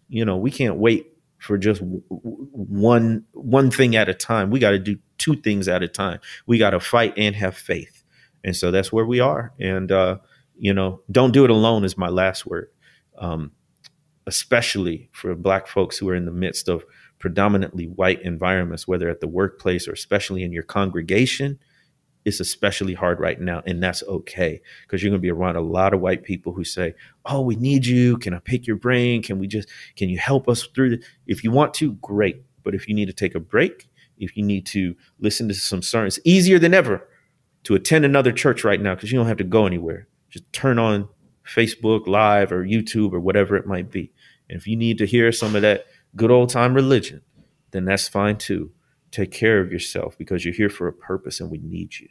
you 0.07 0.25
know, 0.25 0.37
we 0.37 0.51
can't 0.51 0.77
wait 0.77 1.07
for 1.39 1.57
just 1.57 1.81
one 1.81 3.25
one 3.31 3.71
thing 3.71 3.95
at 3.95 4.09
a 4.09 4.13
time. 4.13 4.49
We 4.51 4.59
got 4.59 4.71
to 4.71 4.79
do 4.79 4.97
two 5.17 5.35
things 5.35 5.67
at 5.67 5.83
a 5.83 5.87
time. 5.87 6.19
We 6.45 6.57
got 6.57 6.71
to 6.71 6.79
fight 6.79 7.13
and 7.17 7.35
have 7.35 7.55
faith. 7.55 8.03
And 8.43 8.55
so 8.55 8.71
that's 8.71 8.91
where 8.91 9.05
we 9.05 9.19
are. 9.19 9.53
And 9.59 9.91
uh, 9.91 10.17
you 10.57 10.73
know, 10.73 11.01
don't 11.11 11.31
do 11.31 11.43
it 11.45 11.49
alone 11.49 11.83
is 11.85 11.97
my 11.97 12.09
last 12.09 12.45
word. 12.45 12.69
Um, 13.17 13.51
especially 14.27 15.09
for 15.11 15.33
black 15.35 15.67
folks 15.67 15.97
who 15.97 16.07
are 16.07 16.15
in 16.15 16.25
the 16.25 16.31
midst 16.31 16.69
of 16.69 16.85
predominantly 17.17 17.85
white 17.85 18.21
environments, 18.21 18.87
whether 18.87 19.09
at 19.09 19.21
the 19.21 19.27
workplace 19.27 19.87
or 19.87 19.91
especially 19.91 20.43
in 20.43 20.53
your 20.53 20.63
congregation, 20.63 21.59
it's 22.29 22.39
especially 22.39 22.93
hard 22.93 23.19
right 23.19 23.39
now. 23.39 23.61
And 23.65 23.83
that's 23.83 24.01
okay 24.03 24.61
because 24.83 25.03
you're 25.03 25.11
going 25.11 25.19
to 25.19 25.25
be 25.25 25.31
around 25.31 25.57
a 25.57 25.61
lot 25.61 25.93
of 25.93 25.99
white 25.99 26.23
people 26.23 26.53
who 26.53 26.63
say, 26.63 26.95
Oh, 27.25 27.41
we 27.41 27.55
need 27.55 27.85
you. 27.85 28.17
Can 28.17 28.33
I 28.33 28.39
pick 28.39 28.65
your 28.65 28.77
brain? 28.77 29.21
Can 29.21 29.39
we 29.39 29.47
just, 29.47 29.67
can 29.97 30.07
you 30.09 30.17
help 30.17 30.47
us 30.47 30.63
through? 30.63 30.91
The-? 30.91 31.03
If 31.27 31.43
you 31.43 31.51
want 31.51 31.73
to, 31.75 31.93
great. 31.95 32.41
But 32.63 32.75
if 32.75 32.87
you 32.87 32.95
need 32.95 33.07
to 33.07 33.13
take 33.13 33.35
a 33.35 33.39
break, 33.39 33.89
if 34.17 34.37
you 34.37 34.43
need 34.43 34.65
to 34.67 34.95
listen 35.19 35.47
to 35.49 35.53
some 35.53 35.81
sermons, 35.81 36.19
easier 36.23 36.59
than 36.59 36.73
ever 36.73 37.07
to 37.63 37.75
attend 37.75 38.05
another 38.05 38.31
church 38.31 38.63
right 38.63 38.81
now 38.81 38.95
because 38.95 39.11
you 39.11 39.17
don't 39.17 39.27
have 39.27 39.37
to 39.37 39.43
go 39.43 39.65
anywhere. 39.65 40.07
Just 40.29 40.51
turn 40.53 40.79
on 40.79 41.09
Facebook 41.45 42.07
Live 42.07 42.51
or 42.51 42.63
YouTube 42.63 43.13
or 43.13 43.19
whatever 43.19 43.55
it 43.55 43.65
might 43.65 43.91
be. 43.91 44.11
And 44.49 44.57
if 44.57 44.67
you 44.67 44.75
need 44.75 44.97
to 44.99 45.05
hear 45.05 45.31
some 45.31 45.55
of 45.55 45.61
that 45.61 45.85
good 46.15 46.31
old 46.31 46.49
time 46.49 46.73
religion, 46.73 47.21
then 47.71 47.85
that's 47.85 48.07
fine 48.07 48.37
too. 48.37 48.71
Take 49.11 49.31
care 49.31 49.59
of 49.59 49.71
yourself 49.71 50.17
because 50.17 50.45
you're 50.45 50.53
here 50.53 50.69
for 50.69 50.87
a 50.87 50.93
purpose 50.93 51.39
and 51.39 51.49
we 51.49 51.57
need 51.59 51.99
you. 51.99 52.09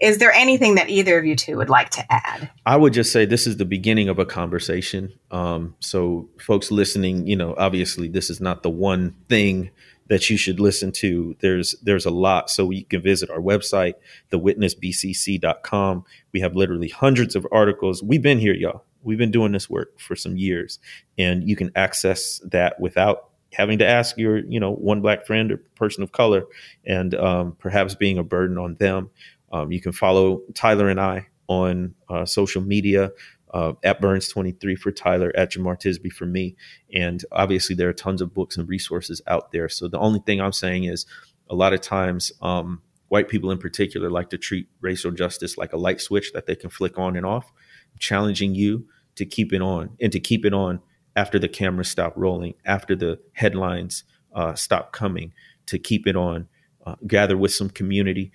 Is 0.00 0.18
there 0.18 0.32
anything 0.32 0.76
that 0.76 0.88
either 0.88 1.18
of 1.18 1.24
you 1.24 1.36
two 1.36 1.56
would 1.58 1.68
like 1.68 1.90
to 1.90 2.12
add? 2.12 2.50
I 2.64 2.76
would 2.76 2.92
just 2.92 3.12
say 3.12 3.26
this 3.26 3.46
is 3.46 3.58
the 3.58 3.64
beginning 3.64 4.08
of 4.08 4.18
a 4.18 4.24
conversation. 4.24 5.12
Um, 5.30 5.74
so, 5.80 6.28
folks 6.38 6.70
listening, 6.70 7.26
you 7.26 7.36
know, 7.36 7.54
obviously 7.58 8.08
this 8.08 8.30
is 8.30 8.40
not 8.40 8.62
the 8.62 8.70
one 8.70 9.14
thing 9.28 9.70
that 10.10 10.28
you 10.28 10.36
should 10.36 10.58
listen 10.58 10.90
to. 10.90 11.36
There's 11.40 11.74
there's 11.82 12.04
a 12.04 12.10
lot. 12.10 12.50
So 12.50 12.70
you 12.70 12.84
can 12.84 13.00
visit 13.00 13.30
our 13.30 13.38
website, 13.38 13.94
thewitnessbcc.com. 14.32 16.04
We 16.32 16.40
have 16.40 16.56
literally 16.56 16.88
hundreds 16.88 17.36
of 17.36 17.46
articles. 17.52 18.02
We've 18.02 18.22
been 18.22 18.38
here, 18.38 18.54
y'all. 18.54 18.84
We've 19.02 19.18
been 19.18 19.30
doing 19.30 19.52
this 19.52 19.70
work 19.70 19.98
for 19.98 20.16
some 20.16 20.36
years, 20.36 20.78
and 21.16 21.48
you 21.48 21.56
can 21.56 21.70
access 21.76 22.40
that 22.40 22.80
without 22.80 23.30
having 23.52 23.78
to 23.78 23.86
ask 23.86 24.16
your, 24.16 24.38
you 24.38 24.60
know, 24.60 24.72
one 24.72 25.00
black 25.00 25.26
friend 25.26 25.52
or 25.52 25.56
person 25.76 26.02
of 26.02 26.12
color, 26.12 26.44
and 26.84 27.14
um, 27.14 27.56
perhaps 27.58 27.94
being 27.94 28.18
a 28.18 28.22
burden 28.22 28.58
on 28.58 28.74
them. 28.76 29.10
Um, 29.50 29.72
you 29.72 29.80
can 29.80 29.92
follow 29.92 30.42
Tyler 30.54 30.88
and 30.88 31.00
I 31.00 31.28
on 31.48 31.94
uh, 32.08 32.24
social 32.24 32.62
media 32.62 33.10
uh, 33.52 33.72
at 33.82 34.00
Burns23 34.00 34.78
for 34.78 34.92
Tyler, 34.92 35.32
at 35.34 35.52
Jemar 35.52 35.76
Tisby 35.80 36.12
for 36.12 36.26
me. 36.26 36.56
And 36.94 37.24
obviously, 37.32 37.74
there 37.74 37.88
are 37.88 37.94
tons 37.94 38.20
of 38.20 38.32
books 38.32 38.56
and 38.56 38.68
resources 38.68 39.20
out 39.26 39.50
there. 39.50 39.68
So 39.68 39.88
the 39.88 39.98
only 39.98 40.20
thing 40.20 40.40
I'm 40.40 40.52
saying 40.52 40.84
is 40.84 41.06
a 41.48 41.54
lot 41.54 41.72
of 41.72 41.80
times, 41.80 42.30
um, 42.40 42.82
white 43.08 43.28
people 43.28 43.50
in 43.50 43.58
particular 43.58 44.08
like 44.08 44.30
to 44.30 44.38
treat 44.38 44.68
racial 44.80 45.10
justice 45.10 45.58
like 45.58 45.72
a 45.72 45.76
light 45.76 46.00
switch 46.00 46.32
that 46.32 46.46
they 46.46 46.54
can 46.54 46.70
flick 46.70 46.96
on 46.96 47.16
and 47.16 47.26
off, 47.26 47.52
challenging 47.98 48.54
you 48.54 48.86
to 49.16 49.26
keep 49.26 49.52
it 49.52 49.60
on 49.60 49.90
and 50.00 50.12
to 50.12 50.20
keep 50.20 50.46
it 50.46 50.54
on 50.54 50.80
after 51.16 51.36
the 51.36 51.48
cameras 51.48 51.88
stop 51.90 52.12
rolling, 52.16 52.54
after 52.64 52.94
the 52.94 53.18
headlines 53.32 54.04
uh, 54.32 54.54
stop 54.54 54.92
coming, 54.92 55.34
to 55.66 55.76
keep 55.76 56.06
it 56.06 56.14
on, 56.14 56.46
uh, 56.86 56.94
gather 57.04 57.36
with 57.36 57.52
some 57.52 57.68
community, 57.68 58.30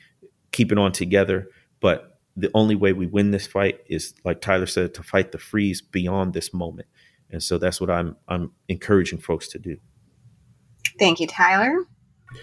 keep 0.55 0.71
it 0.71 0.77
on 0.77 0.91
together. 0.91 1.49
But 1.81 2.17
the 2.35 2.49
only 2.53 2.75
way 2.75 2.93
we 2.93 3.07
win 3.07 3.31
this 3.31 3.47
fight 3.47 3.79
is, 3.87 4.13
like 4.23 4.41
Tyler 4.41 4.65
said, 4.65 4.93
to 4.95 5.03
fight 5.03 5.31
the 5.31 5.37
freeze 5.37 5.81
beyond 5.81 6.33
this 6.33 6.53
moment. 6.53 6.87
And 7.29 7.41
so 7.41 7.57
that's 7.57 7.81
what 7.81 7.89
I'm 7.89 8.15
I'm 8.27 8.51
encouraging 8.67 9.19
folks 9.19 9.47
to 9.49 9.59
do. 9.59 9.77
Thank 10.99 11.19
you, 11.19 11.27
Tyler. 11.27 11.85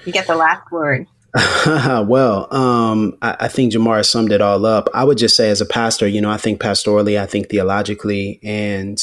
You 0.04 0.12
get 0.12 0.26
the 0.26 0.36
last 0.36 0.70
word. 0.70 1.06
well, 1.66 2.54
um, 2.54 3.16
I, 3.22 3.36
I, 3.40 3.48
think 3.48 3.72
Jemar 3.72 4.04
summed 4.04 4.32
it 4.32 4.42
all 4.42 4.66
up. 4.66 4.90
I 4.92 5.02
would 5.02 5.16
just 5.16 5.34
say, 5.34 5.48
as 5.48 5.62
a 5.62 5.66
pastor, 5.66 6.06
you 6.06 6.20
know, 6.20 6.30
I 6.30 6.36
think 6.36 6.60
pastorally, 6.60 7.18
I 7.18 7.24
think 7.24 7.48
theologically, 7.48 8.38
and 8.42 9.02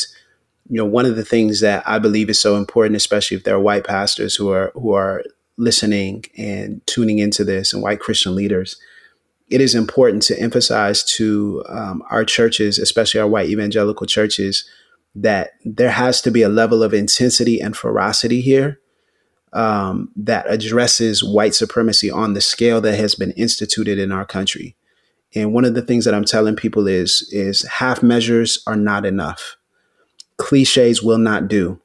you 0.69 0.77
know, 0.77 0.85
one 0.85 1.07
of 1.07 1.15
the 1.15 1.25
things 1.25 1.61
that 1.61 1.81
I 1.87 1.97
believe 1.97 2.29
is 2.29 2.39
so 2.39 2.55
important, 2.55 2.95
especially 2.95 3.37
if 3.37 3.45
there 3.45 3.55
are 3.55 3.59
white 3.59 3.83
pastors 3.83 4.35
who 4.35 4.51
are 4.51 4.71
who 4.75 4.93
are 4.93 5.23
listening 5.57 6.25
and 6.37 6.85
tuning 6.85 7.17
into 7.17 7.43
this, 7.43 7.73
and 7.73 7.81
white 7.81 7.99
Christian 7.99 8.35
leaders, 8.35 8.79
it 9.49 9.61
is 9.61 9.75
important 9.75 10.23
to 10.23 10.39
emphasize 10.39 11.03
to 11.03 11.63
um, 11.67 12.03
our 12.09 12.23
churches, 12.23 12.77
especially 12.77 13.19
our 13.19 13.27
white 13.27 13.49
evangelical 13.49 14.05
churches, 14.05 14.67
that 15.15 15.51
there 15.65 15.91
has 15.91 16.21
to 16.21 16.31
be 16.31 16.43
a 16.43 16.49
level 16.49 16.83
of 16.83 16.93
intensity 16.93 17.59
and 17.59 17.75
ferocity 17.75 18.41
here 18.41 18.79
um, 19.53 20.11
that 20.15 20.45
addresses 20.47 21.23
white 21.23 21.55
supremacy 21.55 22.11
on 22.11 22.33
the 22.33 22.41
scale 22.41 22.79
that 22.81 22.99
has 22.99 23.15
been 23.15 23.31
instituted 23.31 23.97
in 23.97 24.11
our 24.11 24.25
country. 24.25 24.75
And 25.35 25.53
one 25.53 25.65
of 25.65 25.73
the 25.73 25.81
things 25.81 26.05
that 26.05 26.13
I'm 26.13 26.25
telling 26.25 26.55
people 26.55 26.87
is 26.87 27.27
is 27.31 27.63
half 27.63 28.01
measures 28.01 28.63
are 28.65 28.75
not 28.75 29.05
enough. 29.05 29.57
Cliches 30.37 31.03
will 31.03 31.17
not 31.17 31.47
do. 31.47 31.79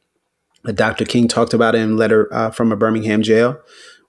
Dr. 0.74 1.04
King 1.04 1.28
talked 1.28 1.52
about 1.52 1.74
it 1.74 1.82
in 1.82 1.96
letter 1.96 2.32
uh, 2.32 2.50
from 2.50 2.72
a 2.72 2.76
Birmingham 2.76 3.22
jail 3.22 3.60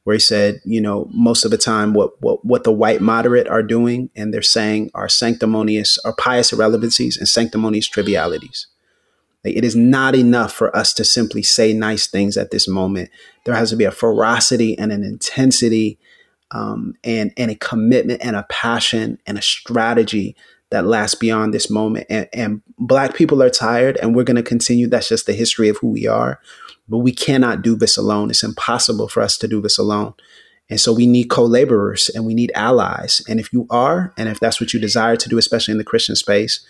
where 0.06 0.14
he 0.14 0.20
said, 0.20 0.62
you 0.64 0.80
know, 0.80 1.10
most 1.12 1.46
of 1.46 1.52
the 1.52 1.58
time 1.58 1.94
what, 1.94 2.22
what 2.22 2.46
what 2.46 2.64
the 2.64 2.72
white 2.72 3.02
moderate 3.02 3.48
are 3.48 3.64
doing 3.64 4.10
and 4.16 4.32
they're 4.34 4.42
saying 4.42 4.92
are 4.94 5.10
sanctimonious 5.10 5.98
or 6.06 6.16
pious 6.16 6.54
irrelevancies 6.54 7.18
and 7.18 7.28
sanctimonious 7.28 7.88
trivialities. 7.88 8.68
Like, 9.44 9.56
it 9.56 9.66
is 9.66 9.76
not 9.76 10.16
enough 10.16 10.54
for 10.54 10.76
us 10.76 10.94
to 10.94 11.04
simply 11.04 11.42
say 11.42 11.74
nice 11.74 12.08
things 12.08 12.38
at 12.38 12.52
this 12.52 12.68
moment. 12.68 13.10
There 13.46 13.56
has 13.56 13.72
to 13.72 13.76
be 13.76 13.84
a 13.84 13.92
ferocity 13.92 14.78
and 14.78 14.92
an 14.92 15.04
intensity 15.04 16.00
um, 16.52 16.94
and 17.04 17.34
and 17.36 17.50
a 17.50 17.56
commitment 17.56 18.22
and 18.24 18.36
a 18.36 18.46
passion 18.48 19.18
and 19.26 19.40
a 19.40 19.42
strategy 19.42 20.36
that 20.70 20.86
lasts 20.86 21.16
beyond 21.16 21.52
this 21.52 21.70
moment. 21.70 22.06
And, 22.12 22.30
and 22.32 22.62
black 22.78 23.16
people 23.16 23.42
are 23.42 23.50
tired, 23.50 23.98
and 23.98 24.16
we're 24.16 24.24
going 24.24 24.36
to 24.36 24.44
continue. 24.44 24.88
That's 24.88 25.10
just 25.10 25.26
the 25.26 25.34
history 25.34 25.68
of 25.70 25.78
who 25.78 25.88
we 25.88 26.08
are. 26.08 26.40
But 26.88 27.00
we 27.00 27.12
cannot 27.12 27.62
do 27.62 27.76
this 27.76 27.98
alone. 27.98 28.30
It's 28.30 28.44
impossible 28.44 29.08
for 29.08 29.22
us 29.22 29.38
to 29.40 29.48
do 29.48 29.62
this 29.62 29.78
alone. 29.78 30.14
And 30.70 30.80
so 30.80 30.94
we 30.94 31.08
need 31.08 31.30
co 31.30 31.44
laborers 31.44 32.10
and 32.14 32.26
we 32.26 32.34
need 32.34 32.52
allies. 32.56 33.22
And 33.28 33.40
if 33.40 33.54
you 33.54 33.68
are, 33.70 34.14
and 34.18 34.30
if 34.30 34.40
that's 34.40 34.60
what 34.60 34.74
you 34.74 34.80
desire 34.80 35.16
to 35.16 35.30
do, 35.30 35.38
especially 35.38 35.74
in 35.74 35.78
the 35.78 35.84
Christian 35.84 36.16
space, 36.16 36.66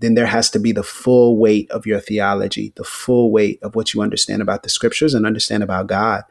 then 0.00 0.14
there 0.14 0.26
has 0.26 0.50
to 0.50 0.58
be 0.58 0.72
the 0.72 0.82
full 0.82 1.38
weight 1.38 1.70
of 1.70 1.86
your 1.86 2.00
theology, 2.00 2.72
the 2.76 2.84
full 2.84 3.30
weight 3.30 3.58
of 3.62 3.74
what 3.74 3.94
you 3.94 4.02
understand 4.02 4.42
about 4.42 4.62
the 4.62 4.68
scriptures 4.68 5.14
and 5.14 5.24
understand 5.24 5.62
about 5.62 5.86
God 5.86 6.24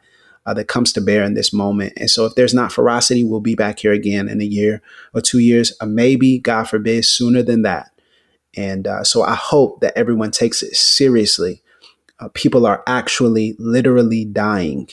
uh, 0.44 0.54
that 0.54 0.68
comes 0.68 0.92
to 0.92 1.00
bear 1.00 1.24
in 1.24 1.34
this 1.34 1.52
moment. 1.52 1.94
And 1.96 2.08
so 2.08 2.24
if 2.26 2.34
there's 2.34 2.54
not 2.54 2.72
ferocity, 2.72 3.24
we'll 3.24 3.40
be 3.40 3.56
back 3.56 3.80
here 3.80 3.92
again 3.92 4.28
in 4.28 4.40
a 4.40 4.44
year 4.44 4.82
or 5.12 5.20
two 5.20 5.40
years, 5.40 5.72
or 5.80 5.88
maybe, 5.88 6.38
God 6.38 6.64
forbid, 6.64 7.04
sooner 7.04 7.42
than 7.42 7.62
that. 7.62 7.90
And 8.56 8.86
uh, 8.86 9.04
so 9.04 9.22
I 9.22 9.34
hope 9.34 9.80
that 9.80 9.98
everyone 9.98 10.30
takes 10.30 10.62
it 10.62 10.76
seriously 10.76 11.62
uh, 12.18 12.28
people 12.34 12.66
are 12.66 12.82
actually 12.86 13.54
literally 13.58 14.24
dying. 14.24 14.88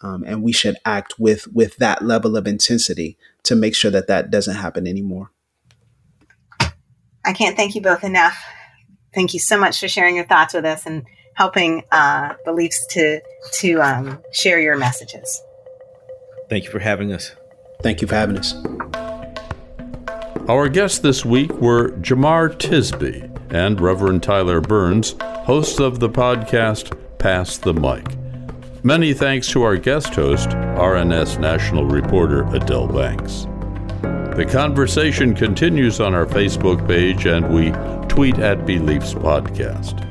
Um, 0.00 0.24
and 0.24 0.42
we 0.42 0.52
should 0.52 0.76
act 0.84 1.18
with 1.18 1.48
with 1.52 1.76
that 1.78 2.02
level 2.02 2.36
of 2.36 2.46
intensity 2.46 3.18
to 3.42 3.56
make 3.56 3.74
sure 3.74 3.90
that 3.90 4.06
that 4.06 4.30
doesn't 4.30 4.54
happen 4.54 4.86
anymore. 4.86 5.32
I 7.24 7.32
can't 7.32 7.56
thank 7.56 7.74
you 7.74 7.80
both 7.80 8.04
enough. 8.04 8.38
Thank 9.12 9.34
you 9.34 9.40
so 9.40 9.58
much 9.58 9.80
for 9.80 9.88
sharing 9.88 10.14
your 10.14 10.26
thoughts 10.26 10.54
with 10.54 10.64
us 10.64 10.86
and 10.86 11.04
helping 11.34 11.82
uh, 11.90 12.34
beliefs 12.44 12.86
to 12.90 13.20
to 13.54 13.82
um, 13.82 14.22
share 14.32 14.60
your 14.60 14.76
messages. 14.76 15.42
Thank 16.48 16.64
you 16.64 16.70
for 16.70 16.78
having 16.78 17.12
us. 17.12 17.32
Thank 17.82 18.00
you 18.00 18.06
for 18.06 18.14
having 18.14 18.38
us. 18.38 18.54
Our 20.48 20.68
guests 20.68 21.00
this 21.00 21.24
week 21.24 21.52
were 21.54 21.90
Jemar 22.00 22.56
Tisby 22.56 23.37
and 23.50 23.80
Reverend 23.80 24.22
Tyler 24.22 24.60
Burns, 24.60 25.14
hosts 25.20 25.80
of 25.80 26.00
the 26.00 26.08
podcast 26.08 26.96
Pass 27.18 27.58
the 27.58 27.74
Mic. 27.74 28.16
Many 28.84 29.12
thanks 29.12 29.48
to 29.48 29.62
our 29.62 29.76
guest 29.76 30.14
host, 30.14 30.48
RNS 30.50 31.40
national 31.40 31.86
reporter 31.86 32.44
Adelle 32.44 32.86
Banks. 32.86 33.46
The 34.36 34.46
conversation 34.46 35.34
continues 35.34 36.00
on 36.00 36.14
our 36.14 36.26
Facebook 36.26 36.86
page 36.86 37.26
and 37.26 37.52
we 37.52 37.72
tweet 38.08 38.38
at 38.38 38.64
Beliefs 38.66 39.14
Podcast. 39.14 40.04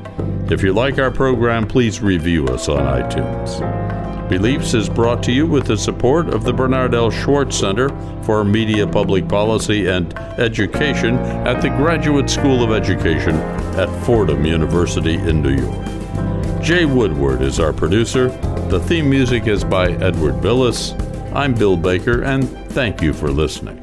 If 0.51 0.63
you 0.63 0.73
like 0.73 0.99
our 0.99 1.11
program, 1.11 1.65
please 1.65 2.01
review 2.01 2.45
us 2.47 2.67
on 2.67 2.79
iTunes. 2.79 3.86
Beliefs 4.29 4.73
is 4.73 4.89
brought 4.89 5.23
to 5.23 5.31
you 5.31 5.47
with 5.47 5.67
the 5.67 5.77
support 5.77 6.27
of 6.27 6.43
the 6.43 6.51
Bernard 6.51 6.93
L. 6.93 7.09
Schwartz 7.09 7.57
Center 7.57 7.87
for 8.23 8.43
Media 8.43 8.85
Public 8.85 9.25
Policy 9.29 9.87
and 9.87 10.13
Education 10.37 11.15
at 11.15 11.61
the 11.61 11.69
Graduate 11.69 12.29
School 12.29 12.61
of 12.61 12.71
Education 12.71 13.35
at 13.79 13.87
Fordham 14.05 14.45
University 14.45 15.13
in 15.13 15.41
New 15.41 15.55
York. 15.55 16.61
Jay 16.61 16.83
Woodward 16.83 17.41
is 17.41 17.61
our 17.61 17.71
producer. 17.71 18.27
The 18.67 18.81
theme 18.81 19.09
music 19.09 19.47
is 19.47 19.63
by 19.63 19.91
Edward 19.91 20.41
Billis. 20.41 20.91
I'm 21.33 21.53
Bill 21.53 21.77
Baker, 21.77 22.23
and 22.23 22.49
thank 22.73 23.01
you 23.01 23.13
for 23.13 23.31
listening. 23.31 23.79